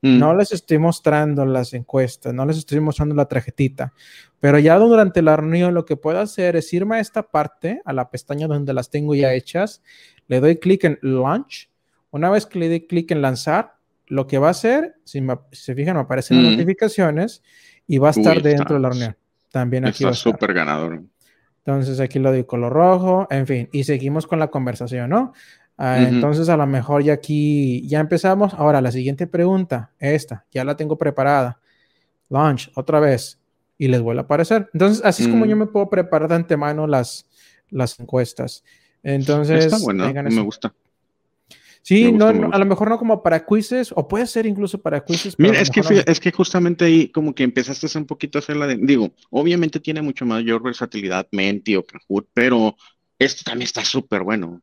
Mm. 0.01 0.19
No 0.19 0.35
les 0.35 0.51
estoy 0.51 0.77
mostrando 0.77 1.45
las 1.45 1.73
encuestas, 1.73 2.33
no 2.33 2.45
les 2.45 2.57
estoy 2.57 2.79
mostrando 2.79 3.15
la 3.15 3.25
tarjetita, 3.25 3.93
pero 4.39 4.59
ya 4.59 4.77
durante 4.77 5.21
la 5.23 5.35
reunión 5.35 5.73
lo 5.73 5.85
que 5.85 5.97
puedo 5.97 6.19
hacer 6.19 6.55
es 6.55 6.71
irme 6.73 6.97
a 6.97 6.99
esta 6.99 7.23
parte, 7.23 7.81
a 7.83 7.93
la 7.93 8.09
pestaña 8.09 8.47
donde 8.47 8.73
las 8.73 8.89
tengo 8.91 9.15
ya 9.15 9.33
hechas, 9.33 9.81
le 10.27 10.39
doy 10.39 10.57
clic 10.57 10.83
en 10.83 10.99
Launch. 11.01 11.66
Una 12.11 12.29
vez 12.29 12.45
que 12.45 12.59
le 12.59 12.69
doy 12.69 12.87
clic 12.87 13.11
en 13.11 13.21
Lanzar, 13.21 13.77
lo 14.07 14.27
que 14.27 14.37
va 14.37 14.47
a 14.47 14.51
hacer, 14.51 14.95
si, 15.03 15.21
se 15.51 15.75
fijan, 15.75 15.95
me 15.95 16.01
aparecen 16.01 16.41
las 16.41 16.53
notificaciones 16.53 17.43
y 17.85 17.97
va 17.97 18.09
a 18.09 18.11
estar 18.11 18.41
dentro 18.41 18.75
de 18.75 18.81
la 18.81 18.89
reunión. 18.89 19.17
También 19.51 19.85
aquí 19.85 20.03
está 20.03 20.15
súper 20.15 20.53
ganador. 20.53 21.03
Entonces 21.65 21.99
aquí 21.99 22.19
lo 22.19 22.31
doy 22.31 22.45
color 22.45 22.71
rojo, 22.71 23.27
en 23.29 23.45
fin, 23.45 23.69
y 23.73 23.83
seguimos 23.83 24.25
con 24.25 24.39
la 24.39 24.47
conversación, 24.47 25.09
¿no? 25.09 25.33
Ah, 25.77 25.99
entonces 25.99 26.49
a 26.49 26.57
lo 26.57 26.65
mejor 26.65 27.03
ya 27.03 27.13
aquí 27.13 27.87
ya 27.87 27.99
empezamos. 27.99 28.53
Ahora 28.53 28.81
la 28.81 28.91
siguiente 28.91 29.27
pregunta, 29.27 29.91
esta, 29.99 30.45
ya 30.51 30.63
la 30.63 30.75
tengo 30.75 30.97
preparada. 30.97 31.59
Launch, 32.29 32.71
otra 32.75 32.99
vez, 32.99 33.39
y 33.77 33.87
les 33.89 34.01
vuelve 34.01 34.21
a 34.21 34.23
aparecer. 34.23 34.69
Entonces 34.73 35.03
así 35.05 35.23
es 35.23 35.29
como 35.29 35.45
yo 35.45 35.55
mm. 35.55 35.59
me 35.59 35.65
puedo 35.67 35.89
preparar 35.89 36.29
de 36.29 36.35
antemano 36.35 36.87
las, 36.87 37.27
las 37.69 37.99
encuestas. 37.99 38.63
Entonces, 39.03 39.65
está 39.65 39.77
bueno, 39.79 40.11
me 40.11 40.41
gusta. 40.41 40.73
Sí, 41.87 42.11
no, 42.11 42.27
a 42.27 42.57
lo 42.57 42.65
mejor 42.65 42.89
no 42.89 42.97
como 42.97 43.23
para 43.23 43.45
quizzes, 43.45 43.93
o 43.95 44.09
puede 44.09 44.27
ser 44.27 44.45
incluso 44.45 44.77
para 44.81 45.05
quizzes. 45.05 45.39
Mira, 45.39 45.61
es 45.61 45.69
que, 45.69 45.81
es 46.05 46.19
que 46.19 46.33
justamente 46.33 46.83
ahí 46.83 47.07
como 47.07 47.33
que 47.33 47.43
empezaste 47.43 47.87
a 47.87 47.99
un 48.01 48.05
poquito 48.05 48.37
a 48.37 48.41
hacer 48.41 48.57
la 48.57 48.67
de, 48.67 48.75
digo, 48.75 49.13
obviamente 49.29 49.79
tiene 49.79 50.01
mucho 50.01 50.25
mayor 50.25 50.61
versatilidad 50.61 51.29
Menti 51.31 51.77
o 51.77 51.85
Kahoot, 51.85 52.27
pero 52.33 52.75
esto 53.17 53.45
también 53.45 53.67
está 53.67 53.85
súper 53.85 54.23
bueno. 54.23 54.61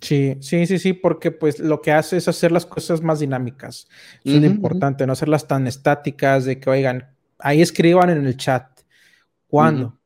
Sí, 0.00 0.38
sí, 0.40 0.66
sí, 0.66 0.78
sí, 0.78 0.94
porque 0.94 1.30
pues 1.30 1.58
lo 1.58 1.82
que 1.82 1.92
hace 1.92 2.16
es 2.16 2.26
hacer 2.26 2.52
las 2.52 2.64
cosas 2.64 3.02
más 3.02 3.20
dinámicas. 3.20 3.86
Eso 4.24 4.38
es 4.38 4.44
importante, 4.44 5.06
no 5.06 5.12
hacerlas 5.12 5.46
tan 5.46 5.66
estáticas 5.66 6.46
de 6.46 6.58
que, 6.58 6.70
oigan, 6.70 7.14
ahí 7.38 7.60
escriban 7.60 8.08
en 8.08 8.24
el 8.24 8.34
chat. 8.38 8.80
¿Cuándo? 9.46 9.98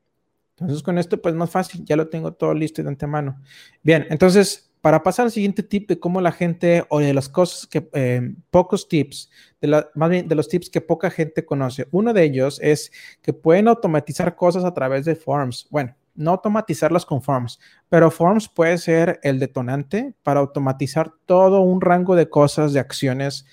Entonces 0.59 0.83
con 0.83 0.99
esto 0.99 1.23
pues 1.23 1.37
más 1.37 1.51
fácil, 1.51 1.85
ya 1.85 1.95
lo 1.95 2.09
tengo 2.09 2.33
todo 2.33 2.55
listo 2.55 2.83
de 2.83 2.89
antemano. 2.89 3.41
Bien, 3.85 4.05
entonces 4.11 4.70
para 4.81 5.03
pasar 5.03 5.27
al 5.27 5.33
siguiente 5.33 5.63
tip 5.63 5.89
de 5.89 5.99
cómo 5.99 6.21
la 6.21 6.33
gente, 6.33 6.85
o 6.89 7.01
de 7.01 7.13
las 7.13 7.29
cosas 7.29 7.67
que, 7.67 7.89
eh, 7.93 8.35
pocos 8.51 8.89
tips, 8.89 9.31
de 9.61 9.69
la, 9.69 9.91
más 9.95 10.11
bien 10.11 10.27
de 10.27 10.35
los 10.35 10.49
tips 10.49 10.71
que 10.71 10.81
poca 10.81 11.11
gente 11.11 11.45
conoce. 11.45 11.87
Uno 11.91 12.13
de 12.13 12.25
ellos 12.25 12.59
es 12.63 12.91
que 13.23 13.33
pueden 13.33 13.69
automatizar 13.69 14.35
cosas 14.37 14.65
a 14.65 14.73
través 14.73 15.05
de 15.05 15.17
forms. 15.17 15.67
Bueno, 15.71 15.95
no 16.15 16.33
automatizarlas 16.33 17.07
con 17.07 17.23
forms, 17.23 17.61
pero 17.89 18.11
forms 18.11 18.49
puede 18.49 18.79
ser 18.79 19.21
el 19.23 19.39
detonante 19.39 20.15
para 20.23 20.41
automatizar 20.41 21.13
todo 21.27 21.61
un 21.61 21.81
rango 21.81 22.17
de 22.17 22.29
cosas, 22.29 22.73
de 22.73 22.81
acciones 22.81 23.47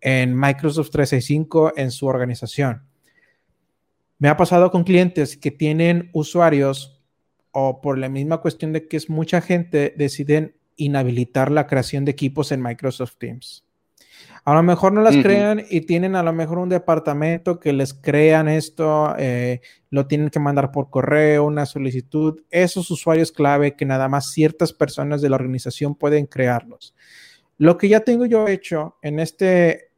en 0.00 0.38
Microsoft 0.38 0.90
365 0.90 1.72
en 1.76 1.90
su 1.90 2.06
organización. 2.06 2.82
Me 4.18 4.28
ha 4.28 4.36
pasado 4.36 4.70
con 4.70 4.84
clientes 4.84 5.36
que 5.36 5.50
tienen 5.50 6.10
usuarios 6.12 7.02
o 7.52 7.80
por 7.80 7.98
la 7.98 8.08
misma 8.08 8.38
cuestión 8.38 8.72
de 8.72 8.86
que 8.86 8.96
es 8.96 9.08
mucha 9.08 9.40
gente, 9.40 9.94
deciden 9.96 10.56
inhabilitar 10.76 11.50
la 11.50 11.66
creación 11.66 12.04
de 12.04 12.12
equipos 12.12 12.52
en 12.52 12.62
Microsoft 12.62 13.16
Teams. 13.18 13.64
A 14.44 14.52
lo 14.52 14.62
mejor 14.62 14.92
no 14.92 15.00
las 15.00 15.16
crean 15.16 15.64
y 15.70 15.82
tienen 15.82 16.16
a 16.16 16.22
lo 16.22 16.34
mejor 16.34 16.58
un 16.58 16.68
departamento 16.68 17.58
que 17.58 17.72
les 17.72 17.94
crean 17.94 18.46
esto, 18.46 19.14
eh, 19.18 19.62
lo 19.88 20.06
tienen 20.06 20.28
que 20.28 20.38
mandar 20.38 20.70
por 20.70 20.90
correo, 20.90 21.44
una 21.44 21.64
solicitud. 21.64 22.42
Esos 22.50 22.90
usuarios 22.90 23.32
clave 23.32 23.74
que 23.74 23.86
nada 23.86 24.06
más 24.06 24.32
ciertas 24.32 24.74
personas 24.74 25.22
de 25.22 25.30
la 25.30 25.36
organización 25.36 25.94
pueden 25.94 26.26
crearlos. 26.26 26.94
Lo 27.56 27.78
que 27.78 27.88
ya 27.88 28.00
tengo 28.00 28.26
yo 28.26 28.46
hecho 28.46 28.98
en 29.00 29.18
este, 29.18 29.92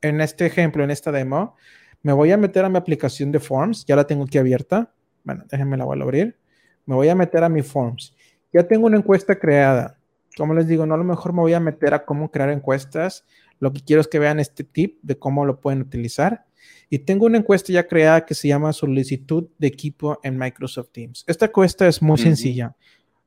en 0.00 0.22
este 0.22 0.46
ejemplo, 0.46 0.82
en 0.82 0.90
esta 0.90 1.12
demo, 1.12 1.54
me 2.02 2.14
voy 2.14 2.32
a 2.32 2.38
meter 2.38 2.64
a 2.64 2.70
mi 2.70 2.78
aplicación 2.78 3.30
de 3.30 3.40
Forms, 3.40 3.84
ya 3.84 3.94
la 3.94 4.06
tengo 4.06 4.24
aquí 4.24 4.38
abierta. 4.38 4.90
Bueno, 5.22 5.44
déjenme 5.50 5.76
la 5.76 5.84
voy 5.84 6.00
a 6.00 6.02
abrir. 6.02 6.38
Me 6.86 6.94
voy 6.94 7.10
a 7.10 7.14
meter 7.14 7.44
a 7.44 7.50
mi 7.50 7.60
Forms. 7.60 8.15
Ya 8.56 8.66
tengo 8.66 8.86
una 8.86 8.96
encuesta 8.96 9.38
creada. 9.38 9.98
Como 10.34 10.54
les 10.54 10.66
digo, 10.66 10.86
no 10.86 10.94
a 10.94 10.96
lo 10.96 11.04
mejor 11.04 11.34
me 11.34 11.40
voy 11.40 11.52
a 11.52 11.60
meter 11.60 11.92
a 11.92 12.06
cómo 12.06 12.30
crear 12.30 12.48
encuestas. 12.48 13.26
Lo 13.60 13.70
que 13.70 13.82
quiero 13.82 14.00
es 14.00 14.08
que 14.08 14.18
vean 14.18 14.40
este 14.40 14.64
tip 14.64 14.98
de 15.02 15.18
cómo 15.18 15.44
lo 15.44 15.60
pueden 15.60 15.82
utilizar. 15.82 16.46
Y 16.88 17.00
tengo 17.00 17.26
una 17.26 17.36
encuesta 17.36 17.70
ya 17.70 17.86
creada 17.86 18.24
que 18.24 18.34
se 18.34 18.48
llama 18.48 18.72
solicitud 18.72 19.48
de 19.58 19.66
equipo 19.66 20.18
en 20.22 20.38
Microsoft 20.38 20.88
Teams. 20.90 21.22
Esta 21.26 21.46
encuesta 21.46 21.86
es 21.86 22.00
muy 22.00 22.16
sencilla. 22.16 22.74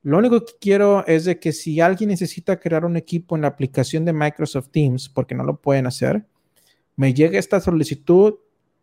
Lo 0.01 0.17
único 0.17 0.43
que 0.43 0.53
quiero 0.59 1.05
es 1.05 1.25
de 1.25 1.39
que 1.39 1.51
si 1.51 1.79
alguien 1.79 2.09
necesita 2.09 2.59
crear 2.59 2.83
un 2.83 2.97
equipo 2.97 3.35
en 3.35 3.43
la 3.43 3.49
aplicación 3.49 4.05
de 4.05 4.13
Microsoft 4.13 4.69
Teams, 4.71 5.09
porque 5.09 5.35
no 5.35 5.43
lo 5.43 5.61
pueden 5.61 5.85
hacer, 5.85 6.25
me 6.95 7.13
llegue 7.13 7.37
esta 7.37 7.59
solicitud 7.59 8.33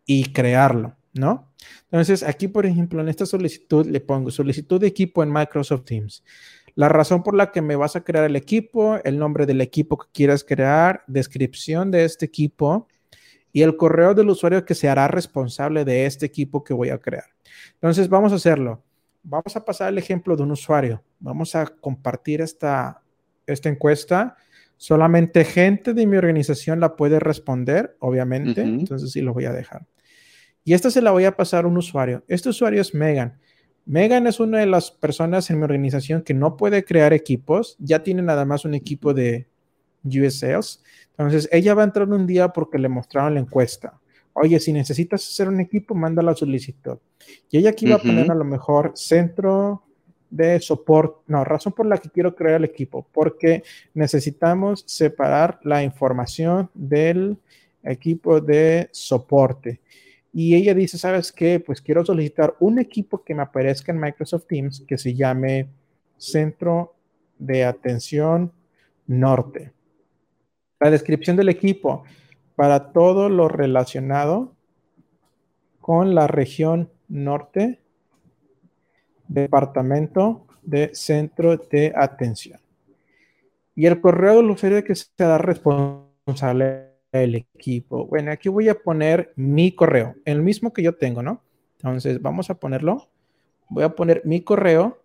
y 0.05 0.31
crearlo, 0.31 0.95
¿no? 1.17 1.51
Entonces, 1.91 2.23
aquí, 2.23 2.47
por 2.47 2.65
ejemplo, 2.65 3.01
en 3.01 3.09
esta 3.09 3.25
solicitud 3.25 3.85
le 3.85 3.99
pongo 3.99 4.31
solicitud 4.31 4.79
de 4.79 4.87
equipo 4.87 5.23
en 5.23 5.31
Microsoft 5.31 5.85
Teams. 5.85 6.23
La 6.75 6.89
razón 6.89 7.23
por 7.23 7.35
la 7.35 7.51
que 7.51 7.61
me 7.61 7.75
vas 7.75 7.95
a 7.95 8.03
crear 8.03 8.25
el 8.25 8.35
equipo, 8.35 8.99
el 9.03 9.17
nombre 9.17 9.45
del 9.45 9.61
equipo 9.61 9.97
que 9.97 10.07
quieras 10.13 10.43
crear, 10.43 11.03
descripción 11.07 11.89
de 11.89 12.05
este 12.05 12.25
equipo 12.25 12.87
y 13.51 13.63
el 13.63 13.75
correo 13.75 14.13
del 14.13 14.29
usuario 14.29 14.63
que 14.63 14.75
se 14.75 14.87
hará 14.87 15.07
responsable 15.07 15.83
de 15.83 16.05
este 16.05 16.27
equipo 16.27 16.63
que 16.63 16.75
voy 16.75 16.89
a 16.89 16.99
crear. 16.99 17.25
Entonces, 17.73 18.07
vamos 18.07 18.31
a 18.31 18.35
hacerlo. 18.35 18.83
Vamos 19.23 19.55
a 19.55 19.65
pasar 19.65 19.89
el 19.89 19.97
ejemplo 19.97 20.35
de 20.35 20.43
un 20.43 20.51
usuario. 20.51 21.03
Vamos 21.19 21.55
a 21.55 21.65
compartir 21.65 22.41
esta, 22.41 23.01
esta 23.47 23.69
encuesta. 23.69 24.35
Solamente 24.75 25.43
gente 25.43 25.95
de 25.95 26.05
mi 26.05 26.17
organización 26.17 26.79
la 26.79 26.95
puede 26.95 27.19
responder, 27.19 27.97
obviamente. 27.99 28.61
Entonces, 28.61 29.11
sí 29.11 29.21
lo 29.21 29.33
voy 29.33 29.45
a 29.45 29.51
dejar. 29.51 29.87
Y 30.67 30.73
esta 30.73 30.91
se 30.91 31.01
la 31.01 31.11
voy 31.11 31.23
a 31.23 31.37
pasar 31.37 31.63
a 31.63 31.67
un 31.69 31.77
usuario. 31.77 32.25
Este 32.27 32.49
usuario 32.49 32.81
es 32.81 32.93
Megan. 32.93 33.39
Megan 33.85 34.27
es 34.27 34.41
una 34.41 34.59
de 34.59 34.65
las 34.65 34.91
personas 34.91 35.49
en 35.49 35.59
mi 35.59 35.63
organización 35.63 36.23
que 36.23 36.33
no 36.33 36.57
puede 36.57 36.83
crear 36.83 37.13
equipos. 37.13 37.77
Ya 37.79 38.03
tiene 38.03 38.21
nada 38.21 38.43
más 38.43 38.65
un 38.65 38.73
equipo 38.73 39.13
de 39.13 39.47
US 40.03 40.39
Sales. 40.39 40.83
Entonces, 41.11 41.47
ella 41.53 41.73
va 41.73 41.83
a 41.83 41.85
entrar 41.85 42.09
un 42.09 42.27
día 42.27 42.49
porque 42.49 42.79
le 42.79 42.89
mostraron 42.89 43.35
la 43.35 43.39
encuesta. 43.39 43.97
Oye, 44.33 44.59
si 44.59 44.73
necesitas 44.73 45.25
hacer 45.25 45.47
un 45.47 45.61
equipo, 45.61 45.95
manda 45.95 46.21
la 46.21 46.35
solicitud. 46.35 46.97
Y 47.49 47.59
ella 47.59 47.69
aquí 47.69 47.89
va 47.89 47.95
a 47.95 47.99
poner 47.99 48.29
a 48.29 48.35
lo 48.35 48.43
mejor 48.43 48.91
centro 48.93 49.83
de 50.29 50.59
soporte. 50.59 51.21
No, 51.27 51.45
razón 51.45 51.71
por 51.71 51.85
la 51.85 51.97
que 51.97 52.09
quiero 52.09 52.35
crear 52.35 52.55
el 52.55 52.65
equipo, 52.65 53.07
porque 53.13 53.63
necesitamos 53.93 54.83
separar 54.85 55.61
la 55.63 55.81
información 55.81 56.69
del 56.73 57.37
equipo 57.83 58.41
de 58.41 58.89
soporte. 58.91 59.79
Y 60.39 60.53
ella 60.53 60.75
dice, 60.75 60.99
¿sabes 60.99 61.31
qué? 61.31 61.59
Pues 61.59 61.81
quiero 61.81 62.05
solicitar 62.05 62.53
un 62.59 62.77
equipo 62.77 63.23
que 63.23 63.33
me 63.33 63.41
aparezca 63.41 63.91
en 63.91 63.99
Microsoft 63.99 64.45
Teams 64.45 64.83
que 64.87 64.95
se 64.99 65.15
llame 65.15 65.67
Centro 66.15 66.93
de 67.39 67.65
Atención 67.65 68.51
Norte. 69.07 69.71
La 70.79 70.91
descripción 70.91 71.37
del 71.37 71.49
equipo 71.49 72.03
para 72.55 72.91
todo 72.91 73.29
lo 73.29 73.47
relacionado 73.47 74.53
con 75.81 76.13
la 76.13 76.27
región 76.27 76.91
norte, 77.07 77.79
departamento 79.27 80.45
de 80.61 80.93
centro 80.93 81.57
de 81.57 81.93
atención. 81.95 82.59
Y 83.73 83.87
el 83.87 83.99
correo 83.99 84.35
del 84.35 84.51
usuario 84.51 84.83
que 84.83 84.93
se 84.93 85.07
da 85.17 85.39
responsable 85.39 86.86
el 87.11 87.35
equipo. 87.35 88.05
Bueno, 88.07 88.31
aquí 88.31 88.49
voy 88.49 88.69
a 88.69 88.75
poner 88.75 89.33
mi 89.35 89.71
correo, 89.71 90.15
el 90.25 90.41
mismo 90.41 90.73
que 90.73 90.83
yo 90.83 90.95
tengo, 90.95 91.23
¿no? 91.23 91.41
Entonces, 91.77 92.21
vamos 92.21 92.49
a 92.49 92.55
ponerlo. 92.55 93.09
Voy 93.69 93.83
a 93.83 93.89
poner 93.89 94.21
mi 94.25 94.41
correo 94.41 95.01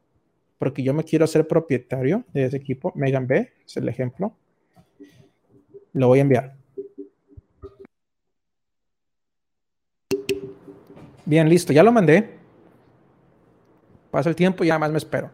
porque 0.59 0.83
yo 0.83 0.95
me 0.95 1.05
quiero 1.05 1.25
hacer 1.25 1.47
propietario 1.47 2.25
de 2.33 2.45
ese 2.45 2.57
equipo. 2.57 2.93
Megan 2.95 3.27
B 3.27 3.53
es 3.67 3.77
el 3.77 3.89
ejemplo. 3.89 4.37
Lo 5.93 6.09
voy 6.09 6.21
a 6.21 6.23
enviar. 6.23 6.57
Bien, 11.25 11.49
listo, 11.49 11.73
ya 11.73 11.83
lo 11.83 11.93
mandé. 11.93 12.39
Pasa 14.11 14.29
el 14.29 14.37
tiempo 14.37 14.65
y 14.65 14.69
ya 14.69 14.79
más 14.79 14.91
me 14.91 14.99
espero. 14.99 15.31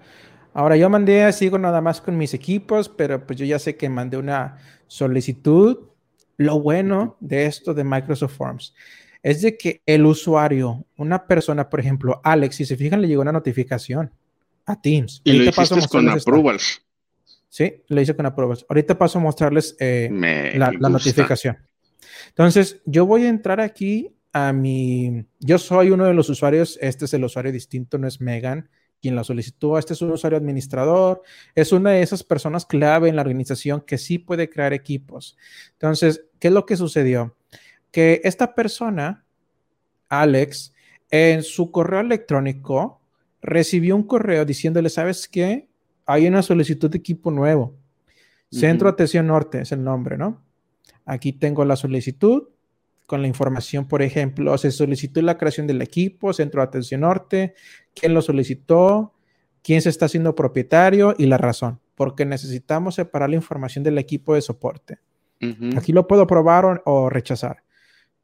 Ahora 0.54 0.76
yo 0.76 0.88
mandé, 0.88 1.30
sigo 1.32 1.58
nada 1.58 1.80
más 1.80 2.00
con 2.00 2.16
mis 2.16 2.34
equipos, 2.34 2.88
pero 2.88 3.26
pues 3.26 3.38
yo 3.38 3.44
ya 3.44 3.58
sé 3.58 3.76
que 3.76 3.88
mandé 3.88 4.16
una 4.16 4.58
solicitud 4.86 5.88
lo 6.38 6.60
bueno 6.60 7.16
de 7.20 7.46
esto 7.46 7.74
de 7.74 7.84
Microsoft 7.84 8.36
Forms 8.36 8.74
es 9.22 9.42
de 9.42 9.58
que 9.58 9.82
el 9.84 10.06
usuario, 10.06 10.86
una 10.96 11.26
persona, 11.26 11.68
por 11.68 11.80
ejemplo, 11.80 12.20
Alex, 12.24 12.56
si 12.56 12.64
se 12.64 12.76
fijan, 12.76 13.02
le 13.02 13.08
llegó 13.08 13.22
una 13.22 13.32
notificación 13.32 14.10
a 14.64 14.80
Teams. 14.80 15.20
Y 15.24 15.32
lo 15.32 15.44
hiciste 15.44 15.88
con 15.88 16.08
approvals. 16.08 16.82
Sí, 17.48 17.82
lo 17.88 18.00
hice 18.00 18.14
con 18.14 18.26
approvals. 18.26 18.64
Ahorita 18.68 18.96
paso 18.96 19.18
a 19.18 19.22
mostrarles 19.22 19.76
eh, 19.80 20.08
la, 20.54 20.70
la, 20.72 20.88
notificación. 20.88 21.58
Entonces, 22.28 22.80
yo 22.84 23.06
voy 23.06 23.24
a 23.24 23.28
entrar 23.28 23.60
aquí 23.60 24.14
a 24.32 24.52
mi... 24.52 25.24
Yo 25.40 25.58
soy 25.58 25.90
uno 25.90 26.04
de 26.04 26.14
los 26.14 26.28
usuarios, 26.28 26.78
este 26.80 27.06
es 27.06 27.14
el 27.14 27.24
usuario 27.24 27.50
distinto, 27.50 27.98
no 27.98 28.06
es 28.06 28.20
Megan 28.20 28.70
quien 29.00 29.16
la 29.16 29.24
solicitó. 29.24 29.78
Este 29.78 29.92
es 29.92 30.02
un 30.02 30.10
usuario 30.10 30.38
administrador, 30.38 31.22
es 31.54 31.72
una 31.72 31.92
de 31.92 32.02
esas 32.02 32.22
personas 32.22 32.66
clave 32.66 33.08
en 33.08 33.16
la 33.16 33.22
organización 33.22 33.80
que 33.80 33.98
sí 33.98 34.18
puede 34.18 34.50
crear 34.50 34.72
equipos. 34.72 35.36
Entonces, 35.72 36.24
¿Qué 36.38 36.48
es 36.48 36.54
lo 36.54 36.66
que 36.66 36.76
sucedió? 36.76 37.36
Que 37.90 38.20
esta 38.24 38.54
persona, 38.54 39.24
Alex, 40.08 40.72
en 41.10 41.42
su 41.42 41.70
correo 41.70 42.00
electrónico 42.00 43.00
recibió 43.40 43.96
un 43.96 44.02
correo 44.02 44.44
diciéndole, 44.44 44.90
¿sabes 44.90 45.28
qué? 45.28 45.68
Hay 46.06 46.26
una 46.26 46.42
solicitud 46.42 46.90
de 46.90 46.98
equipo 46.98 47.30
nuevo. 47.30 47.74
Centro 48.50 48.88
Atención 48.88 49.26
Norte 49.26 49.60
es 49.60 49.72
el 49.72 49.84
nombre, 49.84 50.16
¿no? 50.16 50.42
Aquí 51.04 51.32
tengo 51.32 51.64
la 51.64 51.76
solicitud 51.76 52.48
con 53.06 53.22
la 53.22 53.28
información, 53.28 53.88
por 53.88 54.02
ejemplo, 54.02 54.56
se 54.58 54.70
solicitó 54.70 55.22
la 55.22 55.38
creación 55.38 55.66
del 55.66 55.80
equipo, 55.80 56.34
Centro 56.34 56.60
de 56.60 56.68
Atención 56.68 57.00
Norte, 57.00 57.54
quién 57.94 58.12
lo 58.12 58.20
solicitó, 58.20 59.14
quién 59.62 59.80
se 59.80 59.88
está 59.88 60.04
haciendo 60.04 60.34
propietario 60.34 61.14
y 61.16 61.24
la 61.24 61.38
razón, 61.38 61.80
porque 61.94 62.26
necesitamos 62.26 62.96
separar 62.96 63.30
la 63.30 63.36
información 63.36 63.82
del 63.82 63.96
equipo 63.96 64.34
de 64.34 64.42
soporte. 64.42 64.98
Aquí 65.76 65.92
lo 65.92 66.06
puedo 66.06 66.26
probar 66.26 66.82
o, 66.84 67.08
rechazar. 67.08 67.62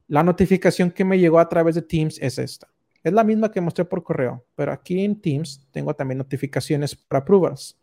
La 0.08 0.22
notificación 0.22 0.90
que 0.90 1.04
me 1.04 1.18
llegó 1.18 1.38
a 1.38 1.48
través 1.48 1.74
de 1.74 1.82
Teams 1.82 2.18
es 2.20 2.38
esta. 2.38 2.68
Es 3.02 3.12
la 3.12 3.24
misma 3.24 3.50
que 3.50 3.60
mostré 3.60 3.84
por 3.84 4.02
correo, 4.02 4.44
pero 4.54 4.72
aquí 4.72 5.04
en 5.04 5.20
Teams 5.20 5.66
tengo 5.70 5.94
también 5.94 6.18
notificaciones 6.18 6.96
para 6.96 7.20
approvals. 7.20 7.78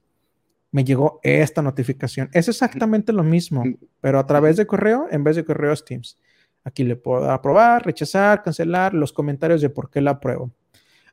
Me 0.72 0.84
llegó 0.84 1.20
esta 1.24 1.62
notificación. 1.62 2.30
Es 2.34 2.48
exactamente 2.48 3.14
lo 3.14 3.24
mismo, 3.24 3.64
pero 4.00 4.20
a 4.20 4.26
través 4.26 4.58
de 4.58 4.66
correo 4.66 5.08
en 5.12 5.24
vez 5.24 5.36
de 5.36 5.46
correo 5.46 5.74
es 5.74 5.84
Teams. 5.84 6.18
Aquí 6.64 6.84
le 6.84 6.96
puedo 6.96 7.30
aprobar, 7.32 7.86
rechazar, 7.86 8.44
cancelar 8.44 8.94
los 8.94 9.12
comentarios 9.12 9.62
de 9.62 9.70
por 9.70 9.90
qué 9.90 10.02
la 10.02 10.12
apruebo. 10.12 10.52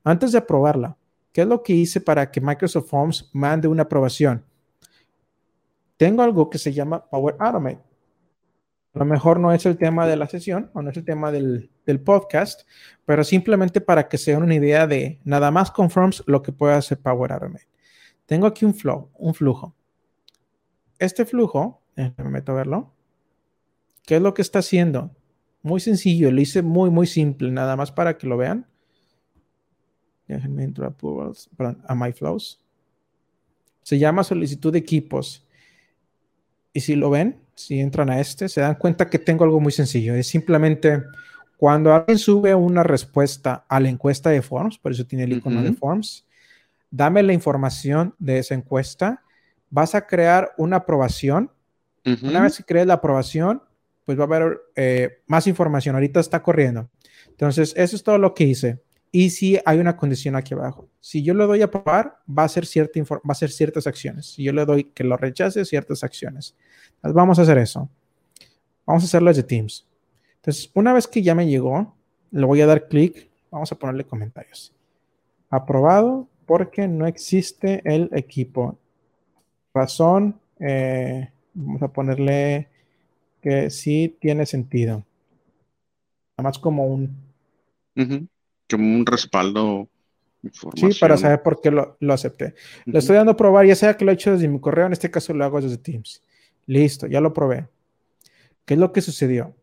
Antes 0.05 0.33
de 0.33 0.39
aprobarla, 0.39 0.97
¿qué 1.33 1.43
es 1.43 1.47
lo 1.47 1.62
que 1.62 1.73
hice 1.73 2.01
para 2.01 2.31
que 2.31 2.41
Microsoft 2.41 2.89
Forms 2.89 3.31
mande 3.33 3.69
una 3.69 3.83
aprobación? 3.85 4.45
Tengo 5.97 6.23
algo 6.23 6.49
que 6.49 6.59
se 6.59 6.73
llama 6.73 7.05
Power 7.11 7.37
Automate. 7.39 7.88
A 8.99 9.05
lo 9.05 9.05
mejor 9.05 9.39
no 9.39 9.53
es 9.53 9.65
el 9.65 9.79
tema 9.79 10.09
de 10.09 10.17
la 10.17 10.27
sesión 10.27 10.73
o 10.75 10.83
no 10.83 10.91
es 10.91 10.97
el 10.97 11.05
tema 11.05 11.31
del, 11.31 11.71
podcast, 12.05 12.63
pero 13.07 13.23
simplemente 13.23 13.81
para 13.81 14.09
que 14.09 14.19
se 14.19 14.33
den 14.33 14.43
una 14.43 14.57
idea 14.57 14.89
de 14.89 15.21
nada 15.23 15.53
más 15.53 15.71
con 15.71 15.89
Forms 15.89 16.25
lo 16.27 16.43
que 16.43 16.51
puede 16.51 16.75
hacer 16.75 16.99
Power 16.99 17.31
Automate. 17.31 17.69
Tengo 18.27 18.49
aquí 18.49 18.65
un 18.65 18.75
flow, 18.75 19.09
un 19.15 19.35
flujo. 19.35 19.77
Este 20.99 21.25
flujo, 21.25 21.81
me 21.95 22.13
meto 22.25 22.51
a 22.51 22.57
verlo. 22.57 22.93
¿Qué 24.05 24.17
es 24.17 24.21
lo 24.23 24.35
que 24.35 24.43
está 24.43 24.59
haciendo? 24.59 25.15
Muy 25.63 25.79
sencillo, 25.79 26.33
lo 26.33 26.41
hice 26.41 26.63
muy, 26.63 26.91
muy 26.91 27.07
simple, 27.07 27.53
nada 27.53 27.77
más 27.77 27.93
para 27.93 28.19
que 28.19 28.27
lo 28.27 28.37
vean. 28.37 28.67
Déjenme 30.27 30.65
entrar 30.65 30.97
a 31.87 31.95
My 31.95 32.11
Flows. 32.11 32.61
Se 33.85 33.97
llama 33.97 34.25
solicitud 34.25 34.73
de 34.73 34.81
equipos. 34.81 35.48
Y 36.73 36.81
si 36.81 36.95
lo 36.95 37.11
ven, 37.11 37.41
si 37.55 37.81
entran 37.81 38.11
a 38.11 38.21
este, 38.21 38.49
se 38.49 38.61
dan 38.61 38.77
cuenta 38.77 39.11
que 39.11 39.19
tengo 39.19 39.45
algo 39.45 39.61
muy 39.61 39.73
sencillo. 39.73 40.14
Es 40.14 40.29
simplemente 40.29 41.03
cuando 41.57 41.93
alguien 41.93 42.19
sube 42.19 42.55
una 42.55 42.85
respuesta 42.85 43.64
a 43.69 43.81
la 43.81 43.89
encuesta 43.89 44.31
de 44.31 44.43
Forms, 44.43 44.79
por 44.79 44.93
eso 44.93 45.05
tiene 45.07 45.25
el 45.25 45.33
icono 45.33 45.62
de 45.62 45.73
Forms, 45.73 46.25
dame 46.91 47.23
la 47.23 47.33
información 47.33 48.14
de 48.19 48.39
esa 48.39 48.55
encuesta. 48.55 49.23
Vas 49.71 49.95
a 49.95 50.07
crear 50.07 50.53
una 50.57 50.77
aprobación. 50.77 51.51
Una 52.23 52.43
vez 52.43 52.57
que 52.57 52.64
crees 52.64 52.87
la 52.87 52.95
aprobación, 52.95 53.62
pues 54.07 54.19
va 54.19 54.23
a 54.23 54.27
haber 54.27 54.61
eh, 54.77 55.19
más 55.27 55.47
información. 55.47 55.95
Ahorita 55.95 56.21
está 56.21 56.43
corriendo. 56.43 56.89
Entonces, 57.29 57.75
eso 57.77 57.97
es 57.97 58.03
todo 58.03 58.16
lo 58.16 58.35
que 58.35 58.45
hice. 58.45 58.81
Y 59.11 59.31
si 59.31 59.59
hay 59.65 59.79
una 59.79 59.97
condición 59.97 60.37
aquí 60.37 60.55
abajo. 60.55 60.89
Si 61.01 61.23
yo 61.23 61.35
le 61.35 61.45
doy 61.47 61.63
a 61.63 61.71
probar, 61.71 62.19
va 62.29 62.45
a 62.45 62.49
ser 62.49 62.67
cierta 62.67 63.01
va 63.01 63.21
a 63.27 63.35
ser 63.35 63.51
ciertas 63.51 63.87
acciones. 63.87 64.27
Si 64.27 64.43
yo 64.43 64.53
le 64.53 64.65
doy 64.65 64.85
que 64.85 65.05
lo 65.05 65.17
rechace, 65.17 65.65
ciertas 65.65 66.05
acciones. 66.05 66.55
Entonces, 66.97 67.15
vamos 67.15 67.39
a 67.39 67.43
hacer 67.43 67.59
eso. 67.59 67.89
Vamos 68.85 69.03
a 69.05 69.07
hacerlo 69.07 69.31
desde 69.31 69.43
Teams. 69.43 69.87
Entonces, 70.37 70.71
una 70.75 70.93
vez 70.93 71.07
que 71.07 71.23
ya 71.23 71.35
me 71.35 71.49
llegó, 71.49 71.95
le 72.31 72.45
voy 72.45 72.61
a 72.61 72.67
dar 72.67 72.89
clic. 72.89 73.31
Vamos 73.51 73.73
a 73.73 73.77
ponerle 73.77 74.05
comentarios. 74.05 74.75
Aprobado 75.51 76.29
porque 76.47 76.89
no 76.89 77.07
existe 77.07 77.83
el 77.85 78.11
equipo. 78.13 78.79
Razón, 79.73 80.39
eh, 80.61 81.31
vamos 81.55 81.83
a 81.83 81.89
ponerle 81.89 82.69
que 83.41 83.71
sí 83.71 84.17
tiene 84.21 84.47
sentido. 84.47 85.05
Nada 86.37 86.49
más 86.49 86.59
como 86.59 86.87
un... 86.87 87.29
Como 88.71 88.95
un 88.95 89.07
respaldo. 89.07 89.89
Sí, 90.75 90.91
para 91.01 91.16
saber 91.16 91.43
por 91.43 91.61
qué 91.61 91.71
lo, 91.71 91.97
acepté. 92.12 92.55
Le 92.85 92.99
estoy 92.99 93.16
dando 93.16 93.33
a 93.33 93.37
probar, 93.37 93.66
ya 93.66 93.75
sea 93.75 93.97
que 93.97 94.05
lo 94.05 94.11
he 94.11 94.14
hecho 94.14 94.33
desde 94.33 94.49
mi 94.49 94.61
correo, 94.61 94.87
en 94.87 94.93
este 94.93 95.11
caso 95.11 95.35
lo 95.35 95.45
hago 95.45 95.61
desde 95.61 95.79
Teams. 95.79 96.23
Listo, 96.66 97.07
ya 97.07 97.21
lo 97.21 97.33
probé. 97.33 97.69
¿Qué 98.64 98.75
es 98.75 98.81
lo 98.81 98.93
que 98.93 99.01
sucedió? 99.01 99.57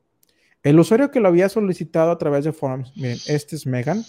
El 0.64 0.80
usuario 0.80 1.12
que 1.12 1.20
lo 1.20 1.28
había 1.28 1.48
solicitado 1.48 2.12
a 2.12 2.18
través 2.18 2.44
de 2.44 2.52
Forms, 2.52 2.92
miren, 2.98 3.18
este 3.28 3.56
es 3.56 3.68
Megan, 3.68 4.04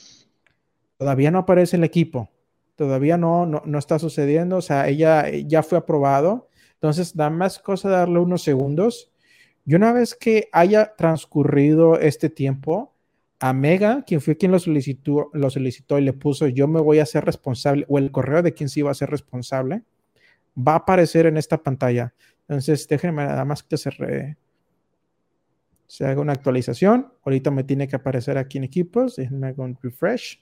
todavía 0.97 1.31
no 1.31 1.41
aparece 1.41 1.77
el 1.77 1.85
equipo, 1.85 2.31
todavía 2.75 3.19
no, 3.19 3.45
no, 3.45 3.63
no 3.67 3.79
está 3.79 3.99
sucediendo, 3.99 4.57
o 4.57 4.63
sea, 4.63 4.89
ella 4.89 5.29
ya 5.31 5.63
fue 5.63 5.77
aprobado, 5.77 6.49
entonces 6.75 7.15
da 7.15 7.29
más 7.29 7.59
cosa 7.59 7.91
darle 7.91 8.19
unos 8.21 8.43
segundos 8.43 9.13
y 9.67 9.75
una 9.75 9.93
vez 9.93 10.15
que 10.15 10.49
haya 10.53 10.95
transcurrido 10.97 11.99
este 11.99 12.31
tiempo, 12.31 12.96
a 13.39 13.53
Mega, 13.53 14.03
quien 14.07 14.21
fue 14.21 14.37
quien 14.37 14.53
lo 14.53 14.59
solicitó, 14.59 15.31
lo 15.33 15.51
solicitó 15.51 15.99
y 15.99 16.03
le 16.03 16.13
puso 16.13 16.47
yo 16.47 16.69
me 16.69 16.81
voy 16.81 16.99
a 17.01 17.03
hacer 17.03 17.25
responsable, 17.25 17.85
o 17.89 17.99
el 17.99 18.11
correo 18.11 18.43
de 18.43 18.55
quien 18.55 18.69
se 18.69 18.81
iba 18.81 18.91
a 18.91 18.95
ser 18.95 19.11
responsable, 19.11 19.83
va 20.57 20.73
a 20.73 20.77
aparecer 20.77 21.27
en 21.27 21.37
esta 21.37 21.63
pantalla. 21.63 22.15
Entonces, 22.49 22.87
déjenme 22.89 23.25
nada 23.25 23.45
más 23.45 23.63
que 23.63 23.77
se, 23.77 24.37
se 25.87 26.07
haga 26.07 26.21
una 26.21 26.33
actualización. 26.33 27.13
Ahorita 27.25 27.51
me 27.51 27.65
tiene 27.65 27.89
que 27.89 27.97
aparecer 27.97 28.39
aquí 28.39 28.59
en 28.59 28.65
equipos. 28.65 29.17
Déjenme 29.17 29.55
con 29.55 29.77
refresh. 29.83 30.41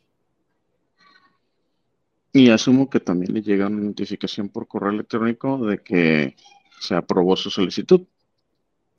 Y 2.33 2.51
asumo 2.51 2.91
que 2.91 3.01
también 3.01 3.33
le 3.33 3.43
llega 3.43 3.67
una 3.69 3.81
notificación 3.81 4.49
por 4.49 4.67
correo 4.67 4.91
electrónico 4.91 5.65
de 5.67 5.79
que 5.79 6.37
se 6.81 6.95
aprobó 6.95 7.37
su 7.37 7.49
solicitud. 7.49 8.07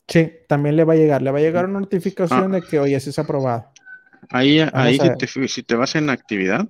Sí, 0.08 0.32
también 0.48 0.76
le 0.76 0.84
va 0.84 0.94
a 0.94 0.98
llegar. 0.98 1.22
Le 1.22 1.32
va 1.32 1.40
a 1.40 1.42
llegar 1.42 1.66
una 1.66 1.80
notificación 1.80 2.54
ah. 2.54 2.56
de 2.56 2.62
que, 2.62 2.80
oye, 2.80 2.96
es 2.96 3.20
aprobado. 3.20 3.72
Ahí, 4.30 4.60
ahí 4.74 4.98
si, 5.48 5.64
te, 5.64 5.76
vas 5.76 5.96
en 5.96 6.10
actividad, 6.10 6.68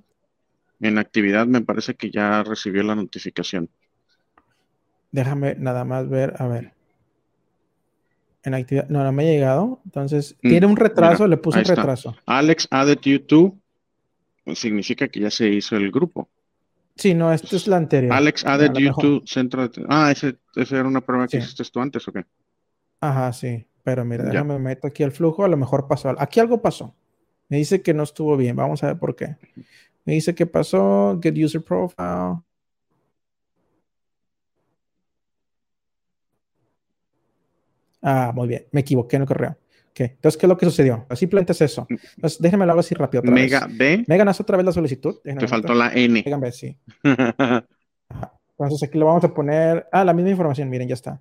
en 0.80 0.98
actividad 0.98 1.46
me 1.46 1.60
parece 1.60 1.94
que 1.94 2.10
ya 2.10 2.42
recibió 2.42 2.82
la 2.82 2.94
notificación. 2.94 3.68
Déjame 5.12 5.54
nada 5.56 5.84
más 5.84 6.08
ver, 6.08 6.34
a 6.38 6.46
ver. 6.46 6.72
En 8.42 8.54
actividad, 8.54 8.88
no, 8.88 9.02
no 9.02 9.12
me 9.12 9.24
ha 9.24 9.26
llegado. 9.26 9.80
Entonces, 9.84 10.36
mm, 10.42 10.48
tiene 10.48 10.66
un 10.66 10.76
retraso, 10.76 11.26
le 11.26 11.36
puse 11.36 11.58
un 11.60 11.64
retraso. 11.64 12.16
Alex 12.26 12.68
added 12.70 13.00
YouTube 13.00 13.60
significa 14.54 15.08
que 15.08 15.20
ya 15.20 15.30
se 15.30 15.48
hizo 15.48 15.76
el 15.76 15.90
grupo. 15.90 16.28
Sí, 16.96 17.14
no, 17.14 17.32
esta 17.32 17.56
es 17.56 17.66
la 17.66 17.76
anterior. 17.76 18.12
Alex 18.12 18.44
added 18.46 18.72
YouTube 18.72 19.26
centro 19.26 19.68
de... 19.68 19.84
Ah, 19.88 20.10
ese, 20.10 20.36
ese, 20.54 20.76
era 20.76 20.88
una 20.88 21.00
prueba 21.00 21.28
que 21.28 21.38
hiciste 21.38 21.64
tú 21.64 21.80
antes, 21.80 22.06
¿o 22.08 22.12
qué? 22.12 22.24
Ajá, 23.00 23.32
sí. 23.32 23.66
Pero 23.86 24.04
mira, 24.04 24.24
déjame 24.24 24.58
meto 24.58 24.88
aquí 24.88 25.04
el 25.04 25.12
flujo, 25.12 25.44
a 25.44 25.48
lo 25.48 25.56
mejor 25.56 25.86
pasó. 25.86 26.12
Aquí 26.18 26.40
algo 26.40 26.60
pasó. 26.60 26.92
Me 27.48 27.58
dice 27.58 27.82
que 27.82 27.94
no 27.94 28.02
estuvo 28.02 28.36
bien. 28.36 28.56
Vamos 28.56 28.82
a 28.82 28.88
ver 28.88 28.98
por 28.98 29.14
qué. 29.14 29.36
Me 30.04 30.14
dice 30.14 30.34
que 30.34 30.46
pasó. 30.46 31.18
Get 31.22 31.36
user 31.36 31.62
profile. 31.62 32.40
Ah, 38.02 38.32
muy 38.34 38.48
bien. 38.48 38.66
Me 38.70 38.80
equivoqué 38.80 39.16
en 39.16 39.22
el 39.22 39.28
correo. 39.28 39.56
Okay. 39.90 40.06
Entonces, 40.08 40.38
¿qué 40.38 40.46
es 40.46 40.48
lo 40.48 40.58
que 40.58 40.66
sucedió? 40.66 41.06
Simplemente 41.14 41.52
es 41.52 41.60
eso. 41.62 41.86
Entonces, 41.88 42.40
déjenme 42.40 42.66
lo 42.66 42.72
hago 42.72 42.80
así 42.80 42.94
rápido. 42.94 43.20
Otra 43.20 43.32
Mega 43.32 43.66
B. 43.68 44.04
Megan, 44.06 44.28
haz 44.28 44.40
otra 44.40 44.56
vez 44.56 44.66
la 44.66 44.72
solicitud. 44.72 45.16
Te 45.22 45.48
faltó 45.48 45.74
la 45.74 45.92
N. 45.92 46.22
Megan 46.24 46.40
B, 46.40 46.52
sí. 46.52 46.76
Entonces, 48.58 48.82
aquí 48.82 48.98
le 48.98 49.04
vamos 49.04 49.24
a 49.24 49.32
poner. 49.32 49.88
Ah, 49.90 50.04
la 50.04 50.12
misma 50.12 50.30
información. 50.30 50.68
Miren, 50.68 50.88
ya 50.88 50.94
está. 50.94 51.20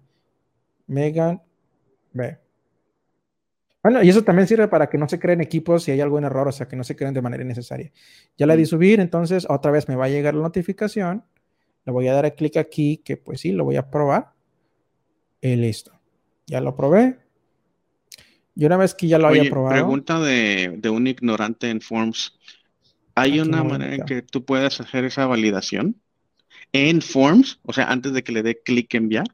Megan 0.87 1.41
B. 2.11 2.37
Bueno, 3.85 4.01
y 4.01 4.09
eso 4.09 4.23
también 4.23 4.47
sirve 4.47 4.67
para 4.67 4.89
que 4.89 4.97
no 4.97 5.07
se 5.07 5.19
creen 5.19 5.41
equipos 5.41 5.83
si 5.83 5.91
hay 5.91 6.01
algún 6.01 6.23
error, 6.23 6.47
o 6.47 6.51
sea, 6.51 6.67
que 6.67 6.75
no 6.75 6.83
se 6.83 6.95
creen 6.95 7.13
de 7.13 7.21
manera 7.21 7.43
innecesaria. 7.43 7.91
Ya 8.35 8.47
le 8.47 8.57
di 8.57 8.65
subir, 8.65 8.99
entonces 8.99 9.45
otra 9.47 9.69
vez 9.69 9.87
me 9.87 9.95
va 9.95 10.05
a 10.05 10.09
llegar 10.09 10.33
la 10.33 10.41
notificación. 10.41 11.23
Le 11.85 11.91
voy 11.91 12.07
a 12.07 12.13
dar 12.13 12.33
clic 12.33 12.57
aquí, 12.57 12.97
que 13.05 13.15
pues 13.15 13.41
sí, 13.41 13.51
lo 13.51 13.63
voy 13.63 13.75
a 13.75 13.91
probar. 13.91 14.31
Y 15.39 15.55
listo. 15.55 15.91
Ya 16.47 16.61
lo 16.61 16.75
probé. 16.75 17.19
Y 18.55 18.65
una 18.65 18.77
vez 18.77 18.95
que 18.95 19.05
ya 19.07 19.19
lo 19.19 19.27
haya 19.27 19.47
probado. 19.51 19.75
Pregunta 19.75 20.19
de, 20.19 20.73
de, 20.79 20.89
un 20.89 21.05
ignorante 21.05 21.69
en 21.69 21.79
Forms. 21.79 22.39
¿Hay 23.13 23.39
una 23.39 23.63
manera 23.63 23.93
en 23.93 24.05
que 24.05 24.23
tú 24.23 24.45
puedas 24.45 24.81
hacer 24.81 25.05
esa 25.05 25.27
validación 25.27 26.01
en 26.73 27.03
Forms? 27.03 27.59
O 27.61 27.71
sea, 27.71 27.91
antes 27.91 28.13
de 28.13 28.23
que 28.23 28.31
le 28.31 28.41
dé 28.41 28.59
clic 28.63 28.91
enviar. 28.95 29.27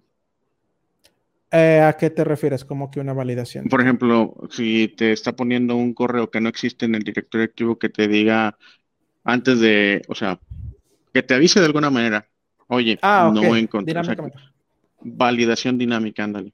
Eh, 1.52 1.82
¿A 1.82 1.94
qué 1.94 2.10
te 2.10 2.24
refieres? 2.24 2.64
Como 2.64 2.90
que 2.90 3.02
una 3.02 3.14
validación. 3.14 3.68
Por 3.68 3.82
ejemplo, 3.82 4.36
si 4.50 4.88
te 4.88 5.12
está 5.12 5.34
poniendo 5.34 5.76
un 5.76 5.94
correo 5.94 6.32
que 6.32 6.40
no 6.40 6.48
existe 6.48 6.86
en 6.86 6.96
el 6.96 7.04
directorio 7.04 7.46
activo 7.46 7.78
que 7.78 7.90
te 7.90 8.08
diga 8.08 8.58
antes 9.26 9.60
de, 9.60 10.02
o 10.08 10.16
sea, 10.16 10.40
que 11.14 11.24
te 11.24 11.34
avise 11.34 11.60
de 11.60 11.66
alguna 11.66 11.90
manera, 11.90 12.26
oye, 12.68 12.98
ah, 13.02 13.30
no 13.34 13.56
encontré. 13.56 14.02
validación 15.02 15.78
dinámica, 15.78 16.24
ándale. 16.24 16.54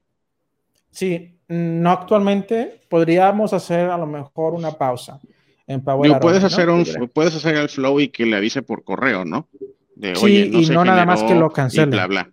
Sí, 0.89 1.35
no 1.47 1.91
actualmente. 1.91 2.81
Podríamos 2.89 3.53
hacer 3.53 3.91
a 3.91 3.97
lo 3.97 4.07
mejor 4.07 4.55
una 4.55 4.71
pausa. 4.71 5.19
En 5.67 5.83
Power 5.83 6.19
puedes, 6.19 6.43
hacer 6.43 6.69
un, 6.69 6.85
puedes 7.13 7.35
hacer 7.35 7.55
el 7.55 7.69
flow 7.69 7.99
y 7.99 8.07
que 8.07 8.25
le 8.25 8.37
avise 8.37 8.61
por 8.63 8.83
correo, 8.83 9.25
¿no? 9.25 9.47
sí, 10.15 10.49
y 10.53 10.65
no 10.69 10.85
nada 10.85 11.05
más 11.05 11.23
que 11.23 11.35
lo 11.35 11.51
cancele. 11.51 11.91
Bla, 11.91 12.07
bla. 12.07 12.31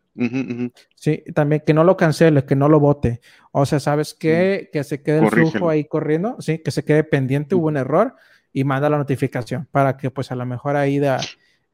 Sí, 0.95 1.25
también 1.35 1.63
que 1.67 1.75
no 1.75 1.85
lo 1.85 1.97
cancele, 1.97 2.45
que 2.45 2.57
no 2.57 2.69
lo 2.69 2.81
vote. 2.81 3.21
O 3.53 3.67
sea, 3.67 3.81
¿sabes 3.81 4.15
qué? 4.15 4.69
Mm. 4.69 4.73
Que 4.73 4.85
se 4.85 5.03
quede 5.03 5.21
el 5.21 5.31
flujo 5.31 5.69
ahí 5.69 5.85
corriendo, 5.85 6.37
sí, 6.39 6.59
que 6.59 6.71
se 6.71 6.85
quede 6.85 7.05
pendiente, 7.05 7.55
hubo 7.55 7.69
un 7.69 7.77
error 7.77 8.15
y 8.53 8.65
manda 8.65 8.89
la 8.89 8.99
notificación 8.99 9.69
para 9.71 9.97
que 9.97 10.11
pues 10.11 10.31
a 10.31 10.37
lo 10.37 10.47
mejor 10.47 10.77
ahí 10.77 10.99
da... 10.99 11.21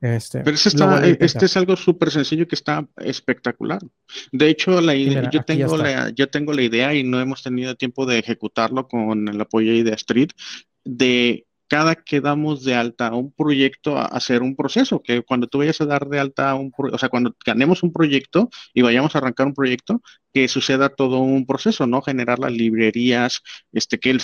Este, 0.01 0.41
Pero 0.41 0.57
este 0.57 1.45
es 1.45 1.57
algo 1.59 1.77
súper 1.77 2.11
sencillo 2.11 2.49
que 2.49 2.55
está 2.55 2.89
espectacular. 2.97 3.83
De 4.33 4.49
hecho, 4.49 4.81
la 4.81 4.95
yo, 4.95 5.43
tengo 5.43 5.77
la, 5.77 6.09
yo 6.09 6.31
tengo 6.31 6.55
la 6.55 6.63
idea 6.63 6.95
y 6.95 7.05
no 7.05 7.21
hemos 7.21 7.43
tenido 7.43 7.75
tiempo 7.75 8.07
de 8.07 8.19
ejecutarlo 8.19 8.89
con 8.89 9.29
el 9.29 9.39
apoyo 9.39 9.85
de 9.85 9.93
Street, 9.93 10.31
de 10.85 11.45
cada 11.71 11.95
que 11.95 12.21
damos 12.21 12.65
de 12.65 12.75
alta 12.75 13.07
a 13.07 13.15
un 13.15 13.31
proyecto 13.31 13.97
a 13.97 14.07
hacer 14.07 14.43
un 14.43 14.57
proceso, 14.57 15.01
que 15.01 15.23
cuando 15.23 15.47
tú 15.47 15.59
vayas 15.59 15.81
a 15.81 15.87
dar 15.87 16.09
de 16.09 16.19
alta 16.19 16.51
a 16.51 16.57
un, 16.57 16.73
o 16.77 16.99
sea, 16.99 17.09
cuando 17.09 17.33
ganemos 17.47 17.85
un 17.85 17.93
proyecto 17.93 18.51
y 18.75 18.83
vayamos 18.83 19.15
a 19.15 19.19
arrancar 19.19 19.47
un 19.47 19.55
proyecto, 19.55 20.03
que 20.33 20.49
suceda 20.49 20.89
todo 20.89 21.21
un 21.21 21.47
proceso, 21.47 21.87
¿no? 21.87 22.03
Generar 22.03 22.41
las 22.41 22.51
librerías, 22.51 23.43
este, 23.73 24.01
que 24.01 24.11
el, 24.11 24.21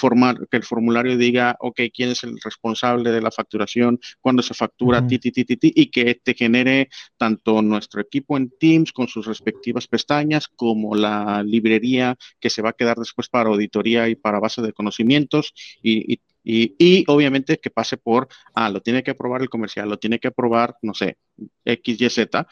que 0.50 0.56
el 0.56 0.64
formulario 0.64 1.16
diga, 1.16 1.56
ok, 1.60 1.82
quién 1.94 2.10
es 2.10 2.24
el 2.24 2.36
responsable 2.42 3.12
de 3.12 3.20
la 3.20 3.30
facturación, 3.30 4.00
cuándo 4.20 4.42
se 4.42 4.54
factura, 4.54 5.06
ti, 5.06 5.20
ti, 5.20 5.30
ti, 5.30 5.44
ti, 5.44 5.72
y 5.72 5.86
que 5.92 6.16
te 6.16 6.34
genere 6.34 6.88
tanto 7.16 7.62
nuestro 7.62 8.00
equipo 8.00 8.36
en 8.36 8.50
Teams 8.58 8.90
con 8.92 9.06
sus 9.06 9.24
respectivas 9.24 9.86
pestañas, 9.86 10.48
como 10.48 10.96
la 10.96 11.44
librería 11.44 12.16
que 12.40 12.50
se 12.50 12.60
va 12.62 12.70
a 12.70 12.72
quedar 12.72 12.96
después 12.96 13.28
para 13.28 13.50
auditoría 13.50 14.08
y 14.08 14.16
para 14.16 14.40
base 14.40 14.62
de 14.62 14.72
conocimientos, 14.72 15.54
y, 15.80 16.12
y 16.14 16.20
y, 16.48 17.04
obviamente 17.08 17.58
que 17.58 17.70
pase 17.70 17.96
por, 17.96 18.28
ah, 18.54 18.70
lo 18.70 18.80
tiene 18.80 19.02
que 19.02 19.10
aprobar 19.10 19.42
el 19.42 19.50
comercial, 19.50 19.88
lo 19.88 19.98
tiene 19.98 20.20
que 20.20 20.28
aprobar, 20.28 20.76
no 20.82 20.94
sé, 20.94 21.18
X, 21.64 22.00
Y, 22.00 22.08
Z, 22.08 22.46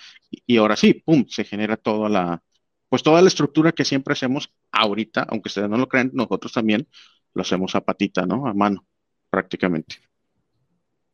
y, 0.46 0.56
ahora 0.56 0.76
sí, 0.76 0.94
pum, 0.94 1.24
se 1.28 1.44
genera 1.44 1.76
toda 1.76 2.08
la, 2.08 2.42
pues 2.88 3.02
toda 3.04 3.22
la 3.22 3.28
estructura 3.28 3.72
que 3.72 3.84
siempre 3.84 4.12
hacemos 4.12 4.52
ahorita, 4.72 5.26
aunque 5.30 5.48
ustedes 5.48 5.68
no 5.70 5.78
lo 5.78 5.88
crean, 5.88 6.10
nosotros 6.12 6.52
también 6.52 6.88
lo 7.34 7.42
hacemos 7.42 7.74
a 7.76 7.82
patita, 7.82 8.26
¿no? 8.26 8.46
A 8.46 8.54
mano, 8.54 8.86
prácticamente. 9.30 9.96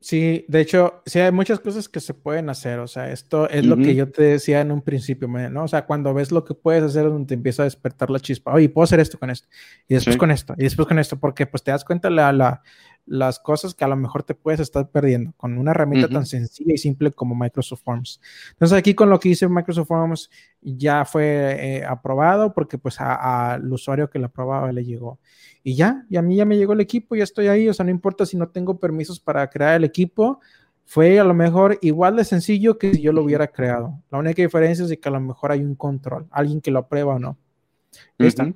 Sí, 0.03 0.47
de 0.49 0.63
hecho, 0.63 1.03
sí 1.05 1.19
hay 1.19 1.31
muchas 1.31 1.61
cosas 1.61 1.87
que 1.87 2.01
se 2.01 2.15
pueden 2.15 2.49
hacer, 2.49 2.79
o 2.79 2.89
sea, 2.89 3.13
esto 3.13 3.51
es 3.51 3.67
lo 3.67 3.77
que 3.77 3.95
yo 3.95 4.11
te 4.11 4.23
decía 4.23 4.63
en 4.63 4.73
un 4.73 4.81
principio, 4.81 5.29
¿no? 5.29 5.65
O 5.65 5.69
sea, 5.69 5.85
cuando 5.85 6.15
ves 6.15 6.33
lo 6.33 6.43
que 6.43 6.55
puedes 6.55 6.83
hacer, 6.83 7.05
donde 7.05 7.29
te 7.29 7.35
empieza 7.35 7.63
a 7.63 7.67
despertar 7.67 8.09
la 8.09 8.19
chispa, 8.19 8.55
oye, 8.55 8.71
puedo 8.71 8.85
hacer 8.85 8.99
esto 8.99 9.19
con 9.19 9.29
esto, 9.29 9.47
y 9.89 9.95
después 9.95 10.17
con 10.17 10.31
esto, 10.31 10.55
y 10.57 10.63
después 10.63 10.89
con 10.89 10.99
esto, 10.99 11.19
porque 11.19 11.47
pues 11.47 11.63
te 11.63 11.71
das 11.71 11.85
cuenta 11.85 12.09
la, 12.09 12.33
la, 12.33 12.63
las 13.11 13.41
cosas 13.41 13.75
que 13.75 13.85
a 13.85 13.89
lo 13.89 13.97
mejor 13.97 14.23
te 14.23 14.37
puedes 14.37 14.61
estar 14.61 14.89
perdiendo 14.89 15.33
con 15.37 15.59
una 15.59 15.73
herramienta 15.73 16.09
tan 16.09 16.27
sencilla 16.27 16.75
y 16.75 16.79
simple 16.79 17.11
como 17.11 17.35
Microsoft 17.35 17.83
Forms. 17.83 18.21
Entonces 18.53 18.79
aquí 18.79 18.95
con 18.95 19.11
lo 19.11 19.19
que 19.19 19.31
hice 19.31 19.49
Microsoft 19.49 19.89
Forms 19.89 20.31
ya 20.63 21.05
fue 21.05 21.57
eh, 21.59 21.85
aprobado 21.85 22.55
porque 22.55 22.79
pues 22.79 23.01
al 23.01 23.71
usuario 23.73 24.09
que 24.09 24.21
lo 24.21 24.27
aprobaba 24.27 24.71
le 24.71 24.85
llegó. 24.85 25.19
Y 25.65 25.75
ya, 25.75 26.07
y 26.09 26.19
a 26.19 26.23
mí 26.23 26.37
ya 26.37 26.45
me 26.45 26.57
llegó 26.57 26.73
el 26.73 26.81
equipo, 26.81 27.17
ya 27.17 27.25
estoy 27.25 27.49
ahí, 27.49 27.69
o 27.69 27.75
sea, 27.75 27.85
no 27.85 27.91
importa 27.91 28.25
si 28.25 28.37
no 28.37 28.49
tengo 28.49 28.79
permisos 28.79 29.19
para 29.19 29.51
crear 29.51 29.75
el 29.75 29.83
equipo, 29.83 30.39
fue 30.85 31.19
a 31.19 31.25
lo 31.25 31.35
mejor 31.35 31.79
igual 31.83 32.15
de 32.15 32.25
sencillo 32.25 32.79
que 32.79 32.95
si 32.95 33.03
yo 33.03 33.13
lo 33.13 33.25
hubiera 33.25 33.49
creado. 33.49 34.01
La 34.13 34.19
única 34.19 34.41
diferencia 34.41 34.85
es 34.85 34.97
que 34.97 35.09
a 35.09 35.13
lo 35.13 35.21
mejor 35.21 35.51
hay 35.51 35.65
un 35.65 35.75
control, 35.75 36.29
alguien 36.31 36.61
que 36.61 36.71
lo 36.71 36.79
aprueba 36.79 37.17
o 37.17 37.19
no. 37.19 37.37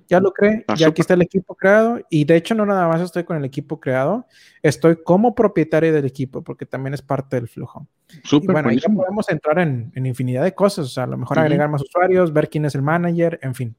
Ya 0.08 0.20
lo 0.20 0.32
creé, 0.32 0.64
ah, 0.68 0.74
ya 0.76 0.88
aquí 0.88 1.00
está 1.00 1.14
el 1.14 1.22
equipo 1.22 1.54
creado 1.54 2.00
y 2.10 2.24
de 2.24 2.36
hecho 2.36 2.54
no 2.54 2.66
nada 2.66 2.86
más 2.86 3.00
estoy 3.00 3.24
con 3.24 3.36
el 3.36 3.44
equipo 3.44 3.80
creado, 3.80 4.26
estoy 4.62 5.02
como 5.02 5.34
propietario 5.34 5.92
del 5.92 6.04
equipo 6.04 6.42
porque 6.42 6.66
también 6.66 6.94
es 6.94 7.02
parte 7.02 7.36
del 7.36 7.48
flujo. 7.48 7.88
bueno, 8.44 8.68
ahí 8.68 8.78
ya 8.78 8.88
podemos 8.88 9.28
entrar 9.28 9.58
en, 9.58 9.92
infinidad 9.94 10.44
de 10.44 10.54
cosas, 10.54 10.86
o 10.86 10.88
sea, 10.88 11.04
a 11.04 11.08
lo 11.08 11.16
mejor 11.16 11.38
agregar 11.38 11.68
más 11.68 11.82
usuarios, 11.82 12.32
ver 12.32 12.48
quién 12.48 12.64
es 12.66 12.74
el 12.74 12.82
manager, 12.82 13.38
en 13.42 13.54
fin. 13.54 13.76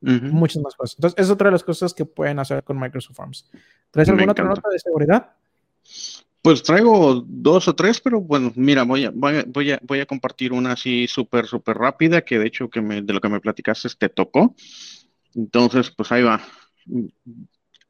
Muchas 0.00 0.62
más 0.62 0.74
cosas. 0.76 0.96
Entonces, 0.98 1.18
es 1.18 1.30
otra 1.30 1.48
de 1.48 1.52
las 1.52 1.64
cosas 1.64 1.92
que 1.92 2.04
pueden 2.04 2.38
hacer 2.38 2.62
con 2.62 2.78
Microsoft 2.78 3.16
Forms. 3.16 3.50
¿Traes 3.90 4.08
alguna 4.08 4.32
otra 4.32 4.44
nota 4.44 4.68
de 4.70 4.78
seguridad? 4.78 5.32
Pues 6.46 6.62
traigo 6.62 7.24
dos 7.26 7.66
o 7.66 7.74
tres, 7.74 8.00
pero 8.00 8.20
bueno, 8.20 8.52
mira, 8.54 8.84
voy 8.84 9.04
a, 9.04 9.10
voy 9.10 9.72
a, 9.72 9.80
voy 9.82 9.98
a, 9.98 10.06
compartir 10.06 10.52
una 10.52 10.74
así 10.74 11.08
súper, 11.08 11.48
súper 11.48 11.76
rápida, 11.76 12.20
que 12.22 12.38
de 12.38 12.46
hecho 12.46 12.70
que 12.70 12.80
me, 12.80 13.02
de 13.02 13.12
lo 13.12 13.20
que 13.20 13.28
me 13.28 13.40
platicaste 13.40 13.88
te 13.98 14.08
tocó. 14.08 14.54
Entonces, 15.34 15.90
pues 15.90 16.12
ahí 16.12 16.22
va. 16.22 16.40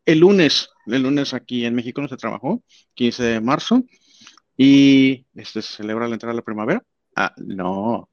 El 0.07 0.21
lunes, 0.21 0.71
el 0.87 1.03
lunes 1.03 1.35
aquí 1.35 1.67
en 1.67 1.75
México 1.75 2.01
no 2.01 2.09
se 2.09 2.17
trabajó, 2.17 2.63
15 2.95 3.25
de 3.25 3.41
marzo, 3.43 3.85
y 4.57 5.27
este, 5.35 5.61
se 5.61 5.77
celebra 5.77 6.09
la 6.09 6.15
entrada 6.15 6.33
de 6.33 6.39
la 6.39 6.45
primavera. 6.45 6.83
Ah, 7.15 7.35
no, 7.37 8.09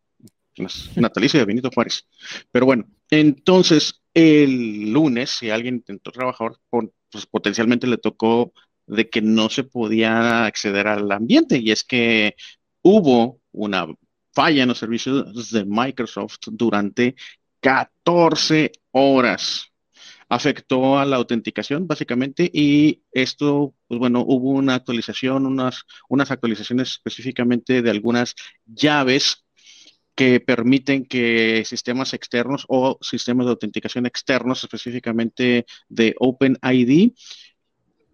natalicio 0.98 1.40
de 1.40 1.46
Benito 1.46 1.70
Juárez. 1.74 2.06
Pero 2.52 2.66
bueno, 2.66 2.84
entonces 3.10 4.02
el 4.14 4.92
lunes, 4.92 5.30
si 5.30 5.50
alguien 5.52 5.76
intentó 5.76 6.12
trabajar, 6.12 6.52
pues 6.70 7.26
potencialmente 7.28 7.88
le 7.88 7.98
tocó 7.98 8.52
de 8.88 9.10
que 9.10 9.22
no 9.22 9.50
se 9.50 9.64
podía 9.64 10.46
acceder 10.46 10.88
al 10.88 11.12
ambiente 11.12 11.58
y 11.58 11.72
es 11.72 11.84
que 11.84 12.36
hubo 12.82 13.40
una 13.52 13.88
falla 14.34 14.64
en 14.64 14.70
los 14.70 14.80
servicios 14.80 15.52
de 15.52 15.66
Microsoft 15.66 16.40
durante 16.48 17.16
14 17.62 18.72
horas. 18.92 19.68
Afectó 20.30 20.98
a 20.98 21.06
la 21.06 21.18
autenticación 21.18 21.86
básicamente 21.88 22.50
y 22.52 23.04
esto, 23.12 23.76
pues 23.88 24.00
bueno, 24.00 24.24
hubo 24.26 24.50
una 24.52 24.76
actualización, 24.76 25.46
unas, 25.46 25.84
unas 26.10 26.32
actualizaciones 26.32 26.92
específicamente 26.94 27.82
de 27.82 27.92
algunas 27.92 28.34
llaves 28.66 29.44
que 30.16 30.40
permiten 30.40 31.06
que 31.06 31.64
sistemas 31.66 32.14
externos 32.14 32.66
o 32.68 32.98
sistemas 33.02 33.46
de 33.46 33.52
autenticación 33.52 34.06
externos, 34.06 34.64
específicamente 34.64 35.66
de 35.90 36.16
OpenID, 36.20 37.14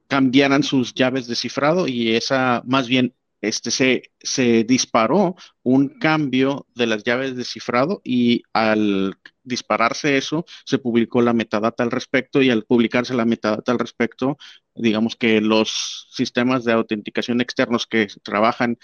cambiaran 0.09 0.63
sus 0.63 0.93
llaves 0.93 1.27
de 1.27 1.35
cifrado 1.35 1.87
y 1.87 2.15
esa, 2.15 2.63
más 2.65 2.87
bien, 2.87 3.13
este, 3.41 3.71
se, 3.71 4.11
se 4.19 4.65
disparó 4.65 5.35
un 5.63 5.99
cambio 5.99 6.67
de 6.75 6.87
las 6.87 7.03
llaves 7.03 7.37
de 7.37 7.45
cifrado 7.45 8.01
y 8.03 8.41
al 8.51 9.15
dispararse 9.49 10.17
eso, 10.17 10.45
se 10.65 10.77
publicó 10.77 11.21
la 11.21 11.33
metadata 11.33 11.83
al 11.83 11.91
respecto 11.91 12.41
y 12.41 12.49
al 12.49 12.63
publicarse 12.63 13.13
la 13.13 13.25
metadata 13.25 13.73
al 13.73 13.79
respecto, 13.79 14.37
digamos 14.75 15.17
que 15.17 15.41
los 15.41 16.07
sistemas 16.11 16.63
de 16.63 16.71
autenticación 16.71 17.41
externos 17.41 17.85
que 17.85 18.07
trabajan 18.23 18.77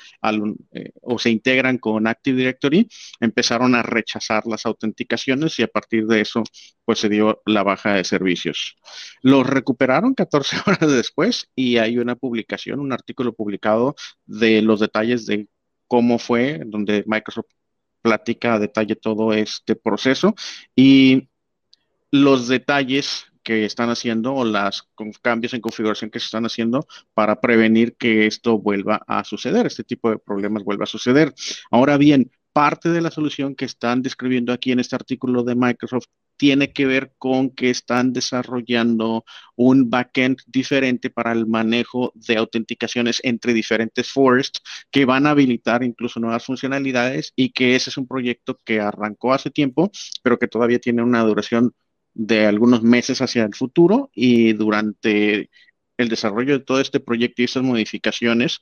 eh, 0.71 0.91
o 1.01 1.17
se 1.17 1.29
integran 1.29 1.77
con 1.77 2.07
Active 2.07 2.37
Directory 2.37 2.89
empezaron 3.21 3.75
a 3.75 3.83
rechazar 3.83 4.45
las 4.45 4.65
autenticaciones 4.65 5.57
y 5.59 5.63
a 5.63 5.67
partir 5.67 6.05
de 6.07 6.21
eso 6.21 6.43
pues 6.83 6.99
se 6.99 7.09
dio 7.09 7.41
la 7.45 7.63
baja 7.63 7.93
de 7.93 8.03
servicios. 8.03 8.75
Los 9.21 9.47
recuperaron 9.47 10.13
14 10.13 10.57
horas 10.67 10.91
después 10.91 11.49
y 11.55 11.77
hay 11.77 11.97
una 11.97 12.15
publicación, 12.15 12.79
un 12.79 12.91
artículo 12.91 13.33
publicado 13.33 13.95
de 14.25 14.61
los 14.61 14.79
detalles 14.79 15.25
de 15.25 15.47
cómo 15.87 16.19
fue, 16.19 16.61
donde 16.65 17.03
Microsoft 17.07 17.47
platica 18.05 18.53
a 18.53 18.59
detalle 18.59 18.95
todo 18.95 19.33
este 19.33 19.75
proceso 19.75 20.35
y 20.75 21.27
los 22.11 22.47
detalles 22.47 23.25
que 23.41 23.65
están 23.65 23.89
haciendo 23.89 24.35
o 24.35 24.45
los 24.45 24.83
cambios 25.23 25.55
en 25.55 25.61
configuración 25.61 26.11
que 26.11 26.19
se 26.19 26.25
están 26.25 26.45
haciendo 26.45 26.87
para 27.15 27.41
prevenir 27.41 27.95
que 27.95 28.27
esto 28.27 28.59
vuelva 28.59 29.01
a 29.07 29.23
suceder, 29.23 29.65
este 29.65 29.83
tipo 29.83 30.11
de 30.11 30.19
problemas 30.19 30.63
vuelva 30.63 30.83
a 30.83 30.87
suceder. 30.87 31.33
Ahora 31.71 31.97
bien, 31.97 32.29
parte 32.55 32.87
de 32.89 33.01
la 33.01 33.11
solución 33.11 33.53
que 33.53 33.65
están 33.65 34.01
describiendo 34.01 34.53
aquí 34.53 34.71
en 34.71 34.79
este 34.79 34.95
artículo 34.95 35.43
de 35.43 35.55
Microsoft 35.55 36.05
tiene 36.37 36.71
que 36.71 36.85
ver 36.85 37.13
con 37.17 37.49
que 37.49 37.69
están 37.69 38.13
desarrollando 38.13 39.25
un 39.57 39.89
backend 39.89 40.37
diferente 40.47 41.09
para 41.09 41.33
el 41.33 41.47
manejo 41.47 42.13
de 42.15 42.37
autenticaciones 42.37 43.19
entre 43.23 43.53
diferentes 43.53 44.09
forests 44.09 44.61
que 44.89 45.03
van 45.03 45.27
a 45.27 45.31
habilitar 45.31 45.83
incluso 45.83 46.21
nuevas 46.21 46.45
funcionalidades 46.45 47.33
y 47.35 47.51
que 47.51 47.75
ese 47.75 47.89
es 47.89 47.97
un 47.97 48.07
proyecto 48.07 48.57
que 48.63 48.79
arrancó 48.79 49.33
hace 49.33 49.51
tiempo, 49.51 49.91
pero 50.23 50.39
que 50.39 50.47
todavía 50.47 50.79
tiene 50.79 51.03
una 51.03 51.23
duración 51.23 51.73
de 52.13 52.45
algunos 52.45 52.81
meses 52.83 53.21
hacia 53.21 53.43
el 53.43 53.53
futuro. 53.53 54.09
Y 54.13 54.53
durante 54.53 55.49
el 55.97 56.09
desarrollo 56.09 56.57
de 56.59 56.63
todo 56.63 56.79
este 56.79 57.01
proyecto 57.01 57.41
y 57.41 57.45
estas 57.45 57.63
modificaciones, 57.63 58.61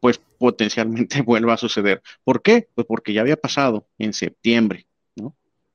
pues 0.00 0.20
potencialmente 0.38 1.22
vuelva 1.22 1.54
a 1.54 1.58
suceder. 1.58 2.02
¿Por 2.24 2.42
qué? 2.42 2.68
Pues 2.74 2.86
porque 2.86 3.12
ya 3.12 3.20
había 3.22 3.36
pasado 3.36 3.88
en 3.98 4.12
septiembre 4.12 4.88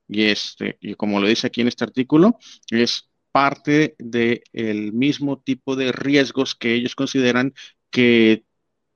y, 0.08 0.26
este, 0.26 0.78
y 0.80 0.96
como 0.96 1.20
lo 1.20 1.28
dice 1.28 1.48
aquí 1.48 1.62
en 1.62 1.68
este 1.68 1.84
artículo, 1.84 2.38
es 2.70 3.10
parte 3.32 3.96
del 3.98 4.94
mismo 4.94 5.42
tipo 5.42 5.76
de 5.76 5.92
riesgos 5.92 6.56
que 6.56 6.74
ellos 6.74 6.96
consideran 6.96 7.54
que, 7.90 8.46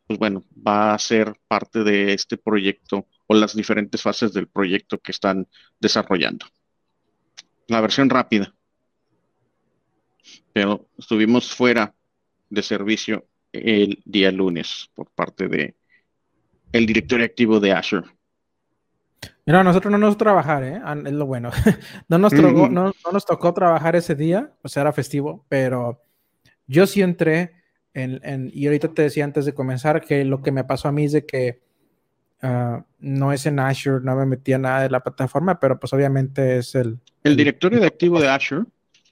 pues 0.06 0.20
bueno, 0.20 0.46
va 0.56 0.94
a 0.94 1.00
ser 1.00 1.40
parte 1.48 1.84
de 1.84 2.14
este 2.14 2.38
proyecto 2.38 3.08
o 3.26 3.36
las 3.36 3.56
diferentes 3.56 4.02
fases 4.02 4.34
del 4.34 4.48
proyecto 4.48 5.00
que 5.00 5.12
están 5.12 5.48
desarrollando. 5.80 6.46
La 7.68 7.82
versión 7.82 8.10
rápida. 8.10 8.54
pero 10.54 10.88
estuvimos 10.98 11.54
fuera 11.54 11.94
de 12.50 12.64
servicio 12.64 13.28
el 13.64 14.02
día 14.06 14.32
lunes 14.32 14.90
por 14.94 15.10
parte 15.10 15.48
de 15.48 15.76
el 16.72 16.86
directorio 16.86 17.26
activo 17.26 17.60
de 17.60 17.72
Azure. 17.72 18.08
Mira, 19.46 19.64
nosotros 19.64 19.92
no 19.92 19.98
nos 19.98 20.18
trabajar, 20.18 20.64
¿eh? 20.64 20.82
Ah, 20.84 20.96
es 21.06 21.14
lo 21.14 21.26
bueno. 21.26 21.52
no, 22.10 22.18
nos 22.18 22.34
tocó, 22.34 22.70
no, 22.70 22.94
nos 23.12 23.26
tocó 23.26 23.54
trabajar 23.54 23.96
ese 23.96 24.14
día, 24.14 24.52
o 24.62 24.68
sea, 24.68 24.82
era 24.82 24.92
festivo, 24.92 25.46
pero 25.48 26.02
yo 26.68 26.86
sí 26.86 27.02
entré 27.02 27.54
en, 27.94 28.52
y 28.54 28.68
ahorita 28.68 28.90
te 28.90 29.04
decía 29.04 29.24
antes 29.24 29.46
de 29.46 29.54
comenzar 29.54 30.02
que 30.02 30.24
lo 30.24 30.42
que 30.42 30.52
me 30.52 30.64
pasó 30.64 30.90
a 30.90 30.92
mí 30.92 31.06
es 31.06 31.14
de 31.14 31.26
que 31.26 31.62
ah, 32.42 32.86
no 33.00 33.32
es 33.32 33.46
en 33.46 33.60
Azure, 33.60 34.04
no 34.04 34.16
me 34.16 34.26
metía 34.26 34.58
nada 34.58 34.82
de 34.82 34.90
la 34.90 35.00
plataforma, 35.00 35.60
pero 35.60 35.80
pues 35.80 35.94
obviamente 35.94 36.58
es 36.58 36.76
el... 36.76 37.00
El 37.24 37.36
directorio 37.36 37.80
de 37.80 37.88
activo 37.88 38.20
de 38.20 38.28
Azure 38.28 38.66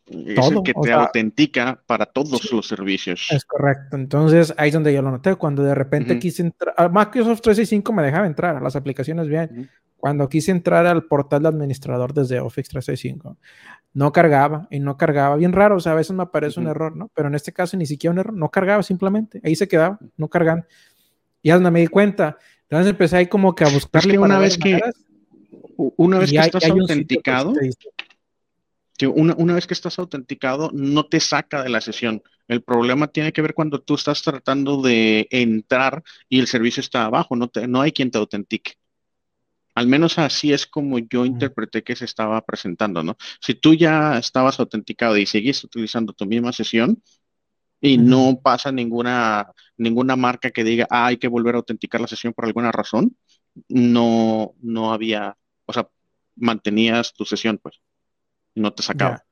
es 0.07 0.51
el 0.51 0.63
que 0.63 0.73
te 0.73 0.91
autentica 0.91 1.81
para 1.85 2.05
todos 2.05 2.51
los 2.51 2.67
servicios. 2.67 3.27
Es 3.31 3.43
correcto. 3.45 3.95
Entonces, 3.95 4.53
ahí 4.57 4.67
es 4.69 4.73
donde 4.73 4.93
yo 4.93 5.01
lo 5.01 5.11
noté. 5.11 5.35
Cuando 5.35 5.63
de 5.63 5.73
repente 5.73 6.19
quise 6.19 6.43
entrar, 6.43 6.75
a 6.77 6.87
Microsoft 6.87 7.41
365 7.41 7.93
me 7.93 8.03
dejaba 8.03 8.27
entrar 8.27 8.55
a 8.55 8.59
las 8.59 8.75
aplicaciones 8.75 9.27
bien. 9.27 9.69
Cuando 9.97 10.29
quise 10.29 10.51
entrar 10.51 10.85
al 10.85 11.05
portal 11.05 11.41
de 11.41 11.49
administrador 11.49 12.13
desde 12.13 12.39
Office 12.39 12.69
365, 12.69 13.37
no 13.93 14.11
cargaba 14.11 14.67
y 14.69 14.79
no 14.79 14.97
cargaba. 14.97 15.35
Bien 15.35 15.51
raro, 15.51 15.77
o 15.77 15.79
sea, 15.79 15.93
a 15.93 15.95
veces 15.95 16.15
me 16.15 16.21
aparece 16.21 16.59
un 16.59 16.67
error, 16.67 16.95
¿no? 16.95 17.09
Pero 17.15 17.27
en 17.29 17.35
este 17.35 17.51
caso 17.51 17.75
ni 17.75 17.87
siquiera 17.87 18.11
un 18.11 18.19
error, 18.19 18.33
no 18.33 18.49
cargaba 18.49 18.83
simplemente. 18.83 19.41
Ahí 19.43 19.55
se 19.55 19.67
quedaba, 19.67 19.97
no 20.17 20.27
cargando. 20.27 20.67
Y 21.41 21.49
donde 21.49 21.71
me 21.71 21.79
di 21.79 21.87
cuenta. 21.87 22.37
Entonces 22.63 22.91
empecé 22.91 23.17
ahí 23.17 23.27
como 23.27 23.55
que 23.55 23.63
a 23.63 23.69
buscarle. 23.69 24.13
Es 24.13 24.19
que 24.19 24.23
una 24.23 24.37
vez 24.37 24.57
que, 24.57 24.81
una 25.77 26.19
vez 26.19 26.31
que 26.31 26.37
estás 26.37 26.69
autenticado, 26.69 27.53
una, 29.03 29.35
una, 29.37 29.55
vez 29.55 29.67
que 29.67 29.73
estás 29.73 29.99
autenticado, 29.99 30.71
no 30.73 31.05
te 31.05 31.19
saca 31.19 31.63
de 31.63 31.69
la 31.69 31.81
sesión. 31.81 32.23
El 32.47 32.63
problema 32.63 33.07
tiene 33.07 33.33
que 33.33 33.41
ver 33.41 33.53
cuando 33.53 33.81
tú 33.81 33.95
estás 33.95 34.21
tratando 34.21 34.81
de 34.81 35.27
entrar 35.31 36.03
y 36.29 36.39
el 36.39 36.47
servicio 36.47 36.81
está 36.81 37.05
abajo, 37.05 37.35
no, 37.35 37.49
te, 37.49 37.67
no 37.67 37.81
hay 37.81 37.91
quien 37.91 38.11
te 38.11 38.17
autentique. 38.17 38.73
Al 39.75 39.87
menos 39.87 40.17
así 40.17 40.53
es 40.53 40.65
como 40.65 40.99
yo 40.99 41.25
interpreté 41.25 41.83
que 41.83 41.95
se 41.97 42.05
estaba 42.05 42.39
presentando, 42.45 43.03
¿no? 43.03 43.17
Si 43.41 43.55
tú 43.55 43.73
ya 43.73 44.17
estabas 44.17 44.59
autenticado 44.59 45.17
y 45.17 45.25
seguís 45.25 45.63
utilizando 45.65 46.13
tu 46.13 46.25
misma 46.25 46.53
sesión 46.53 47.03
y 47.81 47.97
no 47.97 48.39
pasa 48.41 48.71
ninguna, 48.71 49.51
ninguna 49.77 50.15
marca 50.15 50.51
que 50.51 50.63
diga, 50.63 50.87
ah, 50.89 51.07
hay 51.07 51.17
que 51.17 51.27
volver 51.27 51.55
a 51.55 51.57
autenticar 51.57 51.99
la 51.99 52.07
sesión 52.07 52.33
por 52.33 52.45
alguna 52.45 52.71
razón, 52.71 53.17
no, 53.67 54.55
no 54.61 54.93
había, 54.93 55.37
o 55.65 55.73
sea, 55.73 55.89
mantenías 56.35 57.13
tu 57.13 57.25
sesión, 57.25 57.59
pues 57.61 57.81
no 58.55 58.73
te 58.73 58.83
sacaba. 58.83 59.25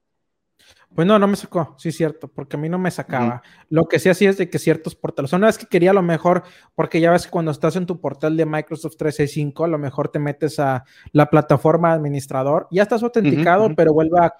Pues 0.95 1.07
no, 1.07 1.17
no 1.17 1.27
me 1.27 1.35
sacó, 1.35 1.75
sí 1.79 1.89
es 1.89 1.97
cierto, 1.97 2.27
porque 2.27 2.55
a 2.55 2.59
mí 2.59 2.69
no 2.69 2.77
me 2.77 2.91
sacaba. 2.91 3.41
Lo 3.69 3.85
que 3.85 3.97
sí 3.97 4.09
hacía 4.09 4.29
es 4.29 4.37
de 4.37 4.49
que 4.49 4.59
ciertos 4.59 4.93
portales, 4.93 5.33
una 5.33 5.47
vez 5.47 5.57
que 5.57 5.65
quería 5.65 5.91
lo 5.91 6.03
mejor, 6.03 6.43
porque 6.75 7.01
ya 7.01 7.11
ves 7.11 7.25
que 7.25 7.31
cuando 7.31 7.49
estás 7.49 7.75
en 7.77 7.87
tu 7.87 7.99
portal 7.99 8.37
de 8.37 8.45
Microsoft 8.45 8.97
365, 8.97 9.63
a 9.63 9.67
lo 9.67 9.79
mejor 9.79 10.09
te 10.09 10.19
metes 10.19 10.59
a 10.59 10.83
la 11.11 11.31
plataforma 11.31 11.93
administrador, 11.93 12.67
ya 12.69 12.83
estás 12.83 13.01
autenticado, 13.01 13.73
pero 13.75 13.91
vuelve 13.91 14.19
a, 14.19 14.35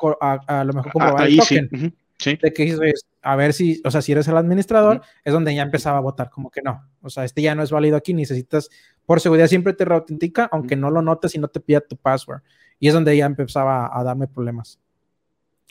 a, 0.48 0.64
lo 0.64 0.74
mejor 0.74 0.90
ah, 0.90 0.94
comprobar 0.94 1.28
el 1.28 1.38
token. 1.38 1.96
Sí. 2.20 2.38
De 2.42 2.54
que 2.54 2.64
dices, 2.64 3.08
a 3.24 3.36
ver 3.36 3.54
si, 3.54 3.82
o 3.84 3.90
sea, 3.90 4.02
si 4.02 4.12
eres 4.12 4.28
el 4.28 4.38
administrador, 4.38 5.02
es 5.26 5.34
donde 5.34 5.56
ya 5.56 5.64
empezaba 5.64 5.98
a 5.98 6.02
votar, 6.02 6.30
como 6.30 6.52
que 6.52 6.62
no, 6.62 6.88
o 7.02 7.10
sea, 7.10 7.26
este 7.26 7.42
ya 7.42 7.56
no 7.56 7.64
es 7.64 7.72
válido 7.72 7.98
aquí, 7.98 8.14
necesitas, 8.14 8.70
por 9.06 9.20
seguridad 9.20 9.48
siempre 9.48 9.74
te 9.74 9.86
reautentica, 9.86 10.48
aunque 10.52 10.76
no 10.76 10.92
lo 10.92 11.02
notes 11.02 11.34
y 11.34 11.40
no 11.40 11.48
te 11.48 11.60
pida 11.60 11.82
tu 11.82 11.98
password. 11.98 12.42
Y 12.84 12.90
es 12.90 12.94
donde 12.94 13.16
ya 13.16 13.26
empezaba 13.26 13.98
a 13.98 14.04
darme 14.04 14.28
problemas. 14.28 14.78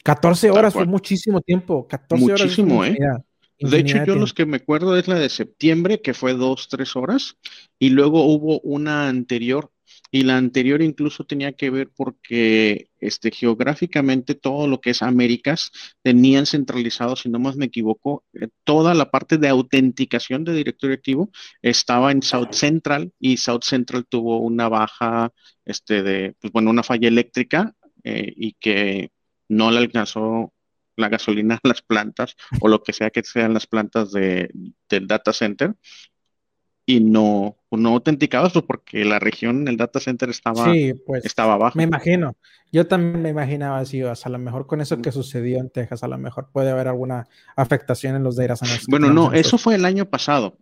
14 0.03 0.51
horas 0.51 0.73
fue 0.73 0.87
muchísimo 0.87 1.43
tiempo. 1.43 1.87
14 1.87 2.25
muchísimo, 2.25 2.83
¿eh? 2.87 2.97
De 3.61 3.79
hecho, 3.81 4.03
yo 4.07 4.15
los 4.15 4.33
que 4.33 4.47
me 4.47 4.57
acuerdo 4.57 4.97
es 4.97 5.07
la 5.09 5.17
de 5.17 5.29
septiembre, 5.29 6.01
que 6.01 6.15
fue 6.15 6.33
dos, 6.33 6.69
tres 6.71 6.97
horas, 6.97 7.37
y 7.79 7.91
luego 7.91 8.25
hubo 8.25 8.61
una 8.61 9.11
anterior, 9.11 9.71
y 10.15 10.25
la 10.25 10.37
anterior 10.37 10.83
incluso 10.83 11.25
tenía 11.25 11.55
que 11.55 11.71
ver 11.71 11.91
porque 11.97 12.91
este, 13.01 13.31
geográficamente 13.31 14.35
todo 14.35 14.69
lo 14.69 14.81
que 14.81 14.91
es 14.91 15.03
Américas 15.03 15.73
tenían 16.03 16.45
centralizado, 16.45 17.17
si 17.17 17.31
no 17.31 17.39
más 17.39 17.57
me 17.57 17.65
equivoco, 17.65 18.23
eh, 18.35 18.49
toda 18.63 18.93
la 18.93 19.11
parte 19.11 19.39
de 19.39 19.49
autenticación 19.49 20.45
de 20.45 20.53
directorio 20.53 20.95
activo 20.95 21.31
estaba 21.63 22.13
en 22.13 22.23
South 22.23 22.53
Central 22.53 23.13
y 23.19 23.39
South 23.39 23.63
Central 23.63 24.05
tuvo 24.07 24.39
una 24.41 24.69
baja, 24.69 25.33
este, 25.65 26.03
de, 26.03 26.37
pues 26.41 26.53
bueno, 26.53 26.71
una 26.71 26.83
falla 26.83 27.09
eléctrica 27.09 27.75
eh, 28.05 28.35
y 28.37 28.53
que 28.61 29.11
no 29.49 29.71
le 29.71 29.79
alcanzó 29.79 30.53
la 30.97 31.09
gasolina 31.09 31.55
a 31.55 31.69
las 31.69 31.81
plantas 31.81 32.37
o 32.61 32.69
lo 32.69 32.83
que 32.83 32.93
sea 32.93 33.09
que 33.11 33.23
sean 33.25 33.55
las 33.55 33.67
plantas 33.67 34.13
de, 34.13 34.51
del 34.91 35.07
data 35.07 35.33
center 35.33 35.75
y 36.85 37.01
no, 37.01 37.62
no 37.81 37.91
autenticados 37.91 38.53
pues 38.53 38.65
porque 38.65 39.05
la 39.05 39.19
región, 39.19 39.67
el 39.69 39.77
data 39.77 40.01
center 40.01 40.31
estaba, 40.31 40.73
sí, 40.73 40.95
pues, 41.07 41.25
estaba 41.25 41.55
abajo. 41.55 41.77
Me 41.77 41.85
imagino. 41.85 42.37
Yo 42.71 42.87
también 42.87 43.21
me 43.21 43.29
imaginaba 43.29 43.79
así, 43.79 44.03
o 44.03 44.15
sea, 44.15 44.31
a 44.31 44.33
lo 44.33 44.39
mejor 44.39 44.67
con 44.67 44.81
eso 44.81 45.01
que 45.03 45.13
sucedió 45.13 45.59
en 45.59 45.69
Texas, 45.69 46.03
a 46.03 46.09
lo 46.09 46.17
mejor 46.17 46.49
puede 46.53 46.71
haber 46.71 46.89
alguna 46.89 47.29
afectación 47.55 48.17
en 48.17 48.23
los 48.23 48.37
data 48.37 48.57
centers. 48.57 48.87
Bueno, 48.87 49.13
no, 49.13 49.33
eso 49.33 49.59
fue 49.59 49.75
el 49.75 49.85
año 49.85 50.07
pasado. 50.07 50.57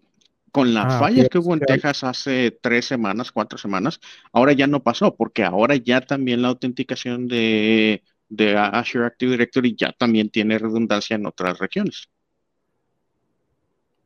Con 0.53 0.75
la 0.75 0.83
ah, 0.83 0.99
falla 0.99 1.29
que 1.29 1.39
hubo 1.39 1.55
en 1.55 1.61
Texas 1.61 2.03
hace 2.03 2.51
tres 2.51 2.85
semanas, 2.85 3.31
cuatro 3.31 3.57
semanas, 3.57 4.01
ahora 4.33 4.53
ya 4.53 4.67
no 4.67 4.83
pasó, 4.83 5.15
porque 5.15 5.45
ahora 5.45 5.77
ya 5.77 6.01
también 6.01 6.43
la 6.43 6.49
autenticación 6.49 7.29
de 7.29 8.03
de 8.31 8.57
Azure 8.57 9.07
Active 9.07 9.33
Directory 9.33 9.77
ya 9.77 9.93
también 9.93 10.31
tiene 10.31 10.57
redundancia 10.57 11.17
en 11.17 11.27
otras 11.27 11.59
regiones. 11.59 12.09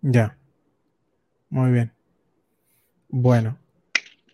Ya. 0.00 0.36
Muy 1.50 1.70
bien. 1.70 1.93
Bueno. 3.16 3.56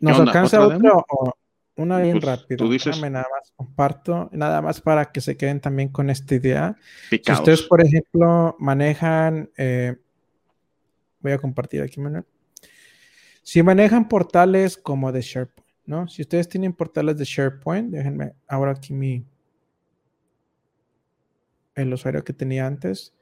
¿Nos 0.01 0.18
alcanza 0.18 0.66
otro 0.66 1.05
o 1.11 1.35
una 1.76 1.99
bien 1.99 2.18
pues, 2.18 2.41
rápido? 2.41 2.66
nada 3.11 3.26
más 3.31 3.53
comparto, 3.55 4.31
nada 4.33 4.62
más 4.62 4.81
para 4.81 5.12
que 5.12 5.20
se 5.20 5.37
queden 5.37 5.61
también 5.61 5.91
con 5.91 6.09
esta 6.09 6.35
idea. 6.35 6.76
Si 7.11 7.31
ustedes, 7.31 7.61
por 7.61 7.83
ejemplo, 7.83 8.57
manejan, 8.59 9.51
eh, 9.59 9.97
voy 11.20 11.33
a 11.33 11.39
compartir 11.39 11.83
aquí, 11.83 12.01
Manuel. 12.01 12.24
Si 13.43 13.62
manejan 13.62 14.09
portales 14.09 14.78
como 14.78 15.12
de 15.12 15.20
SharePoint, 15.20 15.70
¿no? 15.85 16.09
Si 16.09 16.22
ustedes 16.22 16.49
tienen 16.49 16.72
portales 16.72 17.18
de 17.18 17.24
SharePoint, 17.24 17.91
déjenme 17.91 18.33
ahora 18.49 18.72
aquí 18.72 18.95
mi, 18.95 19.26
el 21.74 21.93
usuario 21.93 22.24
que 22.24 22.33
tenía 22.33 22.66
antes. 22.66 23.12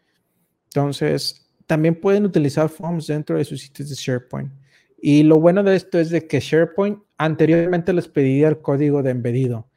Entonces, 0.67 1.51
también 1.67 2.01
pueden 2.01 2.27
utilizar 2.27 2.69
forms 2.69 3.09
dentro 3.09 3.37
de 3.37 3.45
sus 3.45 3.61
sitios 3.61 3.89
de 3.89 3.97
SharePoint. 3.97 4.53
Y 5.01 5.23
lo 5.23 5.41
bueno 5.41 5.63
de 5.63 5.77
esto 5.77 5.99
es 5.99 6.11
de 6.11 6.27
que 6.27 6.41
SharePoint 6.41 6.99
anteriormente 7.17 7.93
les 7.93 8.09
pedía 8.09 8.49
el 8.49 8.61
código 8.61 9.03
de 9.03 9.11
embedido. 9.11 9.69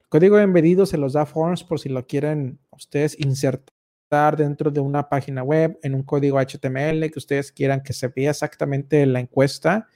El 0.00 0.08
código 0.08 0.36
de 0.36 0.44
embedido 0.44 0.86
se 0.86 0.98
los 0.98 1.12
da 1.12 1.26
Forms 1.26 1.64
por 1.64 1.78
si 1.78 1.88
lo 1.88 2.06
quieren 2.06 2.58
ustedes 2.70 3.18
insertar 3.20 4.36
dentro 4.36 4.70
de 4.70 4.80
una 4.80 5.08
página 5.08 5.42
web 5.42 5.78
en 5.82 5.94
un 5.94 6.02
código 6.02 6.40
HTML 6.40 7.10
que 7.10 7.18
ustedes 7.18 7.52
quieran 7.52 7.82
que 7.82 7.92
se 7.92 8.08
vea 8.08 8.30
exactamente 8.30 9.04
la 9.06 9.20
encuesta, 9.20 9.86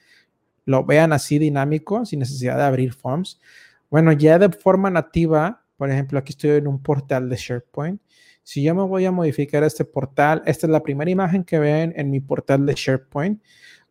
lo 0.65 0.85
vean 0.85 1.13
así 1.13 1.39
dinámico 1.39 2.05
sin 2.05 2.19
necesidad 2.19 2.57
de 2.57 2.63
abrir 2.63 2.93
Forms. 2.93 3.41
Bueno, 3.89 4.11
ya 4.11 4.39
de 4.39 4.49
forma 4.49 4.89
nativa, 4.89 5.65
por 5.77 5.89
ejemplo, 5.89 6.19
aquí 6.19 6.31
estoy 6.31 6.51
en 6.51 6.67
un 6.67 6.81
portal 6.81 7.27
de 7.27 7.35
SharePoint 7.35 7.99
si 8.45 8.61
yo 8.61 8.75
me 8.75 8.83
voy 8.83 9.05
a 9.05 9.11
modificar 9.11 9.63
este 9.63 9.85
portal, 9.85 10.43
esta 10.45 10.67
es 10.67 10.71
la 10.71 10.83
primera 10.83 11.09
imagen 11.09 11.43
que 11.43 11.57
ven 11.57 11.93
en 11.95 12.11
mi 12.11 12.19
portal 12.19 12.63
de 12.67 12.75
SharePoint. 12.75 13.41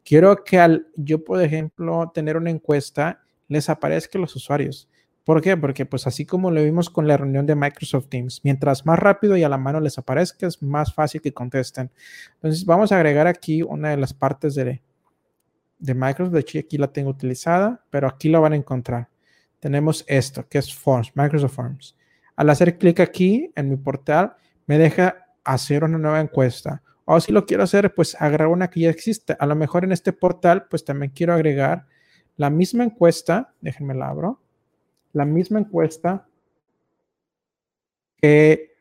Quiero 0.04 0.44
que 0.44 0.58
al 0.58 0.88
yo, 0.94 1.24
por 1.24 1.42
ejemplo, 1.42 2.10
tener 2.14 2.36
una 2.36 2.50
encuesta, 2.50 3.22
les 3.48 3.68
aparezca 3.68 4.18
los 4.18 4.36
usuarios. 4.36 4.88
¿Por 5.24 5.40
qué? 5.40 5.56
Porque 5.56 5.86
pues 5.86 6.06
así 6.06 6.26
como 6.26 6.50
lo 6.50 6.62
vimos 6.62 6.90
con 6.90 7.08
la 7.08 7.16
reunión 7.16 7.46
de 7.46 7.54
Microsoft 7.54 8.08
Teams, 8.08 8.42
mientras 8.44 8.84
más 8.84 8.98
rápido 8.98 9.36
y 9.38 9.42
a 9.42 9.48
la 9.48 9.56
mano 9.56 9.80
les 9.80 9.96
aparezca, 9.96 10.46
es 10.46 10.62
más 10.62 10.92
fácil 10.92 11.22
que 11.22 11.32
contesten. 11.32 11.90
Entonces 12.34 12.66
vamos 12.66 12.92
a 12.92 12.96
agregar 12.96 13.26
aquí 13.26 13.62
una 13.62 13.90
de 13.90 13.96
las 13.96 14.12
partes 14.12 14.54
de, 14.54 14.82
de 15.78 15.94
Microsoft. 15.94 16.34
De 16.34 16.40
hecho, 16.40 16.58
aquí 16.58 16.76
la 16.76 16.92
tengo 16.92 17.08
utilizada, 17.08 17.82
pero 17.88 18.06
aquí 18.06 18.28
lo 18.28 18.42
van 18.42 18.52
a 18.52 18.56
encontrar. 18.56 19.08
Tenemos 19.60 20.04
esto, 20.06 20.46
que 20.46 20.58
es 20.58 20.74
Forms, 20.74 21.12
Microsoft 21.14 21.54
Forms. 21.54 21.96
Al 22.36 22.50
hacer 22.50 22.76
clic 22.76 23.00
aquí 23.00 23.50
en 23.54 23.70
mi 23.70 23.76
portal, 23.76 24.34
me 24.66 24.76
deja 24.76 25.26
hacer 25.42 25.84
una 25.84 25.96
nueva 25.96 26.20
encuesta. 26.20 26.82
O 27.04 27.20
si 27.20 27.32
lo 27.32 27.44
quiero 27.44 27.62
hacer, 27.62 27.94
pues 27.94 28.16
agregar 28.20 28.48
una 28.48 28.70
que 28.70 28.80
ya 28.80 28.90
existe. 28.90 29.36
A 29.38 29.46
lo 29.46 29.54
mejor 29.54 29.84
en 29.84 29.92
este 29.92 30.12
portal, 30.12 30.66
pues 30.68 30.84
también 30.84 31.12
quiero 31.14 31.34
agregar 31.34 31.86
la 32.36 32.50
misma 32.50 32.84
encuesta. 32.84 33.54
Déjenme 33.60 33.94
la 33.94 34.08
abro. 34.08 34.40
La 35.12 35.24
misma 35.24 35.60
encuesta 35.60 36.26
que 38.20 38.74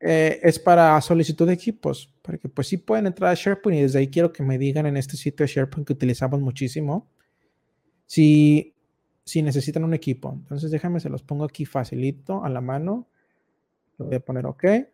eh, 0.00 0.40
es 0.42 0.58
para 0.58 1.00
solicitud 1.00 1.46
de 1.46 1.52
equipos. 1.52 2.12
Porque 2.20 2.48
pues 2.48 2.66
sí 2.66 2.78
pueden 2.78 3.06
entrar 3.06 3.30
a 3.30 3.34
SharePoint 3.34 3.78
y 3.78 3.82
desde 3.82 4.00
ahí 4.00 4.08
quiero 4.08 4.32
que 4.32 4.42
me 4.42 4.58
digan 4.58 4.86
en 4.86 4.96
este 4.96 5.16
sitio 5.16 5.46
de 5.46 5.52
SharePoint 5.52 5.86
que 5.86 5.92
utilizamos 5.92 6.40
muchísimo. 6.40 7.08
Si, 8.06 8.74
si 9.24 9.40
necesitan 9.40 9.84
un 9.84 9.94
equipo. 9.94 10.32
Entonces 10.32 10.72
déjame, 10.72 10.98
se 10.98 11.08
los 11.08 11.22
pongo 11.22 11.44
aquí 11.44 11.64
facilito 11.64 12.44
a 12.44 12.48
la 12.48 12.60
mano. 12.60 13.06
Lo 13.98 14.06
voy 14.06 14.16
a 14.16 14.20
poner 14.20 14.46
OK. 14.46 14.64
Le 14.64 14.88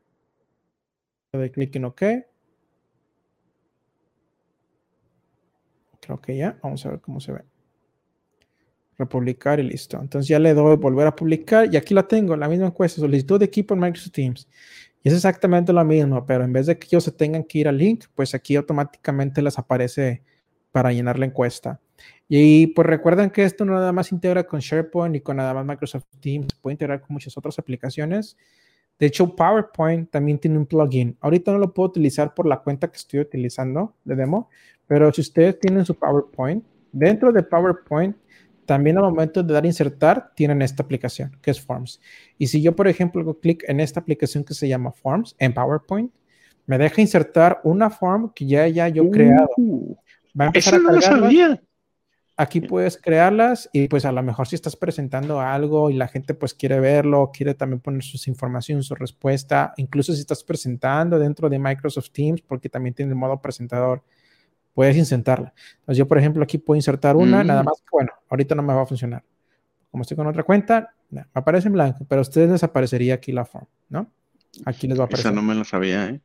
doy 1.33 1.51
clic 1.51 1.75
en 1.77 1.87
OK. 1.87 2.03
Creo 6.09 6.23
que 6.23 6.39
ya. 6.39 6.59
Vamos 6.63 6.87
a 6.87 6.91
ver 6.91 7.01
cómo 7.03 7.21
se 7.21 7.33
ve. 7.33 7.43
Republicar 8.97 9.61
y 9.61 9.63
listo. 9.63 10.01
Entonces 10.01 10.27
ya 10.27 10.39
le 10.39 10.55
doy 10.55 10.77
volver 10.77 11.07
a 11.07 11.15
publicar 11.15 11.69
y 11.71 11.77
aquí 11.77 11.93
la 11.93 12.09
tengo, 12.09 12.35
la 12.35 12.49
misma 12.49 12.69
encuesta, 12.69 13.03
solicitud 13.03 13.39
de 13.39 13.45
equipo 13.45 13.75
en 13.75 13.81
Microsoft 13.81 14.13
Teams. 14.13 14.49
Y 15.03 15.11
es 15.11 15.15
exactamente 15.15 15.71
lo 15.71 15.85
mismo, 15.85 16.25
pero 16.25 16.45
en 16.45 16.53
vez 16.55 16.65
de 16.65 16.79
que 16.79 16.87
ellos 16.87 17.05
se 17.05 17.13
tengan 17.13 17.45
que 17.45 17.59
ir 17.59 17.69
al 17.69 17.77
link, 17.77 18.07
pues 18.15 18.35
aquí 18.35 18.57
automáticamente 18.57 19.43
les 19.43 19.59
aparece 19.59 20.23
para 20.73 20.93
llenar 20.93 21.19
la 21.19 21.27
encuesta. 21.27 21.79
Y 22.27 22.69
pues 22.69 22.87
recuerden 22.87 23.29
que 23.29 23.45
esto 23.45 23.67
no 23.67 23.75
nada 23.75 23.93
más 23.93 24.11
integra 24.11 24.45
con 24.45 24.61
SharePoint 24.61 25.15
y 25.17 25.21
con 25.21 25.37
nada 25.37 25.53
más 25.53 25.67
Microsoft 25.67 26.07
Teams, 26.21 26.55
puede 26.55 26.73
integrar 26.73 27.03
con 27.03 27.13
muchas 27.13 27.37
otras 27.37 27.59
aplicaciones. 27.59 28.39
De 28.99 29.07
hecho, 29.07 29.37
PowerPoint 29.37 30.11
también 30.11 30.39
tiene 30.39 30.57
un 30.57 30.65
plugin. 30.65 31.19
Ahorita 31.21 31.53
no 31.53 31.59
lo 31.59 31.75
puedo 31.75 31.91
utilizar 31.91 32.33
por 32.33 32.47
la 32.47 32.61
cuenta 32.61 32.91
que 32.91 32.97
estoy 32.97 33.21
utilizando 33.21 33.95
de 34.05 34.17
demo, 34.17 34.49
pero 34.89 35.12
si 35.12 35.20
ustedes 35.20 35.61
tienen 35.61 35.86
su 35.86 35.95
PowerPoint, 35.95 36.64
dentro 36.91 37.30
de 37.30 37.45
PowerPoint, 37.45 38.16
también 38.66 38.99
al 38.99 39.05
momento 39.05 39.43
de 39.43 39.55
dar 39.55 39.64
insertar, 39.64 40.32
tienen 40.34 40.61
esta 40.61 40.82
aplicación 40.82 41.39
que 41.41 41.53
es 41.53 41.61
Forms. 41.61 42.01
Y 42.36 42.49
si 42.49 42.61
yo, 42.61 42.74
por 42.74 42.89
ejemplo, 42.89 43.20
hago 43.20 43.39
clic 43.39 43.64
en 43.68 43.78
esta 43.78 44.01
aplicación 44.01 44.43
que 44.43 44.55
se 44.55 44.68
llama 44.68 44.91
Forms 44.91 45.36
en 45.39 45.55
PowerPoint, 45.55 46.11
me 46.68 46.76
deja 46.76 47.01
insertar 47.01 47.61
una 47.64 47.89
form 47.89 48.30
que 48.34 48.47
ya, 48.47 48.68
ya 48.68 48.89
yo 48.89 49.05
he 49.05 49.11
creado. 49.11 49.49
Uh, 49.57 49.97
Va 50.39 50.45
a 50.45 50.47
empezar 50.49 50.74
a 50.74 50.78
no 50.78 51.01
sabía. 51.01 51.62
Aquí 52.36 52.61
puedes 52.61 52.99
crearlas 52.99 53.68
y 53.72 53.89
pues 53.89 54.05
a 54.05 54.12
lo 54.12 54.22
mejor 54.22 54.47
si 54.47 54.55
estás 54.55 54.76
presentando 54.76 55.41
algo 55.41 55.91
y 55.91 55.95
la 55.95 56.07
gente 56.07 56.34
pues 56.34 56.55
quiere 56.55 56.78
verlo, 56.78 57.32
quiere 57.32 57.55
también 57.55 57.80
poner 57.80 58.05
sus 58.05 58.28
informaciones, 58.28 58.86
su 58.86 58.95
respuesta, 58.95 59.72
incluso 59.76 60.12
si 60.12 60.20
estás 60.20 60.45
presentando 60.45 61.18
dentro 61.18 61.49
de 61.49 61.59
Microsoft 61.59 62.11
Teams, 62.12 62.43
porque 62.43 62.68
también 62.68 62.95
tiene 62.95 63.11
el 63.11 63.18
modo 63.18 63.41
presentador, 63.41 64.05
puedes 64.79 64.97
insertarla. 64.97 65.53
Entonces 65.81 65.99
yo, 65.99 66.07
por 66.07 66.18
ejemplo, 66.18 66.41
aquí 66.45 66.57
puedo 66.57 66.76
insertar 66.76 67.16
una, 67.16 67.43
nada 67.43 67.64
mm. 67.64 67.66
más 67.66 67.81
que 67.81 67.89
bueno, 67.91 68.12
ahorita 68.29 68.55
no 68.55 68.62
me 68.62 68.72
va 68.72 68.83
a 68.83 68.87
funcionar. 68.87 69.24
Como 69.91 70.03
estoy 70.03 70.16
con 70.16 70.29
otra 70.29 70.45
cuenta, 70.45 70.95
me 71.11 71.24
aparece 71.35 71.66
en 71.66 71.72
blanco, 71.72 72.07
pero 72.09 72.20
a 72.20 72.22
ustedes 72.22 72.49
les 72.49 72.62
aparecería 72.62 73.14
aquí 73.14 73.33
la 73.33 73.45
forma, 73.45 73.66
¿no? 73.89 74.09
Aquí 74.66 74.87
les 74.87 74.97
va 74.97 75.03
a 75.03 75.07
aparecer. 75.07 75.33
Esa 75.33 75.35
no 75.35 75.43
me 75.43 75.57
lo 75.57 75.64
sabía, 75.64 76.11
¿eh? 76.11 76.20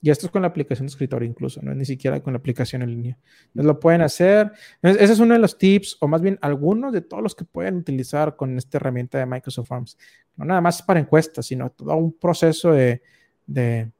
Y 0.00 0.10
esto 0.10 0.26
es 0.26 0.30
con 0.30 0.42
la 0.42 0.48
aplicación 0.48 0.86
de 0.86 0.90
escritorio 0.90 1.28
incluso, 1.28 1.60
no 1.60 1.72
es 1.72 1.76
ni 1.76 1.84
siquiera 1.84 2.20
con 2.20 2.34
la 2.34 2.38
aplicación 2.38 2.82
en 2.82 2.90
línea. 2.90 3.18
Entonces 3.46 3.66
lo 3.66 3.80
pueden 3.80 4.02
hacer. 4.02 4.52
Ese 4.80 5.12
es 5.12 5.18
uno 5.18 5.34
de 5.34 5.40
los 5.40 5.58
tips, 5.58 5.96
o 5.98 6.06
más 6.06 6.22
bien 6.22 6.38
algunos 6.40 6.92
de 6.92 7.00
todos 7.00 7.20
los 7.20 7.34
que 7.34 7.44
pueden 7.44 7.78
utilizar 7.78 8.36
con 8.36 8.56
esta 8.58 8.78
herramienta 8.78 9.18
de 9.18 9.26
Microsoft 9.26 9.66
Forms. 9.66 9.98
No 10.36 10.44
nada 10.44 10.60
más 10.60 10.82
para 10.82 11.00
encuestas, 11.00 11.46
sino 11.46 11.70
todo 11.70 11.96
un 11.96 12.12
proceso 12.12 12.70
de, 12.70 13.02
de 13.44 13.90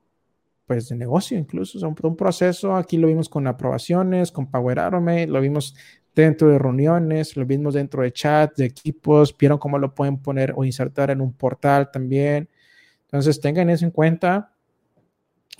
pues, 0.69 0.89
de 0.89 0.95
negocio 0.95 1.37
incluso. 1.37 1.85
O 1.85 1.95
un, 2.09 2.17
proceso, 2.17 2.77
aquí 2.77 2.97
lo 2.97 3.09
vimos 3.09 3.29
con 3.29 3.49
aprobaciones, 3.49 4.31
con 4.31 4.49
Power 4.49 4.79
Automate, 4.79 5.27
lo 5.27 5.41
vimos 5.41 5.75
dentro 6.15 6.49
de 6.49 6.59
reuniones, 6.59 7.37
lo 7.37 7.45
vimos 7.45 7.75
dentro 7.75 8.03
de 8.05 8.13
chat, 8.13 8.57
de 8.57 8.67
equipos, 8.67 9.37
vieron 9.37 9.59
cómo 9.59 9.79
lo 9.79 9.95
pueden 9.95 10.19
poner 10.19 10.53
o 10.57 10.65
insertar 10.65 11.11
en 11.11 11.21
un 11.21 11.33
portal 11.33 11.91
también. 11.91 12.49
Entonces 13.07 13.41
tengan 13.41 13.71
eso 13.71 13.85
en 13.85 13.91
cuenta 13.91 14.53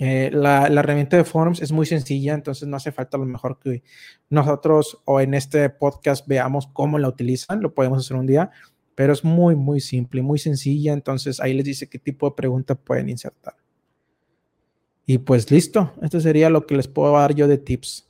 eh, 0.01 0.31
la, 0.31 0.67
herramienta 0.67 1.17
de 1.17 1.25
Forms 1.25 1.61
es 1.61 1.73
muy 1.73 1.85
sencilla, 1.85 2.33
entonces 2.33 2.65
no 2.69 2.77
hace 2.77 2.93
falta 2.93 3.17
a 3.17 3.19
lo 3.19 3.25
mejor 3.25 3.59
que 3.59 3.83
nosotros 4.29 5.01
o 5.03 5.19
en 5.19 5.33
este 5.33 5.69
podcast 5.69 6.25
veamos 6.25 6.67
cómo 6.67 6.97
la 6.99 7.09
utilizan, 7.09 7.61
lo 7.61 7.73
podemos 7.73 7.99
hacer 7.99 8.15
un 8.15 8.25
día, 8.25 8.49
pero 8.95 9.11
es 9.11 9.25
muy, 9.25 9.57
muy 9.57 9.81
simple, 9.81 10.21
muy 10.21 10.39
sencilla, 10.39 10.93
entonces 10.93 11.41
ahí 11.41 11.53
les 11.53 11.65
dice 11.65 11.89
qué 11.89 11.99
tipo 11.99 12.29
de 12.29 12.35
pregunta 12.37 12.75
pueden 12.75 13.09
insertar. 13.09 13.55
Y 15.09 15.17
pues 15.17 15.49
listo, 15.49 15.91
esto 16.03 16.19
sería 16.19 16.51
lo 16.51 16.67
que 16.67 16.75
les 16.77 16.87
puedo 16.87 17.13
dar 17.13 17.33
yo 17.33 17.47
de 17.47 17.57
tips. 17.57 18.07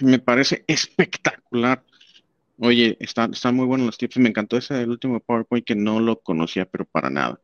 Me 0.00 0.20
parece 0.20 0.64
espectacular. 0.68 1.82
Oye, 2.58 2.96
están, 3.00 3.32
están 3.34 3.56
muy 3.56 3.66
buenos 3.66 3.86
los 3.86 3.98
tips. 3.98 4.18
Me 4.18 4.28
encantó 4.28 4.56
ese 4.56 4.80
el 4.82 4.90
último 4.90 5.18
PowerPoint 5.20 5.66
que 5.66 5.74
no 5.74 5.98
lo 5.98 6.20
conocía, 6.20 6.66
pero 6.66 6.84
para 6.84 7.10
nada. 7.10 7.40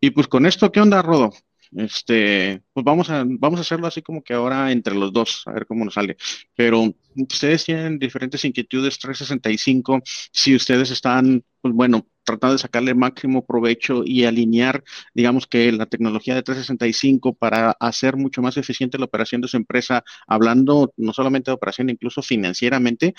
Y 0.00 0.10
pues 0.10 0.28
con 0.28 0.44
esto, 0.44 0.70
¿qué 0.70 0.80
onda, 0.82 1.00
Rodo? 1.00 1.30
Este, 1.76 2.62
pues 2.72 2.84
vamos 2.84 3.08
a, 3.08 3.24
vamos 3.26 3.58
a 3.58 3.62
hacerlo 3.62 3.86
así 3.86 4.02
como 4.02 4.22
que 4.22 4.34
ahora 4.34 4.70
entre 4.72 4.94
los 4.94 5.12
dos, 5.12 5.42
a 5.46 5.52
ver 5.52 5.66
cómo 5.66 5.84
nos 5.84 5.94
sale. 5.94 6.16
Pero 6.54 6.94
ustedes 7.16 7.64
tienen 7.64 7.98
diferentes 7.98 8.44
inquietudes 8.44 8.98
365. 8.98 10.02
Si 10.32 10.54
ustedes 10.54 10.90
están, 10.90 11.44
pues 11.60 11.72
bueno, 11.74 12.06
tratando 12.24 12.54
de 12.54 12.58
sacarle 12.58 12.94
máximo 12.94 13.44
provecho 13.46 14.02
y 14.04 14.24
alinear, 14.24 14.84
digamos 15.14 15.46
que 15.46 15.72
la 15.72 15.86
tecnología 15.86 16.34
de 16.34 16.42
365 16.42 17.34
para 17.34 17.72
hacer 17.80 18.16
mucho 18.16 18.42
más 18.42 18.56
eficiente 18.56 18.98
la 18.98 19.06
operación 19.06 19.40
de 19.40 19.48
su 19.48 19.56
empresa, 19.56 20.04
hablando 20.26 20.92
no 20.96 21.12
solamente 21.12 21.50
de 21.50 21.54
operación, 21.54 21.90
incluso 21.90 22.22
financieramente, 22.22 23.14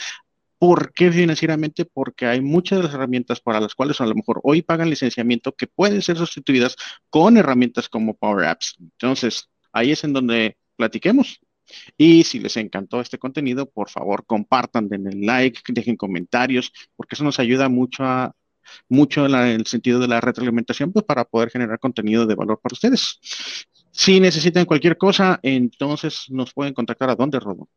¿Por 0.64 0.94
qué 0.94 1.12
financieramente? 1.12 1.84
Porque 1.84 2.26
hay 2.26 2.40
muchas 2.40 2.78
de 2.78 2.86
las 2.86 2.94
herramientas 2.94 3.42
para 3.42 3.60
las 3.60 3.76
cuales 3.76 4.00
a 4.00 4.06
lo 4.06 4.16
mejor 4.16 4.40
hoy 4.44 4.62
pagan 4.62 4.90
licenciamiento 4.90 5.52
que 5.52 5.68
pueden 5.68 6.02
ser 6.02 6.16
sustituidas 6.16 6.78
con 7.10 7.36
herramientas 7.36 7.90
como 7.90 8.16
Power 8.16 8.46
Apps. 8.46 8.78
Entonces, 8.80 9.50
ahí 9.74 9.92
es 9.92 10.06
en 10.06 10.14
donde 10.14 10.56
platiquemos. 10.78 11.42
Y 11.98 12.24
si 12.24 12.40
les 12.40 12.56
encantó 12.56 13.02
este 13.02 13.18
contenido, 13.18 13.70
por 13.70 13.90
favor, 13.90 14.26
compartan, 14.26 14.88
den 14.88 15.06
el 15.06 15.26
like, 15.26 15.60
dejen 15.68 15.98
comentarios, 15.98 16.72
porque 16.96 17.16
eso 17.16 17.26
nos 17.26 17.42
ayuda 17.42 17.68
mucho 17.68 18.06
a, 18.06 18.34
mucho 18.88 19.26
en, 19.26 19.36
el 19.36 19.68
sentido 19.68 20.00
de 20.00 20.08
la 20.08 20.22
retroalimentación, 20.22 20.94
pues 20.94 21.04
para 21.04 21.26
poder 21.26 21.50
generar 21.50 21.78
contenido 21.78 22.26
de 22.26 22.36
valor 22.36 22.62
para 22.62 22.72
ustedes. 22.72 23.20
Si 23.92 24.22
necesitan 24.22 24.64
cualquier 24.64 24.98
cosa, 24.98 25.42
entonces 25.44 26.24
nos 26.30 26.54
pueden 26.54 26.74
contactar 26.74 27.10
a 27.10 27.16
dónde, 27.16 27.42
Robo 27.42 27.68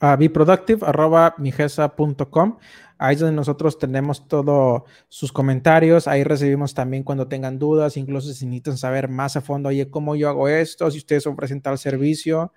a 0.00 0.16
beproductive.migesa.com. 0.16 2.58
Ahí 2.98 3.14
es 3.14 3.20
donde 3.20 3.36
nosotros 3.36 3.78
tenemos 3.78 4.26
todos 4.26 4.82
sus 5.08 5.30
comentarios. 5.30 6.08
Ahí 6.08 6.24
recibimos 6.24 6.74
también 6.74 7.04
cuando 7.04 7.28
tengan 7.28 7.56
dudas, 7.58 7.96
incluso 7.96 8.32
si 8.32 8.44
necesitan 8.44 8.76
saber 8.76 9.08
más 9.08 9.36
a 9.36 9.40
fondo, 9.40 9.68
oye, 9.68 9.88
¿cómo 9.88 10.16
yo 10.16 10.28
hago 10.28 10.48
esto? 10.48 10.90
Si 10.90 10.98
ustedes 10.98 11.24
ofrecen 11.26 11.60
tal 11.60 11.78
servicio. 11.78 12.52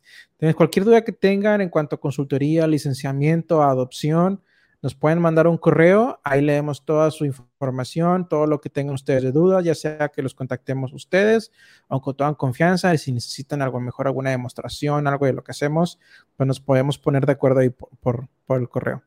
Cualquier 0.56 0.84
duda 0.84 1.04
que 1.04 1.12
tengan 1.12 1.60
en 1.60 1.68
cuanto 1.68 1.94
a 1.94 2.00
consultoría, 2.00 2.66
licenciamiento, 2.66 3.62
adopción, 3.62 4.42
nos 4.82 4.94
pueden 4.94 5.20
mandar 5.20 5.46
un 5.46 5.58
correo, 5.58 6.20
ahí 6.22 6.40
leemos 6.40 6.84
toda 6.84 7.10
su 7.10 7.24
información, 7.24 8.28
todo 8.28 8.46
lo 8.46 8.60
que 8.60 8.70
tengan 8.70 8.94
ustedes 8.94 9.22
de 9.22 9.32
dudas, 9.32 9.64
ya 9.64 9.74
sea 9.74 10.08
que 10.08 10.22
los 10.22 10.34
contactemos 10.34 10.92
ustedes, 10.92 11.52
aunque 11.88 12.14
tengan 12.14 12.34
confianza, 12.34 12.94
y 12.94 12.98
si 12.98 13.12
necesitan 13.12 13.62
algo 13.62 13.80
mejor, 13.80 14.06
alguna 14.06 14.30
demostración, 14.30 15.06
algo 15.06 15.26
de 15.26 15.32
lo 15.32 15.42
que 15.42 15.52
hacemos, 15.52 15.98
pues 16.36 16.46
nos 16.46 16.60
podemos 16.60 16.98
poner 16.98 17.26
de 17.26 17.32
acuerdo 17.32 17.60
ahí 17.60 17.70
por, 17.70 18.28
por 18.46 18.60
el 18.60 18.68
correo. 18.68 19.02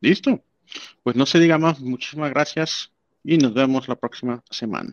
Listo. 0.00 0.42
Pues 1.02 1.16
no 1.16 1.26
se 1.26 1.38
diga 1.38 1.58
más, 1.58 1.80
muchísimas 1.80 2.30
gracias 2.30 2.92
y 3.24 3.38
nos 3.38 3.54
vemos 3.54 3.88
la 3.88 3.96
próxima 3.96 4.42
semana. 4.50 4.92